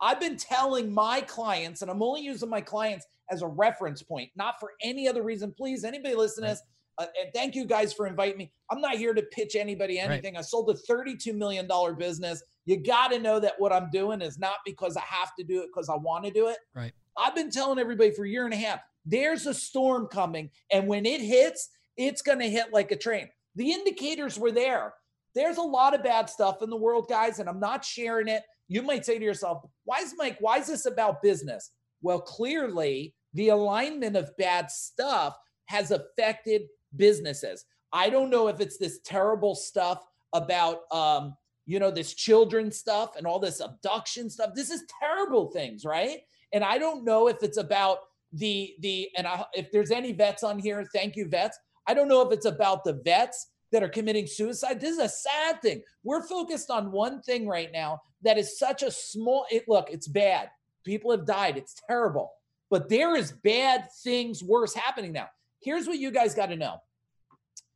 I've 0.00 0.20
been 0.20 0.36
telling 0.36 0.92
my 0.92 1.20
clients, 1.22 1.82
and 1.82 1.90
I'm 1.90 2.02
only 2.02 2.22
using 2.22 2.48
my 2.48 2.60
clients 2.60 3.06
as 3.30 3.42
a 3.42 3.46
reference 3.46 4.02
point, 4.02 4.30
not 4.36 4.60
for 4.60 4.72
any 4.82 5.08
other 5.08 5.22
reason. 5.22 5.52
Please, 5.56 5.84
anybody 5.84 6.14
listen 6.14 6.44
to 6.44 6.50
this, 6.50 6.62
uh, 6.98 7.06
and 7.20 7.32
thank 7.34 7.54
you 7.54 7.64
guys 7.64 7.92
for 7.92 8.06
inviting 8.06 8.38
me. 8.38 8.52
I'm 8.70 8.80
not 8.80 8.96
here 8.96 9.14
to 9.14 9.22
pitch 9.22 9.56
anybody 9.56 9.98
anything. 9.98 10.34
Right. 10.34 10.40
I 10.40 10.42
sold 10.42 10.70
a 10.70 10.92
$32 10.92 11.34
million 11.34 11.68
business. 11.98 12.42
You 12.64 12.82
got 12.82 13.08
to 13.08 13.18
know 13.18 13.40
that 13.40 13.54
what 13.58 13.72
I'm 13.72 13.90
doing 13.90 14.20
is 14.20 14.38
not 14.38 14.56
because 14.64 14.96
I 14.96 15.02
have 15.02 15.34
to 15.38 15.44
do 15.44 15.60
it 15.60 15.68
because 15.74 15.88
I 15.88 15.96
want 15.96 16.24
to 16.24 16.30
do 16.30 16.48
it. 16.48 16.58
Right. 16.74 16.92
I've 17.16 17.34
been 17.34 17.50
telling 17.50 17.78
everybody 17.78 18.12
for 18.12 18.24
a 18.24 18.28
year 18.28 18.44
and 18.44 18.54
a 18.54 18.58
half 18.58 18.80
there's 19.08 19.46
a 19.46 19.54
storm 19.54 20.06
coming. 20.06 20.50
And 20.70 20.86
when 20.86 21.06
it 21.06 21.20
hits, 21.20 21.70
it's 21.96 22.22
going 22.22 22.38
to 22.40 22.48
hit 22.48 22.72
like 22.72 22.92
a 22.92 22.96
train. 22.96 23.28
The 23.58 23.72
indicators 23.72 24.38
were 24.38 24.52
there. 24.52 24.94
There's 25.34 25.58
a 25.58 25.62
lot 25.62 25.94
of 25.94 26.02
bad 26.02 26.30
stuff 26.30 26.62
in 26.62 26.70
the 26.70 26.76
world, 26.76 27.06
guys, 27.08 27.38
and 27.38 27.48
I'm 27.48 27.60
not 27.60 27.84
sharing 27.84 28.28
it. 28.28 28.42
You 28.68 28.82
might 28.82 29.04
say 29.04 29.18
to 29.18 29.24
yourself, 29.24 29.64
why 29.84 29.98
is 29.98 30.14
Mike, 30.16 30.38
why 30.40 30.58
is 30.58 30.68
this 30.68 30.86
about 30.86 31.22
business? 31.22 31.70
Well, 32.00 32.20
clearly, 32.20 33.14
the 33.34 33.48
alignment 33.48 34.16
of 34.16 34.36
bad 34.38 34.70
stuff 34.70 35.36
has 35.66 35.90
affected 35.90 36.62
businesses. 36.96 37.64
I 37.92 38.08
don't 38.08 38.30
know 38.30 38.48
if 38.48 38.60
it's 38.60 38.78
this 38.78 39.00
terrible 39.04 39.54
stuff 39.54 40.04
about 40.32 40.80
um, 40.92 41.34
you 41.68 41.78
know, 41.78 41.90
this 41.90 42.14
children 42.14 42.70
stuff 42.70 43.16
and 43.16 43.26
all 43.26 43.38
this 43.38 43.60
abduction 43.60 44.30
stuff. 44.30 44.54
This 44.54 44.70
is 44.70 44.84
terrible 45.02 45.50
things, 45.50 45.84
right? 45.84 46.20
And 46.54 46.64
I 46.64 46.78
don't 46.78 47.04
know 47.04 47.28
if 47.28 47.42
it's 47.42 47.58
about 47.58 47.98
the 48.32 48.74
the 48.80 49.10
and 49.16 49.26
I, 49.26 49.44
if 49.52 49.70
there's 49.70 49.90
any 49.90 50.12
vets 50.12 50.42
on 50.42 50.58
here, 50.58 50.86
thank 50.94 51.14
you 51.14 51.28
vets. 51.28 51.58
I 51.88 51.94
don't 51.94 52.08
know 52.08 52.20
if 52.20 52.32
it's 52.32 52.46
about 52.46 52.84
the 52.84 53.00
vets 53.04 53.48
that 53.72 53.82
are 53.82 53.88
committing 53.88 54.26
suicide. 54.26 54.80
This 54.80 54.92
is 54.92 54.98
a 54.98 55.08
sad 55.08 55.62
thing. 55.62 55.82
We're 56.04 56.22
focused 56.22 56.70
on 56.70 56.92
one 56.92 57.22
thing 57.22 57.48
right 57.48 57.70
now 57.72 58.02
that 58.22 58.38
is 58.38 58.58
such 58.58 58.82
a 58.82 58.90
small 58.90 59.46
it 59.50 59.64
look, 59.68 59.88
it's 59.90 60.06
bad. 60.06 60.50
People 60.84 61.10
have 61.10 61.26
died. 61.26 61.56
It's 61.56 61.74
terrible. 61.88 62.30
But 62.70 62.88
there 62.88 63.16
is 63.16 63.32
bad 63.32 63.86
things 64.04 64.44
worse 64.44 64.74
happening 64.74 65.12
now. 65.12 65.28
Here's 65.60 65.86
what 65.86 65.98
you 65.98 66.10
guys 66.10 66.34
got 66.34 66.46
to 66.46 66.56
know. 66.56 66.76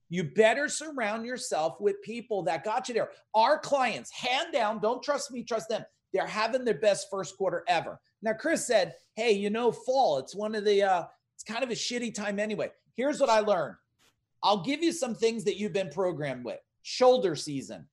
You 0.09 0.25
better 0.25 0.69
surround 0.69 1.25
yourself 1.25 1.81
with 1.81 2.03
people 2.03 2.43
that 2.43 2.65
got 2.65 2.89
you 2.89 2.95
there. 2.95 3.09
Our 3.35 3.59
clients, 3.59 4.11
hand 4.11 4.53
down, 4.53 4.81
don't 4.81 5.03
trust 5.03 5.31
me, 5.31 5.43
trust 5.43 5.71
them. 5.71 5.83
They're 6.13 6.27
having 6.27 6.67
their 6.67 6.79
best 6.79 7.07
first 7.11 7.39
quarter 7.39 7.65
ever. 7.67 7.99
Now, 8.21 8.35
Chris 8.35 8.67
said, 8.67 8.95
Hey, 9.17 9.33
you 9.33 9.49
know, 9.49 9.73
fall, 9.73 10.19
it's 10.19 10.35
one 10.35 10.55
of 10.55 10.67
the, 10.67 10.83
uh, 10.83 11.05
it's 11.35 11.45
kind 11.45 11.65
of 11.65 11.71
a 11.71 11.75
shitty 11.75 12.15
time 12.15 12.39
anyway. 12.39 12.71
Here's 12.95 13.21
what 13.21 13.31
I 13.31 13.41
learned 13.41 13.77
I'll 14.43 14.63
give 14.63 14.83
you 14.83 14.93
some 14.93 15.15
things 15.15 15.45
that 15.45 15.57
you've 15.57 15.73
been 15.73 15.91
programmed 15.91 16.45
with 16.45 16.59
shoulder 16.83 17.37
season. 17.37 17.87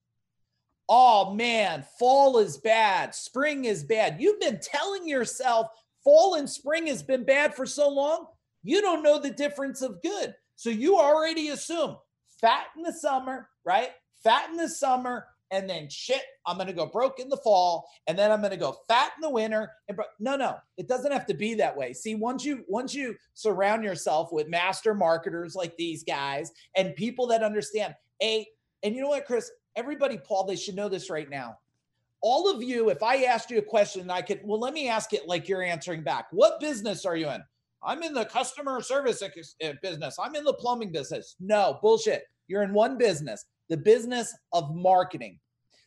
Oh 0.88 1.34
man, 1.34 1.86
fall 2.00 2.40
is 2.40 2.58
bad. 2.58 3.14
Spring 3.14 3.66
is 3.66 3.84
bad. 3.84 4.18
You've 4.20 4.40
been 4.40 4.60
telling 4.60 5.08
yourself 5.08 5.68
fall 6.04 6.36
and 6.36 6.50
spring 6.50 6.88
has 6.88 7.04
been 7.04 7.24
bad 7.24 7.54
for 7.54 7.66
so 7.66 7.90
long, 7.90 8.26
you 8.64 8.82
don't 8.82 9.04
know 9.04 9.20
the 9.20 9.30
difference 9.30 9.82
of 9.82 10.02
good. 10.02 10.34
So 10.56 10.70
you 10.70 10.98
already 10.98 11.50
assume 11.50 11.98
fat 12.42 12.68
in 12.76 12.84
the 12.84 12.94
summer, 12.94 13.50
right? 13.64 13.90
Fat 14.24 14.50
in 14.50 14.58
the 14.58 14.70
summer, 14.70 15.26
and 15.52 15.70
then 15.70 15.90
shit, 15.90 16.22
I'm 16.46 16.58
going 16.58 16.68
to 16.68 16.74
go 16.74 16.86
broke 16.86 17.20
in 17.20 17.30
the 17.30 17.38
fall, 17.38 17.90
and 18.08 18.18
then 18.18 18.32
I'm 18.32 18.40
going 18.40 18.52
to 18.52 18.58
go 18.58 18.78
fat 18.88 19.12
in 19.18 19.22
the 19.22 19.30
winter. 19.30 19.72
And 19.88 19.96
bro- 19.96 20.06
no, 20.20 20.36
no, 20.36 20.58
it 20.78 20.88
doesn't 20.88 21.12
have 21.12 21.26
to 21.28 21.34
be 21.34 21.56
that 21.56 21.76
way. 21.76 21.94
See, 21.94 22.16
once 22.16 22.46
you 22.46 22.64
once 22.68 22.94
you 22.94 23.16
surround 23.34 23.84
yourself 23.84 24.32
with 24.32 24.48
master 24.48 24.94
marketers 24.94 25.56
like 25.56 25.76
these 25.78 26.04
guys 26.04 26.52
and 26.76 26.96
people 26.96 27.28
that 27.28 27.44
understand 27.44 27.96
a, 28.22 28.48
and 28.84 28.96
you 28.96 29.02
know 29.02 29.10
what, 29.10 29.26
Chris, 29.26 29.52
everybody, 29.76 30.18
Paul, 30.18 30.46
they 30.46 30.56
should 30.56 30.76
know 30.76 30.90
this 30.90 31.10
right 31.10 31.30
now. 31.30 31.58
All 32.22 32.54
of 32.54 32.62
you, 32.62 32.90
if 32.90 33.02
I 33.02 33.24
asked 33.24 33.50
you 33.50 33.60
a 33.60 33.62
question, 33.62 34.12
I 34.12 34.22
could, 34.22 34.42
well, 34.44 34.60
let 34.60 34.74
me 34.74 34.90
ask 34.90 35.14
it 35.14 35.28
like 35.28 35.48
you're 35.48 35.64
answering 35.64 36.04
back. 36.04 36.28
What 36.32 36.60
business 36.60 37.06
are 37.06 37.16
you 37.16 37.30
in? 37.30 37.42
I'm 37.82 38.04
in 38.04 38.14
the 38.14 38.26
customer 38.26 38.82
service 38.82 39.24
eh, 39.62 39.74
business. 39.82 40.18
I'm 40.20 40.36
in 40.36 40.44
the 40.44 40.54
plumbing 40.54 40.92
business. 40.92 41.36
No, 41.40 41.80
bullshit. 41.82 42.24
You're 42.48 42.64
in 42.64 42.74
one 42.74 42.98
business, 42.98 43.46
the 43.70 43.78
business 43.78 44.36
of 44.54 44.76
marketing, 44.76 45.40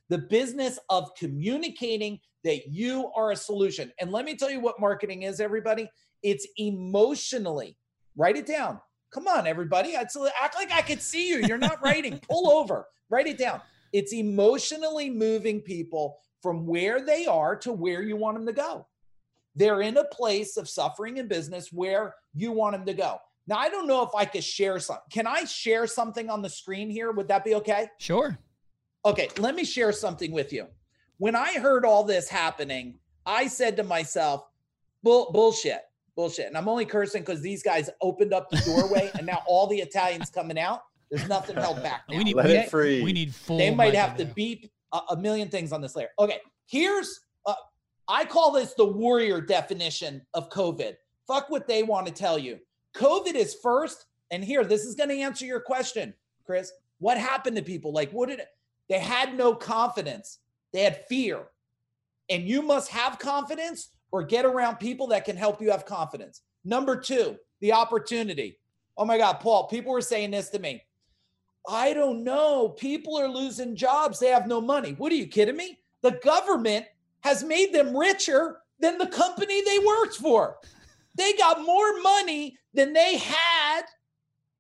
the 0.08 0.18
business 0.18 0.78
of 0.88 1.10
communicating 1.18 2.18
that 2.44 2.68
you 2.68 3.10
are 3.16 3.32
a 3.32 3.36
solution. 3.36 3.92
And 4.00 4.10
let 4.10 4.24
me 4.24 4.36
tell 4.36 4.50
you 4.50 4.60
what 4.60 4.80
marketing 4.80 5.22
is, 5.22 5.40
everybody. 5.40 5.88
It's 6.22 6.46
emotionally, 6.56 7.76
write 8.16 8.36
it 8.36 8.46
down. 8.46 8.80
Come 9.12 9.28
on, 9.28 9.46
everybody. 9.46 9.96
I'd 9.96 10.08
act 10.40 10.54
like 10.54 10.72
I 10.72 10.80
could 10.80 11.02
see 11.02 11.28
you. 11.28 11.40
You're 11.46 11.58
not 11.58 11.82
writing. 11.82 12.18
Pull 12.30 12.50
over, 12.50 12.86
write 13.10 13.26
it 13.26 13.38
down. 13.38 13.60
It's 13.92 14.14
emotionally 14.14 15.10
moving 15.10 15.60
people 15.60 16.18
from 16.42 16.66
where 16.66 17.04
they 17.04 17.26
are 17.26 17.54
to 17.56 17.72
where 17.72 18.02
you 18.02 18.16
want 18.16 18.36
them 18.36 18.46
to 18.46 18.52
go. 18.52 18.86
They're 19.54 19.82
in 19.82 19.98
a 19.98 20.04
place 20.04 20.56
of 20.56 20.68
suffering 20.68 21.18
in 21.18 21.28
business 21.28 21.68
where 21.70 22.14
you 22.32 22.52
want 22.52 22.74
them 22.74 22.86
to 22.86 22.94
go. 22.94 23.18
Now, 23.46 23.58
I 23.58 23.68
don't 23.68 23.86
know 23.86 24.02
if 24.02 24.10
I 24.16 24.24
could 24.24 24.44
share 24.44 24.78
some. 24.78 24.98
Can 25.10 25.26
I 25.26 25.44
share 25.44 25.86
something 25.86 26.30
on 26.30 26.42
the 26.42 26.50
screen 26.50 26.88
here? 26.90 27.10
Would 27.10 27.28
that 27.28 27.44
be 27.44 27.54
okay? 27.56 27.88
Sure. 27.98 28.38
Okay, 29.04 29.28
let 29.38 29.54
me 29.54 29.64
share 29.64 29.90
something 29.92 30.30
with 30.30 30.52
you. 30.52 30.66
When 31.18 31.34
I 31.34 31.58
heard 31.58 31.84
all 31.84 32.04
this 32.04 32.28
happening, 32.28 32.98
I 33.26 33.48
said 33.48 33.76
to 33.78 33.82
myself, 33.82 34.44
Bull- 35.02 35.30
bullshit, 35.32 35.80
bullshit. 36.14 36.46
And 36.46 36.56
I'm 36.56 36.68
only 36.68 36.84
cursing 36.84 37.22
because 37.22 37.40
these 37.40 37.62
guys 37.62 37.90
opened 38.00 38.32
up 38.32 38.48
the 38.50 38.58
doorway 38.58 39.10
and 39.14 39.26
now 39.26 39.42
all 39.46 39.66
the 39.66 39.78
Italians 39.78 40.30
coming 40.30 40.58
out. 40.58 40.82
There's 41.10 41.28
nothing 41.28 41.56
held 41.56 41.82
back. 41.82 42.04
Now, 42.08 42.18
we 42.18 42.24
need 42.24 42.36
Let 42.36 42.50
it 42.50 42.70
free. 42.70 43.02
We 43.02 43.12
need 43.12 43.34
full. 43.34 43.58
They 43.58 43.74
might 43.74 43.94
have 43.94 44.16
to 44.16 44.24
beep 44.24 44.70
a, 44.92 45.00
a, 45.10 45.16
million 45.16 45.48
things 45.48 45.72
on 45.72 45.80
this 45.80 45.94
layer. 45.94 46.08
Okay, 46.18 46.38
here's 46.66 47.20
uh, 47.44 47.54
I 48.08 48.24
call 48.24 48.52
this 48.52 48.74
the 48.74 48.84
warrior 48.84 49.40
definition 49.40 50.22
of 50.32 50.48
COVID. 50.48 50.94
Fuck 51.26 51.50
what 51.50 51.66
they 51.66 51.82
want 51.82 52.06
to 52.06 52.12
tell 52.12 52.38
you. 52.38 52.58
COVID 52.94 53.34
is 53.34 53.56
first. 53.62 54.06
And 54.30 54.42
here, 54.42 54.64
this 54.64 54.84
is 54.84 54.94
going 54.94 55.10
to 55.10 55.20
answer 55.20 55.44
your 55.44 55.60
question, 55.60 56.14
Chris. 56.44 56.72
What 56.98 57.18
happened 57.18 57.56
to 57.56 57.62
people? 57.62 57.92
Like, 57.92 58.10
what 58.12 58.28
did 58.28 58.40
they 58.88 58.98
had 58.98 59.36
no 59.36 59.54
confidence? 59.54 60.38
They 60.72 60.82
had 60.82 61.04
fear. 61.08 61.44
And 62.30 62.48
you 62.48 62.62
must 62.62 62.90
have 62.90 63.18
confidence 63.18 63.90
or 64.10 64.22
get 64.22 64.44
around 64.44 64.76
people 64.76 65.08
that 65.08 65.24
can 65.24 65.36
help 65.36 65.60
you 65.60 65.70
have 65.70 65.84
confidence. 65.84 66.42
Number 66.64 66.96
two, 66.96 67.36
the 67.60 67.72
opportunity. 67.72 68.58
Oh 68.96 69.04
my 69.04 69.18
God, 69.18 69.34
Paul, 69.40 69.66
people 69.68 69.92
were 69.92 70.00
saying 70.00 70.30
this 70.30 70.50
to 70.50 70.58
me. 70.58 70.82
I 71.68 71.92
don't 71.92 72.24
know. 72.24 72.70
People 72.70 73.18
are 73.18 73.28
losing 73.28 73.76
jobs. 73.76 74.18
They 74.18 74.28
have 74.28 74.46
no 74.46 74.60
money. 74.60 74.92
What 74.92 75.12
are 75.12 75.16
you 75.16 75.26
kidding 75.26 75.56
me? 75.56 75.78
The 76.02 76.18
government 76.24 76.86
has 77.20 77.44
made 77.44 77.72
them 77.72 77.96
richer 77.96 78.58
than 78.80 78.98
the 78.98 79.06
company 79.06 79.62
they 79.62 79.78
worked 79.78 80.16
for. 80.16 80.56
They 81.14 81.32
got 81.34 81.64
more 81.64 82.00
money 82.00 82.58
than 82.74 82.92
they 82.92 83.18
had 83.18 83.82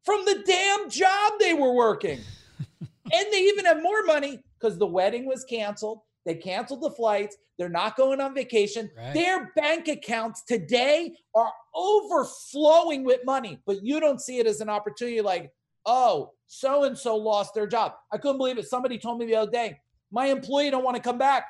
from 0.04 0.24
the 0.24 0.42
damn 0.46 0.90
job 0.90 1.32
they 1.38 1.54
were 1.54 1.72
working. 1.72 2.20
and 2.80 3.26
they 3.32 3.40
even 3.40 3.64
have 3.64 3.82
more 3.82 4.04
money 4.04 4.42
because 4.58 4.78
the 4.78 4.86
wedding 4.86 5.26
was 5.26 5.44
canceled. 5.44 6.00
They 6.24 6.34
canceled 6.34 6.82
the 6.82 6.90
flights. 6.90 7.36
They're 7.58 7.68
not 7.68 7.96
going 7.96 8.20
on 8.20 8.34
vacation. 8.34 8.90
Right. 8.96 9.14
Their 9.14 9.52
bank 9.56 9.88
accounts 9.88 10.42
today 10.42 11.14
are 11.34 11.52
overflowing 11.74 13.04
with 13.04 13.20
money, 13.24 13.60
but 13.66 13.82
you 13.82 14.00
don't 14.00 14.20
see 14.20 14.38
it 14.38 14.46
as 14.46 14.60
an 14.60 14.68
opportunity 14.68 15.20
like, 15.20 15.52
oh, 15.86 16.32
so 16.46 16.84
and 16.84 16.96
so 16.96 17.16
lost 17.16 17.54
their 17.54 17.66
job. 17.66 17.94
I 18.12 18.18
couldn't 18.18 18.38
believe 18.38 18.58
it. 18.58 18.68
Somebody 18.68 18.98
told 18.98 19.18
me 19.18 19.26
the 19.26 19.36
other 19.36 19.50
day, 19.50 19.78
my 20.10 20.26
employee 20.26 20.70
don't 20.70 20.84
want 20.84 20.96
to 20.96 21.02
come 21.02 21.18
back. 21.18 21.44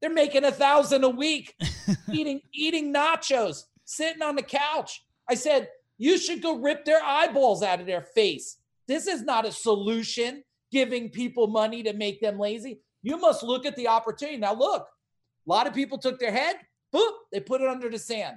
They're 0.00 0.12
making 0.12 0.44
a 0.44 0.52
thousand 0.52 1.04
a 1.04 1.08
week, 1.08 1.54
eating 2.12 2.40
eating 2.52 2.92
nachos, 2.92 3.64
sitting 3.84 4.22
on 4.22 4.36
the 4.36 4.42
couch. 4.42 5.02
I 5.28 5.34
said, 5.34 5.68
you 5.98 6.18
should 6.18 6.42
go 6.42 6.58
rip 6.58 6.84
their 6.84 7.02
eyeballs 7.02 7.62
out 7.62 7.80
of 7.80 7.86
their 7.86 8.02
face. 8.02 8.58
This 8.86 9.06
is 9.06 9.22
not 9.22 9.46
a 9.46 9.52
solution, 9.52 10.42
giving 10.70 11.10
people 11.10 11.46
money 11.46 11.82
to 11.82 11.92
make 11.92 12.20
them 12.20 12.38
lazy. 12.38 12.80
You 13.02 13.18
must 13.18 13.42
look 13.42 13.66
at 13.66 13.76
the 13.76 13.88
opportunity. 13.88 14.38
Now, 14.38 14.54
look, 14.54 14.82
a 14.82 15.50
lot 15.50 15.66
of 15.66 15.74
people 15.74 15.98
took 15.98 16.18
their 16.18 16.32
head, 16.32 16.56
boop, 16.94 17.12
they 17.32 17.40
put 17.40 17.60
it 17.60 17.68
under 17.68 17.90
the 17.90 17.98
sand. 17.98 18.36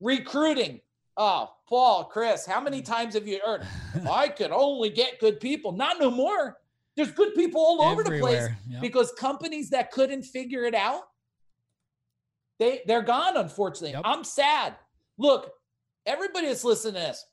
Recruiting. 0.00 0.80
Oh, 1.16 1.50
Paul, 1.68 2.04
Chris, 2.04 2.46
how 2.46 2.60
many 2.60 2.82
times 2.82 3.14
have 3.14 3.26
you 3.28 3.40
heard? 3.44 3.66
I 4.10 4.28
could 4.28 4.50
only 4.50 4.90
get 4.90 5.20
good 5.20 5.40
people. 5.40 5.72
Not 5.72 6.00
no 6.00 6.10
more. 6.10 6.56
There's 6.96 7.12
good 7.12 7.34
people 7.34 7.60
all 7.60 7.82
over 7.82 8.02
the 8.02 8.18
place 8.18 8.48
yep. 8.68 8.82
because 8.82 9.12
companies 9.12 9.70
that 9.70 9.92
couldn't 9.92 10.24
figure 10.24 10.64
it 10.64 10.74
out, 10.74 11.02
they 12.58 12.82
they're 12.86 13.02
gone. 13.02 13.38
Unfortunately, 13.38 13.92
yep. 13.92 14.02
I'm 14.04 14.24
sad. 14.24 14.76
Look, 15.16 15.50
everybody 16.06 16.46
that's 16.46 16.64
listening 16.64 16.94
to 16.94 17.00
this, 17.00 17.24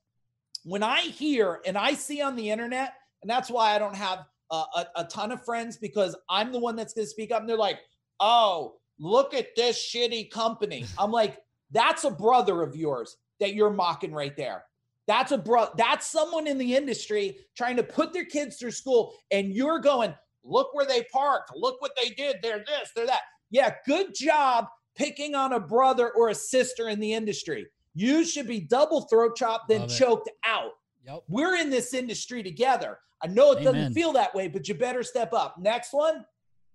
when 0.63 0.83
I 0.83 1.01
hear 1.01 1.61
and 1.65 1.77
I 1.77 1.93
see 1.93 2.21
on 2.21 2.35
the 2.35 2.49
internet, 2.49 2.93
and 3.21 3.29
that's 3.29 3.49
why 3.49 3.75
I 3.75 3.79
don't 3.79 3.95
have 3.95 4.25
a, 4.51 4.55
a, 4.55 4.87
a 4.97 5.03
ton 5.05 5.31
of 5.31 5.43
friends 5.43 5.77
because 5.77 6.15
I'm 6.29 6.51
the 6.51 6.59
one 6.59 6.75
that's 6.75 6.93
going 6.93 7.05
to 7.05 7.09
speak 7.09 7.31
up, 7.31 7.41
and 7.41 7.49
they're 7.49 7.57
like, 7.57 7.79
"Oh, 8.19 8.75
look 8.99 9.33
at 9.33 9.55
this 9.55 9.77
shitty 9.77 10.31
company." 10.31 10.85
I'm 10.97 11.11
like, 11.11 11.37
"That's 11.71 12.03
a 12.03 12.11
brother 12.11 12.61
of 12.61 12.75
yours 12.75 13.17
that 13.39 13.53
you're 13.53 13.71
mocking 13.71 14.13
right 14.13 14.35
there." 14.35 14.65
That's 15.07 15.31
a 15.31 15.37
bro. 15.37 15.67
That's 15.75 16.05
someone 16.05 16.45
in 16.45 16.57
the 16.57 16.75
industry 16.75 17.39
trying 17.57 17.77
to 17.77 17.83
put 17.83 18.13
their 18.13 18.25
kids 18.25 18.57
through 18.57 18.71
school, 18.71 19.15
and 19.31 19.53
you're 19.53 19.79
going, 19.79 20.13
look 20.43 20.73
where 20.73 20.85
they 20.85 21.03
parked. 21.11 21.51
Look 21.55 21.81
what 21.81 21.91
they 22.01 22.09
did. 22.09 22.37
They're 22.41 22.59
this. 22.59 22.91
They're 22.95 23.07
that. 23.07 23.21
Yeah, 23.49 23.73
good 23.85 24.13
job 24.13 24.67
picking 24.95 25.35
on 25.35 25.53
a 25.53 25.59
brother 25.59 26.11
or 26.11 26.29
a 26.29 26.35
sister 26.35 26.89
in 26.89 26.99
the 26.99 27.13
industry. 27.13 27.67
You 27.93 28.23
should 28.23 28.47
be 28.47 28.59
double 28.59 29.01
throat 29.01 29.35
chopped, 29.35 29.67
then 29.67 29.87
choked 29.87 30.29
out. 30.45 30.71
Yep. 31.05 31.23
We're 31.27 31.55
in 31.55 31.69
this 31.69 31.93
industry 31.93 32.43
together. 32.43 32.99
I 33.21 33.27
know 33.27 33.51
it 33.51 33.59
Amen. 33.59 33.73
doesn't 33.73 33.93
feel 33.93 34.13
that 34.13 34.33
way, 34.33 34.47
but 34.47 34.67
you 34.67 34.75
better 34.75 35.03
step 35.03 35.33
up. 35.33 35.57
Next 35.57 35.91
one, 35.91 36.25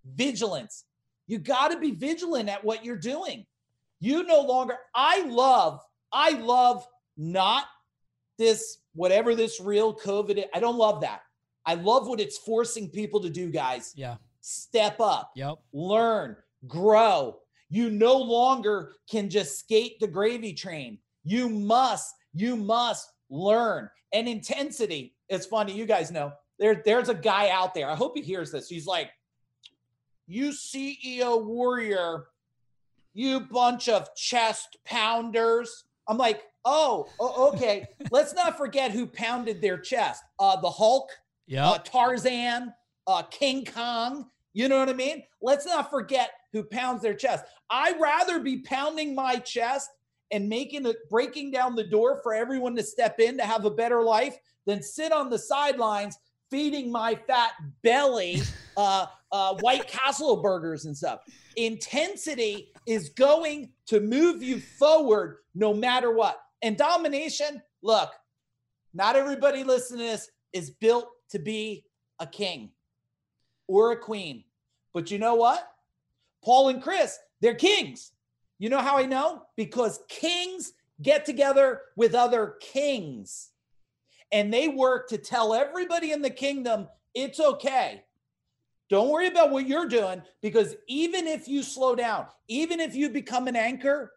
vigilance. 0.05 0.85
You 1.27 1.39
got 1.39 1.69
to 1.69 1.79
be 1.79 1.93
vigilant 1.93 2.49
at 2.49 2.63
what 2.63 2.85
you're 2.85 2.97
doing. 2.97 3.47
You 4.01 4.25
no 4.25 4.41
longer, 4.43 4.77
I 4.95 5.23
love, 5.23 5.81
I 6.13 6.31
love 6.31 6.87
not 7.17 7.65
this, 8.37 8.79
whatever 8.93 9.35
this 9.35 9.61
real 9.61 9.95
COVID 9.95 10.37
is. 10.39 10.45
I 10.53 10.61
don't 10.61 10.77
love 10.77 11.01
that. 11.01 11.21
I 11.65 11.75
love 11.75 12.07
what 12.07 12.21
it's 12.21 12.37
forcing 12.37 12.91
people 12.91 13.21
to 13.21 13.31
do, 13.31 13.51
guys. 13.51 13.95
Yeah. 13.97 14.17
Step 14.43 15.01
up. 15.01 15.33
Yep. 15.37 15.55
Learn, 15.73 16.37
grow. 16.67 17.39
You 17.71 17.89
no 17.89 18.17
longer 18.19 18.93
can 19.11 19.31
just 19.31 19.59
skate 19.59 19.99
the 20.01 20.07
gravy 20.07 20.53
train. 20.53 20.99
You 21.25 21.49
must, 21.49 22.15
you 22.33 22.57
must 22.57 23.11
learn. 23.31 23.89
And 24.13 24.29
intensity, 24.29 25.15
it's 25.29 25.47
funny, 25.47 25.75
you 25.75 25.87
guys 25.87 26.11
know. 26.11 26.33
There, 26.59 26.83
there's 26.85 27.09
a 27.09 27.15
guy 27.15 27.51
out 27.51 27.75
there. 27.75 27.91
I 27.91 27.97
hope 27.97 28.17
he 28.17 28.23
hears 28.23 28.53
this. 28.53 28.69
He's 28.69 28.87
like, 28.87 29.11
you 30.27 30.51
CEO 30.51 31.45
warrior, 31.45 32.27
you 33.13 33.41
bunch 33.41 33.89
of 33.89 34.15
chest 34.15 34.77
pounders. 34.85 35.85
I'm 36.09 36.19
like, 36.19 36.43
oh, 36.65 37.09
okay. 37.21 37.87
Let's 38.11 38.35
not 38.35 38.57
forget 38.57 38.93
who 38.93 39.07
pounded 39.07 39.61
their 39.61 39.79
chest. 39.79 40.23
Uh, 40.39 40.61
the 40.61 40.71
Hulk, 40.71 41.11
yeah, 41.47 41.71
uh, 41.71 41.79
Tarzan, 41.79 42.73
uh, 43.07 43.23
King 43.23 43.65
Kong. 43.65 44.27
You 44.53 44.69
know 44.69 44.79
what 44.79 44.89
I 44.89 44.95
mean? 44.95 45.25
Let's 45.43 45.67
not 45.67 45.91
forget 45.91 46.31
who 46.53 46.63
pounds 46.63 47.03
their 47.03 47.15
chest. 47.15 47.45
I'd 47.69 48.01
rather 48.01 48.39
be 48.39 48.59
pounding 48.59 49.15
my 49.15 49.37
chest 49.37 49.91
and 50.31 50.49
making 50.49 50.87
it 50.87 50.97
breaking 51.11 51.51
down 51.51 51.75
the 51.75 51.85
door 51.85 52.21
for 52.23 52.35
everyone 52.35 52.75
to 52.77 52.83
step 52.83 53.21
in 53.21 53.37
to 53.39 53.45
have 53.45 53.65
a 53.65 53.71
better 53.71 54.03
life 54.03 54.37
than 54.67 54.83
sit 54.83 55.13
on 55.13 55.31
the 55.31 55.39
sidelines 55.39 56.19
feeding 56.51 56.91
my 56.91 57.15
fat 57.27 57.53
belly 57.83 58.41
uh, 58.77 59.07
uh, 59.33 59.55
White 59.61 59.89
Castle 59.89 60.37
burgers 60.37 60.85
and 60.85 60.97
stuff. 60.97 61.21
Intensity 61.57 62.73
is 62.87 63.09
going 63.11 63.71
to 63.87 64.01
move 64.01 64.43
you 64.43 64.61
forward 64.61 65.39
no 65.55 65.75
matter 65.75 66.13
what. 66.13 66.41
And 66.63 66.77
domination, 66.77 67.61
look, 67.83 68.11
not 68.95 69.17
everybody 69.17 69.65
listening 69.65 70.01
to 70.01 70.13
this 70.13 70.31
is 70.53 70.71
built 70.71 71.09
to 71.31 71.39
be 71.39 71.85
a 72.21 72.27
king 72.27 72.71
or 73.67 73.93
a 73.93 73.97
queen. 73.97 74.45
But 74.93 75.11
you 75.11 75.19
know 75.19 75.35
what? 75.35 75.69
Paul 76.45 76.69
and 76.69 76.83
Chris, 76.83 77.19
they're 77.41 77.55
kings. 77.55 78.13
You 78.59 78.69
know 78.69 78.81
how 78.81 78.97
I 78.97 79.07
know? 79.07 79.43
Because 79.57 80.01
kings 80.09 80.73
get 81.03 81.25
together 81.25 81.81
with 81.97 82.15
other 82.15 82.55
kings 82.61 83.51
and 84.33 84.53
they 84.53 84.69
work 84.69 85.09
to 85.09 85.19
tell 85.19 85.55
everybody 85.55 86.13
in 86.13 86.23
the 86.23 86.31
kingdom 86.31 86.89
it's 87.15 87.41
okay. 87.41 88.03
Don't 88.91 89.09
worry 89.09 89.29
about 89.29 89.51
what 89.51 89.67
you're 89.67 89.89
doing 89.89 90.23
because 90.43 90.77
even 90.89 91.27
if 91.27 91.49
you 91.49 91.63
slow 91.63 91.95
down, 91.95 92.27
even 92.49 92.81
if 92.81 92.95
you 92.95 93.09
become 93.09 93.49
an 93.49 93.57
anchor, 93.57 94.13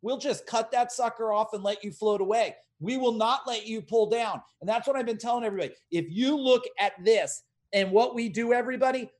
we'll 0.00 0.18
just 0.18 0.46
cut 0.46 0.70
that 0.70 0.92
sucker 0.92 1.32
off 1.32 1.52
and 1.52 1.62
let 1.62 1.84
you 1.84 1.92
float 1.92 2.20
away. 2.20 2.56
We 2.80 2.96
will 2.96 3.12
not 3.12 3.40
let 3.46 3.66
you 3.66 3.82
pull 3.82 4.08
down. 4.08 4.40
And 4.60 4.68
that's 4.68 4.86
what 4.86 4.96
I've 4.96 5.06
been 5.06 5.18
telling 5.18 5.44
everybody. 5.44 5.74
If 5.90 6.06
you 6.08 6.36
look 6.36 6.64
at 6.78 6.92
this 7.04 7.42
and 7.72 7.90
what 7.90 8.14
we 8.14 8.28
do, 8.28 8.52
everybody, 8.52 9.10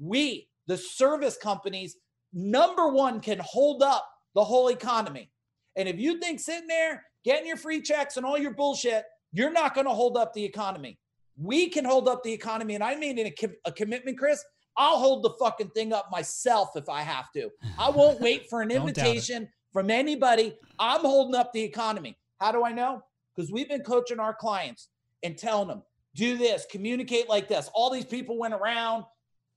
we, 0.00 0.48
the 0.66 0.76
service 0.76 1.36
companies, 1.36 1.96
number 2.34 2.88
one, 2.88 3.20
can 3.20 3.40
hold 3.42 3.82
up 3.82 4.06
the 4.34 4.44
whole 4.44 4.68
economy. 4.68 5.30
And 5.76 5.88
if 5.88 5.98
you 5.98 6.18
think 6.20 6.40
sitting 6.40 6.68
there 6.68 7.02
getting 7.24 7.46
your 7.46 7.56
free 7.56 7.80
checks 7.80 8.16
and 8.16 8.26
all 8.26 8.36
your 8.36 8.52
bullshit, 8.52 9.04
you're 9.32 9.52
not 9.52 9.74
going 9.74 9.86
to 9.86 9.92
hold 9.92 10.16
up 10.16 10.32
the 10.34 10.44
economy. 10.44 10.98
We 11.36 11.68
can 11.68 11.84
hold 11.84 12.08
up 12.08 12.22
the 12.22 12.32
economy. 12.32 12.74
And 12.74 12.84
I 12.84 12.94
made 12.96 13.18
a, 13.18 13.48
a 13.64 13.72
commitment, 13.72 14.18
Chris. 14.18 14.44
I'll 14.76 14.98
hold 14.98 15.22
the 15.22 15.30
fucking 15.40 15.70
thing 15.70 15.92
up 15.92 16.08
myself 16.10 16.70
if 16.76 16.88
I 16.88 17.02
have 17.02 17.30
to. 17.32 17.50
I 17.78 17.90
won't 17.90 18.20
wait 18.20 18.48
for 18.50 18.60
an 18.60 18.70
invitation 18.72 19.48
from 19.72 19.90
anybody. 19.90 20.56
I'm 20.78 21.00
holding 21.00 21.34
up 21.34 21.52
the 21.52 21.62
economy. 21.62 22.16
How 22.40 22.52
do 22.52 22.64
I 22.64 22.72
know? 22.72 23.02
Because 23.34 23.50
we've 23.50 23.68
been 23.68 23.82
coaching 23.82 24.20
our 24.20 24.34
clients 24.34 24.88
and 25.22 25.36
telling 25.38 25.68
them, 25.68 25.82
do 26.14 26.36
this, 26.36 26.66
communicate 26.70 27.28
like 27.28 27.48
this. 27.48 27.68
All 27.74 27.90
these 27.90 28.04
people 28.04 28.38
went 28.38 28.54
around. 28.54 29.04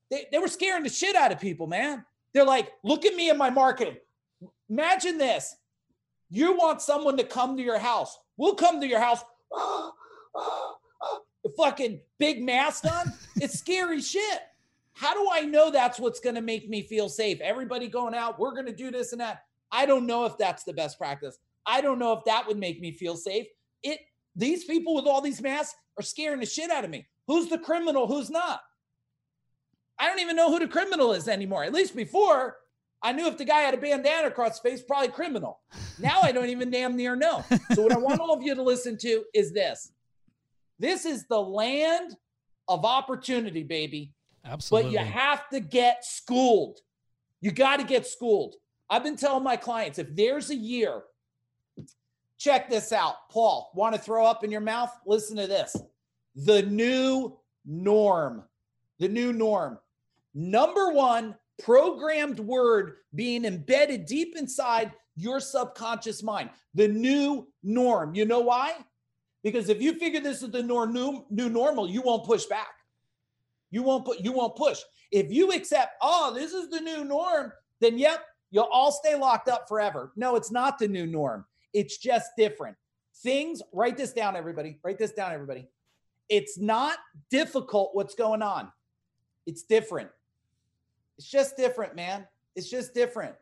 They, 0.10 0.26
they 0.32 0.40
were 0.40 0.48
scaring 0.48 0.84
the 0.84 0.90
shit 0.90 1.16
out 1.16 1.32
of 1.32 1.40
people, 1.40 1.68
man. 1.68 2.04
They're 2.38 2.46
like, 2.46 2.72
look 2.84 3.04
at 3.04 3.16
me 3.16 3.32
in 3.32 3.38
my 3.40 3.50
marketing. 3.50 3.98
Imagine 4.70 5.18
this. 5.18 5.56
You 6.30 6.56
want 6.56 6.84
someone 6.84 7.18
to 7.18 7.24
come 7.24 7.58
to 7.58 7.64
your 7.64 7.80
house. 7.80 8.16
We'll 8.38 8.54
come 8.54 8.80
to 8.80 8.86
your 8.86 9.00
house. 9.00 9.22
fucking 11.58 12.00
big 12.20 12.44
mask 12.44 12.86
on. 12.86 13.12
It's 13.42 13.58
scary 13.58 14.02
shit. 14.02 14.40
How 14.94 15.16
do 15.16 15.28
I 15.32 15.42
know 15.42 15.72
that's 15.72 16.00
what's 16.00 16.20
going 16.20 16.36
to 16.36 16.42
make 16.42 16.70
me 16.70 16.84
feel 16.84 17.10
safe? 17.10 17.42
Everybody 17.42 17.88
going 17.88 18.14
out, 18.14 18.40
we're 18.40 18.54
going 18.54 18.68
to 18.68 18.72
do 18.72 18.92
this 18.92 19.14
and 19.14 19.22
that. 19.22 19.46
I 19.72 19.88
don't 19.88 20.06
know 20.06 20.26
if 20.26 20.38
that's 20.38 20.64
the 20.64 20.74
best 20.74 21.00
practice. 21.00 21.40
I 21.66 21.82
don't 21.82 21.98
know 21.98 22.14
if 22.14 22.24
that 22.26 22.46
would 22.48 22.58
make 22.58 22.80
me 22.80 22.92
feel 22.92 23.16
safe. 23.16 23.48
It 23.82 24.00
these 24.36 24.66
people 24.66 24.94
with 24.94 25.08
all 25.08 25.22
these 25.22 25.42
masks 25.42 25.76
are 25.98 26.04
scaring 26.04 26.40
the 26.40 26.46
shit 26.46 26.70
out 26.70 26.84
of 26.84 26.92
me. 26.92 27.08
Who's 27.26 27.48
the 27.48 27.58
criminal? 27.58 28.06
Who's 28.06 28.30
not? 28.30 28.62
I 30.00 30.08
don't 30.08 30.20
even 30.20 30.36
know 30.36 30.52
who 30.52 30.60
the 30.60 30.68
criminal 30.68 31.14
is 31.14 31.28
anymore. 31.28 31.64
At 31.64 31.74
least 31.74 31.96
before, 31.96 32.58
I 33.02 33.14
knew 33.14 33.28
if 33.28 33.38
the 33.38 33.46
guy 33.46 33.62
had 33.62 33.74
a 33.74 33.78
bandana 33.78 34.28
across 34.28 34.52
his 34.52 34.60
face, 34.60 34.82
probably 34.82 35.10
criminal. 35.10 35.60
Now 36.00 36.22
I 36.22 36.32
don't 36.32 36.50
even 36.50 36.70
damn 36.70 36.96
near 36.96 37.16
know. 37.16 37.44
So 37.74 37.84
what 37.84 37.92
I 37.92 37.98
want 37.98 38.20
all 38.20 38.34
of 38.34 38.44
you 38.44 38.56
to 38.56 38.64
listen 38.64 38.98
to 39.00 39.24
is 39.34 39.54
this. 39.54 39.92
This 40.80 41.06
is 41.06 41.26
the 41.28 41.42
land 41.42 42.16
of 42.68 42.86
opportunity, 42.86 43.64
baby. 43.64 44.14
Absolutely. 44.46 44.92
But 44.92 45.00
you 45.00 45.06
have 45.06 45.50
to 45.50 45.60
get 45.60 46.06
schooled. 46.06 46.80
You 47.42 47.52
got 47.52 47.78
to 47.78 47.84
get 47.84 48.06
schooled. 48.06 48.56
I've 48.90 49.04
been 49.04 49.18
telling 49.18 49.44
my 49.44 49.58
clients 49.58 50.00
if 50.00 50.16
there's 50.16 50.50
a 50.50 50.56
year 50.56 51.02
Check 52.38 52.70
this 52.70 52.92
out. 52.92 53.30
Paul, 53.32 53.72
want 53.74 53.96
to 53.96 54.02
throw 54.02 54.26
up 54.26 54.44
in 54.44 54.52
your 54.52 54.62
mouth? 54.62 54.92
Listen 55.06 55.38
to 55.38 55.48
this. 55.48 55.76
The 56.36 56.62
new 56.64 57.38
norm. 57.66 58.44
The 59.00 59.08
new 59.08 59.34
norm. 59.34 59.80
Number 60.38 60.92
one, 60.92 61.34
programmed 61.58 62.40
word 62.40 62.98
being 63.16 63.44
embedded 63.44 64.06
deep 64.06 64.38
inside 64.38 64.92
your 65.16 65.40
subconscious 65.40 66.22
mind. 66.22 66.52
The 66.76 66.88
new 66.88 67.48
norm. 67.64 68.14
You 68.14 68.26
know 68.26 68.42
why? 68.42 68.76
Because 69.42 69.68
if 69.68 69.82
you 69.82 69.96
figure 69.96 70.20
this 70.20 70.44
is 70.44 70.52
the 70.52 70.62
new, 70.62 71.26
new 71.32 71.50
normal, 71.50 71.90
you 71.90 72.04
won't 72.04 72.24
push 72.24 72.46
back. 72.46 72.68
You 73.72 73.82
won't 73.82 74.06
put 74.06 74.20
you 74.20 74.32
won't 74.32 74.56
push. 74.56 74.80
If 75.12 75.32
you 75.32 75.52
accept, 75.54 75.96
oh, 76.04 76.32
this 76.36 76.54
is 76.54 76.70
the 76.70 76.82
new 76.82 77.04
norm, 77.04 77.52
then 77.82 77.98
yep, 77.98 78.24
you'll 78.52 78.70
all 78.72 78.92
stay 78.92 79.16
locked 79.16 79.50
up 79.50 79.68
forever. 79.68 80.12
No, 80.16 80.36
it's 80.36 80.52
not 80.52 80.78
the 80.78 80.88
new 80.88 81.08
norm. 81.08 81.46
It's 81.74 81.98
just 81.98 82.30
different. 82.38 82.78
Things, 83.24 83.64
write 83.74 83.98
this 83.98 84.14
down, 84.14 84.36
everybody. 84.36 84.78
Write 84.84 85.00
this 85.00 85.14
down, 85.14 85.32
everybody. 85.32 85.68
It's 86.30 86.60
not 86.60 87.00
difficult 87.32 87.92
what's 87.94 88.14
going 88.14 88.44
on. 88.44 88.72
It's 89.48 89.64
different. 89.64 90.10
It's 91.18 91.28
just 91.28 91.58
different, 91.58 91.96
man. 91.96 92.28
It's 92.56 92.70
just 92.70 92.94
different. 92.94 93.36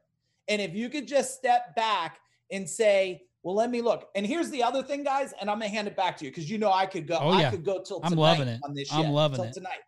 And 0.48 0.62
if 0.62 0.74
you 0.74 0.90
could 0.90 1.08
just 1.08 1.36
step 1.36 1.76
back 1.76 2.20
and 2.52 2.70
say, 2.70 3.24
well, 3.44 3.56
let 3.56 3.70
me 3.70 3.82
look. 3.82 4.10
And 4.16 4.26
here's 4.26 4.50
the 4.50 4.64
other 4.64 4.82
thing, 4.82 5.04
guys, 5.04 5.34
and 5.40 5.50
I'm 5.50 5.60
gonna 5.60 5.70
hand 5.70 5.88
it 5.88 5.96
back 5.96 6.18
to 6.18 6.26
you 6.26 6.32
because 6.32 6.50
you 6.50 6.58
know 6.58 6.72
I 6.72 6.88
could 6.88 7.08
go. 7.08 7.20
Oh, 7.22 7.38
yeah. 7.38 7.48
I 7.48 7.52
could 7.52 7.64
go 7.64 7.82
till 7.82 8.00
tonight 8.00 8.12
I'm 8.12 8.18
loving 8.18 8.48
it. 8.48 8.60
on 8.64 8.74
this. 8.74 8.92
I'm 8.92 9.04
shit, 9.04 9.12
loving 9.12 9.36
till 9.36 9.46
it. 9.46 9.54
tonight. 9.54 9.80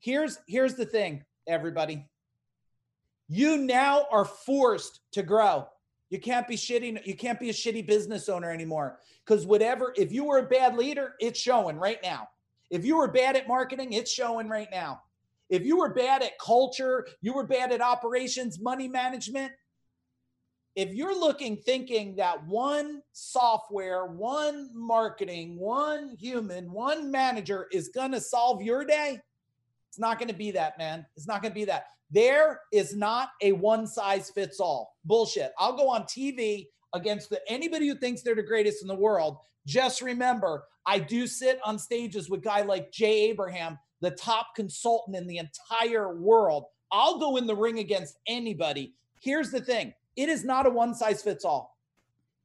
Here's 0.00 0.38
here's 0.48 0.74
the 0.74 0.84
thing, 0.84 1.24
everybody. 1.46 2.04
You 3.28 3.58
now 3.58 4.06
are 4.10 4.24
forced 4.24 5.00
to 5.12 5.22
grow. 5.22 5.68
You 6.10 6.20
can't 6.20 6.46
be 6.48 6.56
shitty. 6.56 7.06
You 7.06 7.14
can't 7.14 7.38
be 7.38 7.50
a 7.50 7.52
shitty 7.52 7.86
business 7.86 8.28
owner 8.28 8.50
anymore. 8.50 8.98
Because 9.24 9.46
whatever, 9.46 9.92
if 9.96 10.12
you 10.12 10.24
were 10.24 10.38
a 10.38 10.46
bad 10.46 10.76
leader, 10.76 11.14
it's 11.20 11.38
showing 11.38 11.76
right 11.76 11.98
now. 12.02 12.28
If 12.70 12.84
you 12.84 12.96
were 12.96 13.08
bad 13.08 13.36
at 13.36 13.46
marketing, 13.46 13.92
it's 13.92 14.12
showing 14.12 14.48
right 14.48 14.68
now. 14.70 15.02
If 15.48 15.64
you 15.64 15.78
were 15.78 15.94
bad 15.94 16.22
at 16.22 16.38
culture, 16.38 17.06
you 17.20 17.34
were 17.34 17.46
bad 17.46 17.72
at 17.72 17.80
operations, 17.80 18.60
money 18.60 18.88
management. 18.88 19.52
If 20.74 20.92
you're 20.92 21.18
looking, 21.18 21.56
thinking 21.56 22.16
that 22.16 22.44
one 22.46 23.00
software, 23.12 24.06
one 24.06 24.70
marketing, 24.74 25.58
one 25.58 26.16
human, 26.20 26.70
one 26.70 27.10
manager 27.10 27.66
is 27.72 27.88
going 27.88 28.12
to 28.12 28.20
solve 28.20 28.60
your 28.60 28.84
day, 28.84 29.18
it's 29.88 29.98
not 29.98 30.18
going 30.18 30.28
to 30.28 30.34
be 30.34 30.50
that, 30.50 30.76
man. 30.76 31.06
It's 31.16 31.26
not 31.26 31.40
going 31.40 31.52
to 31.52 31.58
be 31.58 31.64
that. 31.64 31.86
There 32.10 32.60
is 32.72 32.94
not 32.94 33.30
a 33.42 33.52
one 33.52 33.86
size 33.86 34.30
fits 34.30 34.60
all 34.60 34.94
bullshit. 35.04 35.52
I'll 35.58 35.76
go 35.76 35.88
on 35.88 36.02
TV 36.02 36.66
against 36.94 37.30
the, 37.30 37.40
anybody 37.48 37.88
who 37.88 37.94
thinks 37.94 38.22
they're 38.22 38.34
the 38.34 38.42
greatest 38.42 38.82
in 38.82 38.88
the 38.88 38.94
world. 38.94 39.38
Just 39.66 40.02
remember, 40.02 40.64
I 40.84 40.98
do 40.98 41.26
sit 41.26 41.58
on 41.64 41.78
stages 41.78 42.28
with 42.30 42.42
guy 42.42 42.62
like 42.62 42.92
Jay 42.92 43.30
Abraham, 43.30 43.78
the 44.06 44.12
top 44.12 44.54
consultant 44.54 45.16
in 45.16 45.26
the 45.26 45.38
entire 45.38 46.16
world. 46.16 46.66
I'll 46.92 47.18
go 47.18 47.38
in 47.38 47.48
the 47.48 47.56
ring 47.56 47.80
against 47.80 48.20
anybody. 48.28 48.94
Here's 49.20 49.50
the 49.50 49.60
thing 49.60 49.92
it 50.14 50.28
is 50.28 50.44
not 50.44 50.64
a 50.64 50.70
one 50.70 50.94
size 50.94 51.22
fits 51.22 51.44
all. 51.44 51.76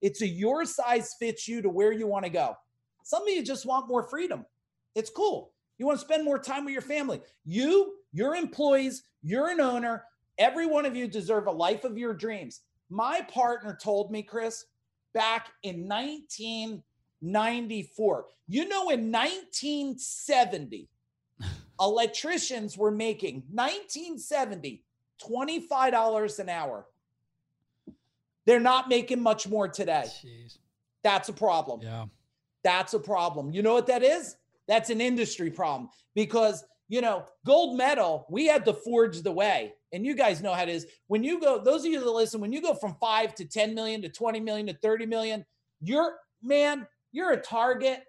It's 0.01 0.23
a 0.23 0.27
your 0.27 0.65
size 0.65 1.13
fits 1.19 1.47
you 1.47 1.61
to 1.61 1.69
where 1.69 1.91
you 1.91 2.07
want 2.07 2.25
to 2.25 2.31
go. 2.31 2.55
Some 3.03 3.21
of 3.21 3.29
you 3.29 3.43
just 3.43 3.67
want 3.67 3.87
more 3.87 4.01
freedom. 4.01 4.43
It's 4.95 5.11
cool. 5.11 5.51
You 5.77 5.85
want 5.85 5.99
to 5.99 6.05
spend 6.05 6.25
more 6.25 6.39
time 6.39 6.65
with 6.65 6.73
your 6.73 6.81
family. 6.81 7.21
You, 7.45 7.93
your 8.11 8.33
employees, 8.35 9.03
you're 9.21 9.49
an 9.49 9.61
owner. 9.61 10.05
Every 10.39 10.65
one 10.65 10.87
of 10.87 10.95
you 10.95 11.07
deserve 11.07 11.45
a 11.45 11.51
life 11.51 11.83
of 11.83 11.95
your 11.95 12.15
dreams. 12.15 12.61
My 12.89 13.21
partner 13.31 13.77
told 13.79 14.11
me, 14.11 14.23
Chris, 14.23 14.65
back 15.13 15.49
in 15.61 15.87
1994. 15.87 18.25
You 18.47 18.67
know, 18.67 18.89
in 18.89 19.11
1970, 19.11 20.89
electricians 21.81 22.77
were 22.77 22.91
making 22.91 23.43
1970 23.51 24.83
$25 25.21 26.39
an 26.39 26.49
hour. 26.49 26.85
They're 28.45 28.59
not 28.59 28.89
making 28.89 29.21
much 29.21 29.47
more 29.47 29.67
today. 29.67 30.05
Jeez. 30.05 30.57
That's 31.03 31.29
a 31.29 31.33
problem. 31.33 31.81
Yeah. 31.81 32.05
That's 32.63 32.93
a 32.93 32.99
problem. 32.99 33.51
You 33.51 33.61
know 33.61 33.73
what 33.73 33.87
that 33.87 34.03
is? 34.03 34.35
That's 34.67 34.89
an 34.89 35.01
industry 35.01 35.51
problem 35.51 35.89
because, 36.15 36.63
you 36.87 37.01
know, 37.01 37.25
gold 37.45 37.77
medal, 37.77 38.25
we 38.29 38.45
had 38.45 38.65
to 38.65 38.73
forge 38.73 39.21
the 39.21 39.31
way. 39.31 39.73
And 39.93 40.05
you 40.05 40.15
guys 40.15 40.41
know 40.41 40.53
how 40.53 40.63
it 40.63 40.69
is. 40.69 40.87
When 41.07 41.23
you 41.23 41.39
go, 41.39 41.59
those 41.59 41.85
of 41.85 41.91
you 41.91 41.99
that 41.99 42.09
listen, 42.09 42.39
when 42.39 42.53
you 42.53 42.61
go 42.61 42.73
from 42.73 42.95
five 42.99 43.35
to 43.35 43.45
10 43.45 43.75
million 43.75 44.01
to 44.03 44.09
20 44.09 44.39
million 44.39 44.67
to 44.67 44.73
30 44.73 45.05
million, 45.05 45.45
you're, 45.81 46.15
man, 46.41 46.87
you're 47.11 47.31
a 47.31 47.41
target. 47.41 48.03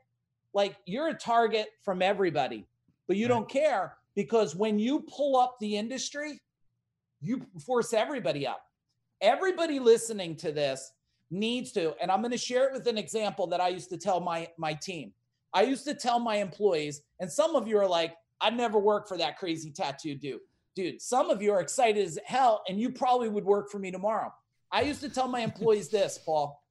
Like 0.55 0.77
you're 0.85 1.09
a 1.09 1.15
target 1.15 1.69
from 1.83 2.03
everybody, 2.03 2.67
but 3.07 3.17
you 3.17 3.27
Right. 3.27 3.35
don't 3.35 3.49
care 3.49 3.99
because 4.15 4.55
when 4.55 4.79
you 4.79 5.01
pull 5.01 5.37
up 5.37 5.57
the 5.61 5.77
industry, 5.77 6.41
you 7.21 7.47
force 7.65 7.93
everybody 7.93 8.47
up. 8.47 8.65
Everybody 9.21 9.79
listening 9.79 10.37
to 10.37 10.53
this 10.53 10.93
needs 11.31 11.73
to, 11.73 11.95
and 12.01 12.11
I'm 12.11 12.21
going 12.21 12.33
to 12.33 12.39
share 12.39 12.67
it 12.69 12.73
with 12.73 12.87
an 12.89 12.99
example 12.99 13.47
that 13.49 13.61
I 13.61 13.69
used 13.69 13.89
to 13.91 13.97
tell 13.97 14.21
my 14.21 14.49
my 14.59 14.75
team. 14.75 15.15
I 15.55 15.63
used 15.63 15.85
to 15.85 15.95
tell 15.95 16.19
my 16.19 16.37
employees, 16.37 17.03
and 17.21 17.31
some 17.31 17.55
of 17.57 17.69
you 17.69 17.79
are 17.79 17.87
like, 17.87 18.17
I'd 18.41 18.57
never 18.57 18.79
work 18.79 19.07
for 19.07 19.17
that 19.19 19.39
crazy 19.39 19.71
tattoo 19.71 20.15
dude. 20.15 20.41
Dude, 20.75 21.01
some 21.03 21.29
of 21.31 21.43
you 21.43 21.53
are 21.53 21.61
excited 21.61 22.05
as 22.05 22.19
hell, 22.25 22.63
and 22.69 22.81
you 22.81 22.91
probably 22.91 23.29
would 23.29 23.45
work 23.45 23.71
for 23.71 23.79
me 23.79 23.91
tomorrow. 23.91 24.33
I 24.73 24.83
used 24.83 25.03
to 25.03 25.11
tell 25.11 25.29
my 25.29 25.41
employees 25.41 25.89
this, 25.91 26.19
Paul. 26.19 26.63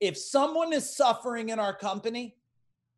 If 0.00 0.16
someone 0.16 0.72
is 0.72 0.94
suffering 0.94 1.48
in 1.48 1.58
our 1.58 1.74
company, 1.74 2.36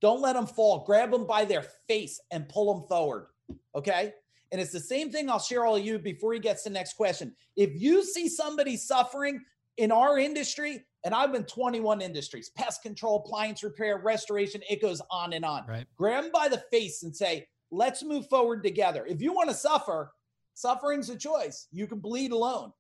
don't 0.03 0.21
let 0.21 0.35
them 0.35 0.47
fall. 0.47 0.85
Grab 0.85 1.13
them 1.13 1.27
by 1.27 1.47
their 1.47 1.65
face 1.89 2.21
and 2.31 2.49
pull 2.49 2.75
them 2.75 2.87
forward. 2.89 3.29
Okay. 3.75 4.13
And 4.51 4.61
it's 4.61 4.73
the 4.73 4.81
same 4.81 5.11
thing 5.11 5.31
I'll 5.31 5.39
share 5.39 5.65
all 5.65 5.77
of 5.77 5.85
you 5.85 5.99
before 5.99 6.35
he 6.35 6.41
gets 6.41 6.65
to 6.65 6.69
the 6.69 6.75
next 6.75 6.95
question. 6.95 7.35
If 7.57 7.81
you 7.81 8.05
see 8.05 8.29
somebody 8.29 8.77
suffering 8.77 9.41
in 9.79 9.91
our 9.91 10.19
industry, 10.19 10.85
and 11.05 11.15
I've 11.15 11.33
been 11.33 11.45
21 11.45 12.03
industries 12.03 12.51
pest 12.51 12.83
control, 12.83 13.23
appliance 13.25 13.63
repair, 13.63 13.99
restoration, 13.99 14.61
it 14.69 14.83
goes 14.83 15.01
on 15.11 15.33
and 15.33 15.45
on. 15.45 15.65
Right. 15.67 15.87
Grab 15.97 16.25
them 16.25 16.33
by 16.33 16.49
the 16.49 16.63
face 16.71 17.03
and 17.03 17.17
say, 17.17 17.47
let's 17.71 18.05
move 18.05 18.29
forward 18.29 18.63
together. 18.63 19.07
If 19.07 19.23
you 19.23 19.33
want 19.33 19.49
to 19.49 19.55
suffer, 19.55 20.13
suffering's 20.55 21.09
a 21.09 21.17
choice. 21.17 21.69
You 21.73 21.87
can 21.87 22.01
bleed 22.01 22.33
alone. 22.33 22.73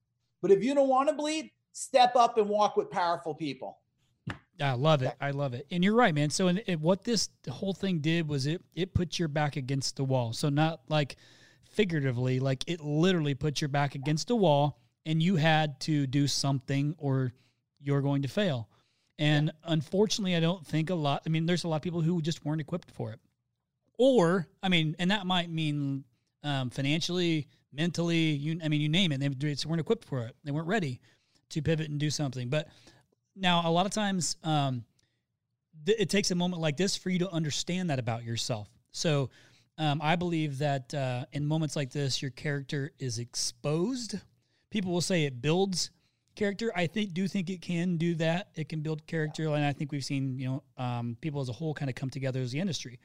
But 0.43 0.51
if 0.51 0.63
you 0.63 0.75
don't 0.75 0.89
want 0.89 1.09
to 1.09 1.15
bleed, 1.15 1.51
step 1.73 2.17
up 2.17 2.37
and 2.37 2.49
walk 2.49 2.77
with 2.77 2.91
powerful 2.91 3.35
people. 3.35 3.79
I 4.61 4.73
love 4.73 5.03
it. 5.03 5.15
I 5.21 5.31
love 5.31 5.55
it. 5.55 5.67
And 5.71 5.83
you're 5.83 5.95
right, 5.95 6.15
man. 6.15 6.31
So, 6.31 6.49
in, 6.49 6.59
in 6.59 6.81
what 6.81 7.05
this 7.05 7.31
whole 7.51 7.73
thing 7.73 7.99
did 7.99 8.29
was 8.29 8.47
it 8.47 8.63
it 8.75 8.95
put 8.95 9.19
your 9.19 9.29
back 9.29 9.57
against 9.57 9.97
the 9.97 10.05
wall. 10.05 10.33
So 10.33 10.49
not 10.49 10.81
like 10.89 11.17
figuratively, 11.71 12.39
like 12.39 12.65
it 12.67 12.81
literally 12.81 13.35
put 13.35 13.61
your 13.61 13.69
back 13.69 13.95
against 13.95 14.29
the 14.29 14.37
wall, 14.37 14.79
and 15.07 15.23
you 15.23 15.37
had 15.37 15.81
to 15.81 16.07
do 16.07 16.27
something, 16.27 16.95
or 16.99 17.33
you're 17.81 18.03
going 18.03 18.23
to 18.23 18.29
fail. 18.29 18.69
And 19.19 19.53
unfortunately, 19.65 20.37
I 20.37 20.41
don't 20.41 20.67
think 20.67 20.91
a 20.91 20.95
lot. 20.95 21.23
I 21.27 21.29
mean, 21.31 21.47
there's 21.47 21.65
a 21.65 21.69
lot 21.69 21.77
of 21.77 21.83
people 21.83 22.03
who 22.03 22.21
just 22.21 22.45
weren't 22.45 22.61
equipped 22.61 22.91
for 22.91 23.13
it, 23.13 23.21
or 23.99 24.49
I 24.63 24.69
mean, 24.69 24.97
and 24.99 25.11
that 25.11 25.27
might 25.27 25.51
mean 25.51 26.05
um, 26.45 26.71
financially, 26.71 27.49
mentally. 27.73 28.33
You, 28.33 28.61
I 28.63 28.69
mean, 28.69 28.81
you 28.81 28.89
name 28.89 29.13
it. 29.13 29.21
They 29.21 29.29
just 29.29 29.67
weren't 29.67 29.81
equipped 29.81 30.05
for 30.05 30.27
it. 30.27 30.37
They 30.45 30.51
weren't 30.51 30.69
ready 30.69 31.01
to 31.51 31.63
pivot 31.63 31.89
and 31.89 31.99
do 31.99 32.11
something. 32.11 32.49
But 32.49 32.69
now, 33.35 33.69
a 33.69 33.71
lot 33.71 33.87
of 33.87 33.93
times, 33.93 34.37
um, 34.45 34.85
th- 35.87 35.99
it 35.99 36.11
takes 36.11 36.31
a 36.31 36.35
moment 36.35 36.61
like 36.61 36.77
this 36.77 36.97
for 36.97 37.11
you 37.11 37.19
to 37.21 37.31
understand 37.31 37.91
that 37.91 37.99
about 37.99 38.25
yourself. 38.25 38.69
So, 38.91 39.31
um, 39.79 40.01
I 40.03 40.17
believe 40.17 40.59
that 40.59 40.93
uh, 40.93 41.25
in 41.33 41.47
moments 41.47 41.77
like 41.77 41.91
this, 41.91 42.21
your 42.21 42.31
character 42.31 42.93
is 42.99 43.19
exposed. 43.19 44.17
People 44.71 44.93
will 44.93 45.01
say 45.01 45.25
it 45.25 45.41
builds 45.41 45.91
character. 46.35 46.71
I 46.75 46.87
think 46.87 47.15
do 47.15 47.27
think 47.27 47.51
it 47.51 47.63
can 47.63 47.97
do 47.97 48.15
that. 48.17 48.49
It 48.55 48.69
can 48.69 48.81
build 48.81 49.07
character, 49.07 49.47
and 49.49 49.65
I 49.65 49.73
think 49.73 49.93
we've 49.93 50.05
seen 50.05 50.39
you 50.39 50.47
know 50.47 50.63
um, 50.77 51.17
people 51.21 51.41
as 51.41 51.49
a 51.49 51.53
whole 51.53 51.75
kind 51.75 51.89
of 51.89 51.95
come 51.95 52.11
together 52.11 52.41
as 52.41 52.53
the 52.53 52.61
industry, 52.61 52.99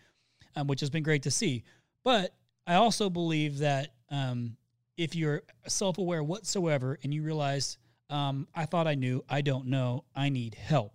um, 0.56 0.68
which 0.68 0.82
has 0.82 0.90
been 0.90 1.04
great 1.04 1.24
to 1.24 1.32
see. 1.32 1.64
But 2.04 2.36
I 2.66 2.76
also 2.76 3.10
believe 3.10 3.60
that 3.60 3.94
um, 4.10 4.58
if 4.98 5.16
you're 5.16 5.44
self 5.68 5.98
aware 5.98 6.24
whatsoever 6.24 6.98
and 7.04 7.14
you 7.14 7.24
realize 7.24 7.78
um, 8.10 8.48
I 8.56 8.66
thought 8.66 8.88
I 8.88 8.96
knew, 8.96 9.24
I 9.30 9.42
don't 9.42 9.68
know, 9.68 10.04
I 10.16 10.30
need 10.30 10.56
help. 10.56 10.94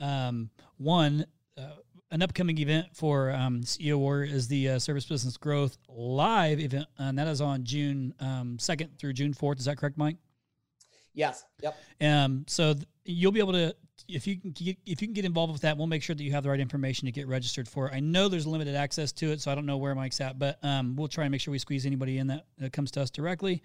Um, 0.00 0.50
one, 0.76 1.26
uh, 1.56 1.76
an 2.10 2.22
upcoming 2.22 2.58
event 2.58 2.86
for 2.92 3.30
um, 3.30 3.62
CEO 3.62 3.96
Warrior 3.98 4.32
is 4.32 4.48
the 4.48 4.70
uh, 4.70 4.78
Service 4.78 5.04
Business 5.06 5.36
Growth 5.36 5.78
Live 5.88 6.60
event, 6.60 6.86
and 6.98 7.18
that 7.18 7.26
is 7.26 7.40
on 7.40 7.64
June 7.64 8.14
um, 8.20 8.56
2nd 8.58 8.98
through 8.98 9.12
June 9.12 9.34
4th. 9.34 9.58
Is 9.58 9.64
that 9.64 9.78
correct, 9.78 9.98
Mike? 9.98 10.16
Yes. 11.14 11.44
Yep. 11.62 11.76
Um, 12.00 12.44
so 12.48 12.74
th- 12.74 12.86
you'll 13.04 13.32
be 13.32 13.38
able 13.38 13.52
to, 13.52 13.74
if 14.08 14.26
you 14.26 14.38
can 14.38 14.50
get, 14.50 14.76
if 14.84 15.00
you 15.00 15.06
can 15.08 15.14
get 15.14 15.24
involved 15.24 15.52
with 15.52 15.62
that, 15.62 15.76
we'll 15.76 15.86
make 15.86 16.02
sure 16.02 16.14
that 16.14 16.22
you 16.22 16.32
have 16.32 16.42
the 16.42 16.50
right 16.50 16.60
information 16.60 17.06
to 17.06 17.12
get 17.12 17.28
registered 17.28 17.68
for. 17.68 17.88
it. 17.88 17.94
I 17.94 18.00
know 18.00 18.28
there's 18.28 18.46
limited 18.46 18.74
access 18.74 19.12
to 19.12 19.30
it, 19.30 19.40
so 19.40 19.50
I 19.50 19.54
don't 19.54 19.66
know 19.66 19.76
where 19.76 19.94
Mike's 19.94 20.20
at, 20.20 20.38
but 20.38 20.58
um, 20.62 20.96
we'll 20.96 21.08
try 21.08 21.24
and 21.24 21.32
make 21.32 21.40
sure 21.40 21.52
we 21.52 21.58
squeeze 21.58 21.86
anybody 21.86 22.18
in 22.18 22.26
that, 22.28 22.46
that 22.58 22.72
comes 22.72 22.90
to 22.92 23.02
us 23.02 23.10
directly. 23.10 23.62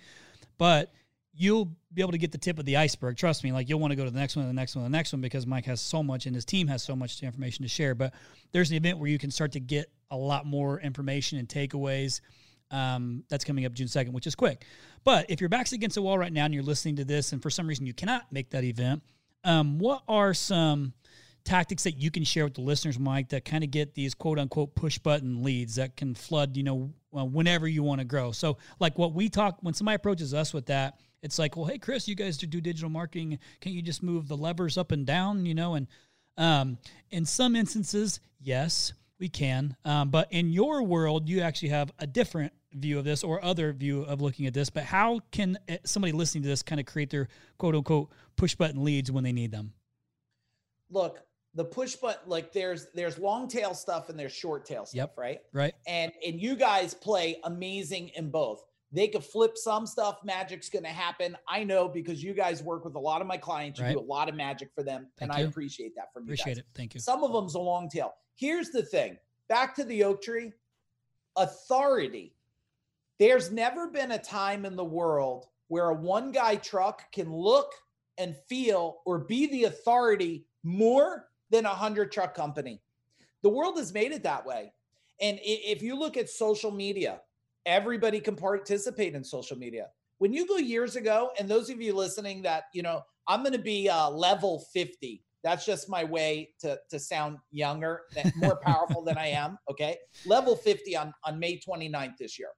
But 0.57 0.91
you'll 1.39 1.71
be 1.93 2.01
able 2.01 2.11
to 2.11 2.17
get 2.17 2.33
the 2.33 2.37
tip 2.37 2.59
of 2.59 2.65
the 2.65 2.75
iceberg. 2.75 3.15
Trust 3.15 3.45
me, 3.45 3.53
like 3.53 3.69
you'll 3.69 3.79
want 3.79 3.91
to 3.91 3.95
go 3.95 4.03
to 4.03 4.11
the 4.11 4.19
next 4.19 4.35
one, 4.35 4.45
the 4.45 4.53
next 4.53 4.75
one, 4.75 4.83
the 4.83 4.89
next 4.89 5.13
one 5.13 5.21
because 5.21 5.47
Mike 5.47 5.65
has 5.65 5.79
so 5.79 6.03
much 6.03 6.25
and 6.25 6.35
his 6.35 6.43
team 6.43 6.67
has 6.67 6.83
so 6.83 6.97
much 6.97 7.23
information 7.23 7.63
to 7.63 7.69
share. 7.69 7.95
But 7.95 8.13
there's 8.51 8.69
an 8.71 8.75
event 8.75 8.99
where 8.99 9.09
you 9.09 9.17
can 9.17 9.31
start 9.31 9.53
to 9.53 9.61
get 9.61 9.89
a 10.11 10.17
lot 10.17 10.45
more 10.45 10.81
information 10.81 11.39
and 11.39 11.47
takeaways. 11.47 12.19
Um, 12.71 13.23
that's 13.29 13.45
coming 13.45 13.65
up 13.65 13.71
June 13.71 13.87
2nd, 13.87 14.11
which 14.11 14.27
is 14.27 14.35
quick. 14.35 14.65
But 15.05 15.27
if 15.29 15.39
your 15.39 15.49
back's 15.49 15.71
against 15.71 15.95
the 15.95 16.01
wall 16.01 16.19
right 16.19 16.31
now 16.31 16.43
and 16.43 16.53
you're 16.53 16.61
listening 16.61 16.97
to 16.97 17.05
this 17.05 17.31
and 17.31 17.41
for 17.41 17.49
some 17.49 17.67
reason 17.67 17.85
you 17.85 17.93
cannot 17.93 18.31
make 18.31 18.49
that 18.51 18.65
event, 18.65 19.01
um, 19.45 19.79
what 19.79 20.03
are 20.09 20.33
some 20.33 20.93
tactics 21.45 21.83
that 21.83 21.97
you 21.97 22.11
can 22.11 22.25
share 22.25 22.43
with 22.43 22.55
the 22.55 22.61
listeners, 22.61 22.99
Mike, 22.99 23.29
that 23.29 23.45
kind 23.45 23.63
of 23.63 23.71
get 23.71 23.95
these 23.95 24.13
quote 24.13 24.37
unquote 24.37 24.75
push 24.75 24.97
button 24.99 25.41
leads 25.41 25.75
that 25.75 25.95
can 25.95 26.13
flood, 26.13 26.57
you 26.57 26.63
know, 26.63 26.91
whenever 27.11 27.65
you 27.65 27.81
want 27.81 27.99
to 28.01 28.05
grow? 28.05 28.33
So, 28.33 28.57
like 28.79 28.97
what 28.97 29.13
we 29.13 29.29
talk, 29.29 29.57
when 29.61 29.73
somebody 29.73 29.95
approaches 29.95 30.33
us 30.33 30.53
with 30.53 30.65
that, 30.67 30.99
it's 31.21 31.39
like, 31.39 31.55
well, 31.55 31.65
hey, 31.65 31.77
Chris, 31.77 32.07
you 32.07 32.15
guys 32.15 32.37
do 32.37 32.47
digital 32.61 32.89
marketing. 32.89 33.39
Can't 33.61 33.75
you 33.75 33.81
just 33.81 34.03
move 34.03 34.27
the 34.27 34.37
levers 34.37 34.77
up 34.77 34.91
and 34.91 35.05
down, 35.05 35.45
you 35.45 35.53
know? 35.53 35.75
And 35.75 35.87
um, 36.37 36.77
in 37.11 37.25
some 37.25 37.55
instances, 37.55 38.19
yes, 38.39 38.93
we 39.19 39.27
can. 39.27 39.75
Um, 39.83 40.09
but 40.09 40.31
in 40.31 40.49
your 40.49 40.83
world, 40.83 41.27
you 41.27 41.41
actually 41.41 41.69
have 41.69 41.91
a 41.99 42.07
different 42.07 42.53
view 42.73 42.99
of 42.99 43.05
this 43.05 43.23
or 43.23 43.43
other 43.43 43.73
view 43.73 44.03
of 44.03 44.21
looking 44.21 44.45
at 44.47 44.53
this. 44.53 44.69
But 44.69 44.83
how 44.83 45.19
can 45.31 45.57
eh, 45.67 45.77
somebody 45.83 46.13
listening 46.13 46.43
to 46.43 46.49
this 46.49 46.63
kind 46.63 46.79
of 46.79 46.85
create 46.85 47.09
their 47.09 47.27
quote 47.57 47.75
unquote 47.75 48.11
push 48.35 48.55
button 48.55 48.83
leads 48.83 49.11
when 49.11 49.23
they 49.23 49.33
need 49.33 49.51
them? 49.51 49.73
Look, 50.89 51.19
the 51.55 51.65
push 51.65 51.95
button, 51.95 52.29
like 52.29 52.53
there's 52.53 52.87
there's 52.93 53.17
long 53.17 53.47
tail 53.47 53.73
stuff 53.73 54.09
and 54.09 54.17
there's 54.17 54.31
short 54.31 54.65
tail 54.65 54.85
stuff, 54.85 54.95
yep. 54.95 55.13
right? 55.17 55.39
Right. 55.51 55.73
And 55.87 56.11
and 56.25 56.39
you 56.39 56.55
guys 56.55 56.93
play 56.93 57.39
amazing 57.43 58.11
in 58.15 58.29
both. 58.29 58.63
They 58.91 59.07
could 59.07 59.23
flip 59.23 59.55
some 59.55 59.85
stuff. 59.85 60.19
Magic's 60.23 60.69
going 60.69 60.83
to 60.83 60.89
happen. 60.89 61.37
I 61.47 61.63
know 61.63 61.87
because 61.87 62.23
you 62.23 62.33
guys 62.33 62.63
work 62.63 62.85
with 62.85 62.95
a 62.95 62.99
lot 62.99 63.21
of 63.21 63.27
my 63.27 63.37
clients. 63.37 63.79
You 63.79 63.85
right. 63.85 63.93
do 63.93 63.99
a 63.99 64.01
lot 64.01 64.29
of 64.29 64.35
magic 64.35 64.69
for 64.73 64.83
them, 64.83 65.07
Thank 65.17 65.31
and 65.31 65.39
you. 65.39 65.45
I 65.45 65.47
appreciate 65.47 65.95
that 65.95 66.11
from 66.11 66.23
appreciate 66.23 66.45
you. 66.45 66.51
Appreciate 66.53 66.65
it. 66.65 66.77
Thank 66.77 66.93
you. 66.95 66.99
Some 66.99 67.23
of 67.23 67.31
them's 67.31 67.55
a 67.55 67.59
long 67.59 67.87
tail. 67.89 68.13
Here's 68.35 68.71
the 68.71 68.83
thing. 68.83 69.17
Back 69.47 69.75
to 69.75 69.83
the 69.83 70.03
oak 70.03 70.23
tree. 70.23 70.53
Authority. 71.35 72.33
There's 73.19 73.51
never 73.51 73.89
been 73.89 74.11
a 74.11 74.17
time 74.17 74.65
in 74.65 74.75
the 74.75 74.85
world 74.85 75.47
where 75.67 75.89
a 75.89 75.93
one 75.93 76.31
guy 76.31 76.55
truck 76.55 77.11
can 77.11 77.31
look 77.31 77.71
and 78.17 78.35
feel 78.47 79.01
or 79.05 79.19
be 79.19 79.47
the 79.47 79.65
authority 79.65 80.45
more 80.63 81.29
than 81.51 81.65
a 81.65 81.69
hundred 81.69 82.11
truck 82.11 82.33
company. 82.33 82.81
The 83.43 83.49
world 83.49 83.77
has 83.77 83.93
made 83.93 84.11
it 84.11 84.23
that 84.23 84.45
way. 84.45 84.73
And 85.21 85.39
if 85.41 85.81
you 85.81 85.97
look 85.97 86.17
at 86.17 86.29
social 86.29 86.71
media, 86.71 87.21
everybody 87.69 88.19
can 88.19 88.35
participate 88.35 89.15
in 89.15 89.23
social 89.23 89.57
media. 89.57 89.87
When 90.17 90.33
you 90.33 90.45
go 90.47 90.57
years 90.57 90.95
ago, 90.95 91.31
and 91.39 91.47
those 91.47 91.69
of 91.69 91.79
you 91.79 91.93
listening 91.93 92.41
that, 92.41 92.63
you 92.73 92.81
know, 92.81 93.03
I'm 93.27 93.41
going 93.41 93.53
to 93.53 93.59
be 93.59 93.87
uh, 93.87 94.09
level 94.09 94.65
50. 94.73 95.23
That's 95.43 95.65
just 95.65 95.87
my 95.87 96.03
way 96.03 96.49
to, 96.59 96.77
to 96.89 96.99
sound 96.99 97.37
younger, 97.51 98.01
more 98.35 98.57
powerful 98.61 99.03
than 99.03 99.17
I 99.17 99.27
am. 99.27 99.57
Okay. 99.71 99.97
Level 100.25 100.55
50 100.55 100.97
on, 100.97 101.13
on 101.23 101.39
May 101.39 101.59
29th 101.59 102.17
this 102.17 102.37
year. 102.37 102.49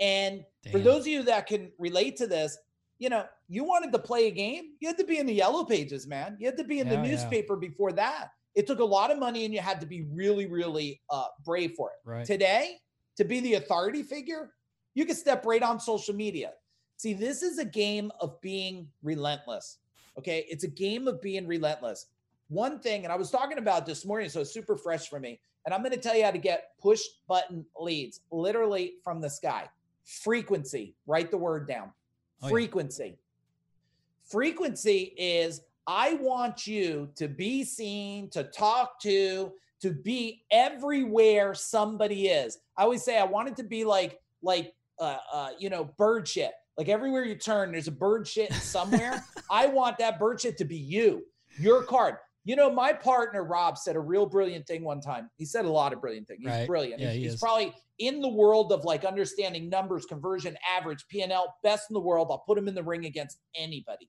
And 0.00 0.44
Damn. 0.62 0.72
for 0.72 0.78
those 0.80 1.02
of 1.02 1.06
you 1.06 1.22
that 1.22 1.46
can 1.46 1.70
relate 1.78 2.16
to 2.16 2.26
this, 2.26 2.58
you 2.98 3.08
know, 3.08 3.24
you 3.48 3.64
wanted 3.64 3.92
to 3.92 3.98
play 3.98 4.26
a 4.26 4.30
game, 4.30 4.64
you 4.80 4.88
had 4.88 4.98
to 4.98 5.04
be 5.04 5.18
in 5.18 5.26
the 5.26 5.32
yellow 5.32 5.64
pages, 5.64 6.06
man. 6.06 6.36
You 6.38 6.46
had 6.46 6.58
to 6.58 6.64
be 6.64 6.80
in 6.80 6.88
yeah, 6.88 6.96
the 6.96 7.08
newspaper 7.08 7.54
yeah. 7.54 7.68
before 7.68 7.92
that. 7.92 8.28
It 8.54 8.66
took 8.66 8.80
a 8.80 8.84
lot 8.84 9.10
of 9.10 9.18
money 9.18 9.44
and 9.44 9.54
you 9.54 9.60
had 9.60 9.80
to 9.80 9.86
be 9.86 10.06
really, 10.12 10.46
really 10.46 11.00
uh, 11.08 11.26
brave 11.44 11.72
for 11.76 11.90
it. 11.90 12.08
Right. 12.08 12.26
Today, 12.26 12.76
to 13.20 13.24
be 13.24 13.40
the 13.40 13.54
authority 13.54 14.02
figure, 14.02 14.50
you 14.94 15.04
can 15.04 15.14
step 15.14 15.44
right 15.44 15.62
on 15.62 15.78
social 15.78 16.14
media. 16.14 16.52
See, 16.96 17.12
this 17.12 17.42
is 17.42 17.58
a 17.58 17.66
game 17.66 18.10
of 18.18 18.40
being 18.40 18.88
relentless. 19.02 19.76
Okay. 20.16 20.46
It's 20.48 20.64
a 20.64 20.68
game 20.68 21.06
of 21.06 21.20
being 21.20 21.46
relentless. 21.46 22.06
One 22.48 22.80
thing, 22.80 23.04
and 23.04 23.12
I 23.12 23.16
was 23.16 23.30
talking 23.30 23.58
about 23.58 23.84
this 23.84 24.06
morning, 24.06 24.30
so 24.30 24.40
it's 24.40 24.54
super 24.54 24.74
fresh 24.74 25.10
for 25.10 25.20
me. 25.20 25.38
And 25.66 25.74
I'm 25.74 25.82
going 25.82 25.92
to 25.92 26.00
tell 26.00 26.16
you 26.16 26.24
how 26.24 26.30
to 26.30 26.38
get 26.38 26.70
push 26.80 27.02
button 27.28 27.66
leads 27.78 28.22
literally 28.32 28.94
from 29.04 29.20
the 29.20 29.28
sky. 29.28 29.68
Frequency, 30.06 30.94
write 31.06 31.30
the 31.30 31.36
word 31.36 31.68
down. 31.68 31.90
Oh, 32.42 32.48
Frequency. 32.48 33.04
Yeah. 33.04 33.12
Frequency 34.30 35.12
is 35.18 35.60
I 35.86 36.14
want 36.14 36.66
you 36.66 37.10
to 37.16 37.28
be 37.28 37.64
seen, 37.64 38.30
to 38.30 38.44
talk 38.44 38.98
to, 39.00 39.52
to 39.82 39.92
be 39.92 40.42
everywhere 40.50 41.54
somebody 41.54 42.28
is. 42.28 42.58
I 42.76 42.82
always 42.82 43.02
say 43.02 43.18
I 43.18 43.24
want 43.24 43.48
it 43.48 43.56
to 43.56 43.64
be 43.64 43.84
like 43.84 44.18
like 44.42 44.72
uh, 44.98 45.18
uh, 45.32 45.50
you 45.58 45.70
know 45.70 45.84
bird 45.98 46.28
shit. 46.28 46.52
Like 46.76 46.88
everywhere 46.88 47.24
you 47.24 47.34
turn, 47.34 47.72
there's 47.72 47.88
a 47.88 47.92
bird 47.92 48.26
shit 48.26 48.52
somewhere. 48.54 49.24
I 49.50 49.66
want 49.66 49.98
that 49.98 50.18
bird 50.18 50.40
shit 50.40 50.56
to 50.58 50.64
be 50.64 50.76
you, 50.76 51.24
your 51.58 51.82
card. 51.82 52.16
You 52.44 52.56
know, 52.56 52.70
my 52.70 52.92
partner 52.92 53.44
Rob 53.44 53.76
said 53.76 53.96
a 53.96 54.00
real 54.00 54.24
brilliant 54.24 54.66
thing 54.66 54.82
one 54.82 55.00
time. 55.00 55.28
He 55.36 55.44
said 55.44 55.66
a 55.66 55.70
lot 55.70 55.92
of 55.92 56.00
brilliant 56.00 56.26
things. 56.26 56.40
He's 56.40 56.48
right. 56.48 56.66
brilliant. 56.66 57.00
Yeah, 57.00 57.10
he's, 57.10 57.22
he 57.22 57.28
he's 57.28 57.40
probably 57.40 57.74
in 57.98 58.22
the 58.22 58.28
world 58.28 58.72
of 58.72 58.82
like 58.84 59.04
understanding 59.04 59.68
numbers, 59.68 60.06
conversion, 60.06 60.56
average, 60.74 61.04
P&L, 61.10 61.54
best 61.62 61.90
in 61.90 61.94
the 61.94 62.00
world. 62.00 62.28
I'll 62.30 62.38
put 62.38 62.56
him 62.56 62.66
in 62.66 62.74
the 62.74 62.82
ring 62.82 63.04
against 63.04 63.38
anybody. 63.54 64.08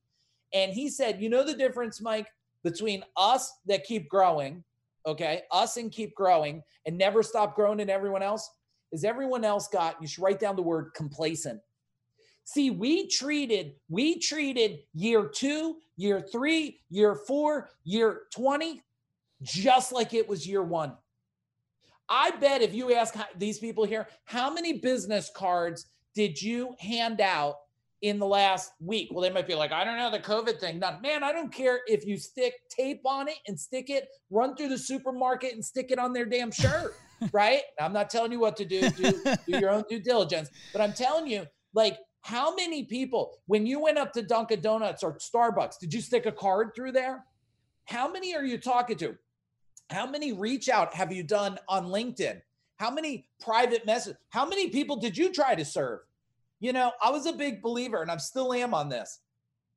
And 0.54 0.72
he 0.72 0.90
said, 0.90 1.22
you 1.22 1.30
know 1.30 1.44
the 1.44 1.54
difference, 1.54 2.02
Mike, 2.02 2.28
between 2.64 3.04
us 3.18 3.52
that 3.66 3.84
keep 3.84 4.10
growing, 4.10 4.64
okay, 5.06 5.44
us 5.52 5.78
and 5.78 5.92
keep 5.92 6.16
growing 6.16 6.62
and 6.86 6.98
never 6.98 7.24
stop 7.24 7.56
growing 7.56 7.80
and 7.80 7.90
everyone 7.90 8.24
else 8.24 8.50
is 8.92 9.04
everyone 9.04 9.46
else 9.46 9.68
got, 9.68 10.02
you 10.02 10.08
should 10.08 10.24
write 10.24 10.40
down 10.40 10.56
the 10.56 10.62
word 10.62 10.92
complacent. 10.96 11.60
See, 12.44 12.72
we 12.72 13.08
treated, 13.08 13.74
we 13.88 14.20
treated 14.20 14.80
year 14.94 15.28
two, 15.28 15.78
year 15.96 16.22
three, 16.22 16.82
year 16.90 17.16
four, 17.16 17.70
year 17.84 18.24
20, 18.34 18.82
just 19.42 19.92
like 19.92 20.14
it 20.14 20.28
was 20.28 20.48
year 20.48 20.64
one. 20.64 20.94
I 22.10 22.32
bet 22.32 22.62
if 22.62 22.74
you 22.74 22.94
ask 22.94 23.16
these 23.38 23.60
people 23.60 23.86
here, 23.86 24.08
how 24.26 24.52
many 24.54 24.80
business 24.80 25.32
cards 25.34 25.86
did 26.14 26.42
you 26.42 26.76
hand 26.80 27.22
out 27.22 27.56
in 28.02 28.20
the 28.20 28.26
last 28.26 28.74
week? 28.80 29.10
Well, 29.12 29.22
they 29.22 29.30
might 29.30 29.48
be 29.48 29.56
like, 29.56 29.72
I 29.72 29.84
don't 29.84 29.98
know 29.98 30.12
the 30.12 30.20
COVID 30.20 30.60
thing. 30.60 30.80
Not 30.80 31.02
man, 31.02 31.24
I 31.24 31.32
don't 31.32 31.54
care 31.54 31.82
if 31.88 32.06
you 32.06 32.18
stick 32.18 32.54
tape 32.70 33.02
on 33.06 33.28
it 33.28 33.38
and 33.48 33.60
stick 33.60 33.90
it, 33.90 34.08
run 34.30 34.56
through 34.56 34.70
the 34.70 34.78
supermarket 34.78 35.54
and 35.54 35.64
stick 35.64 35.92
it 35.92 36.00
on 36.00 36.14
their 36.14 36.26
damn 36.26 36.52
shirt, 36.52 36.96
right? 37.32 37.62
I'm 37.80 37.94
not 37.94 38.10
telling 38.10 38.32
you 38.32 38.40
what 38.40 38.58
to 38.58 38.66
do, 38.66 38.90
do, 38.90 39.12
do 39.48 39.60
your 39.60 39.70
own 39.70 39.84
due 39.90 40.00
diligence, 40.00 40.50
but 40.74 40.82
I'm 40.82 40.94
telling 40.94 41.28
you, 41.28 41.46
like, 41.74 41.98
how 42.22 42.56
many 42.56 42.84
people, 42.84 43.40
when 43.48 43.66
you 43.66 43.80
went 43.80 43.98
up 43.98 44.14
to 44.14 44.22
Dunkin' 44.22 44.62
Donuts 44.62 45.04
or 45.04 45.18
Starbucks, 45.18 45.80
did 45.80 45.94
you 45.94 46.02
stick 46.02 46.26
a 46.26 46.32
card 46.32 46.72
through 46.76 46.92
there? 46.92 47.26
How 47.86 48.12
many 48.12 48.36
are 48.36 48.46
you 48.46 48.58
talking 48.58 48.98
to? 48.98 49.18
How 49.90 50.06
many 50.06 50.32
reach 50.32 50.70
out 50.70 50.94
have 50.94 51.12
you 51.12 51.24
done 51.24 51.58
on 51.68 51.88
LinkedIn? 51.88 52.42
How 52.78 52.92
many 52.92 53.28
private 53.42 53.86
messages? 53.86 54.18
How 54.30 54.46
many 54.46 54.70
people 54.70 54.96
did 54.96 55.18
you 55.18 55.32
try 55.32 55.56
to 55.56 55.66
serve? 55.66 56.00
You 56.62 56.72
know, 56.72 56.94
I 57.04 57.12
was 57.12 57.26
a 57.26 57.34
big 57.34 57.62
believer 57.62 58.02
and 58.02 58.10
I 58.10 58.16
still 58.18 58.54
am 58.54 58.74
on 58.74 58.88
this. 58.88 59.20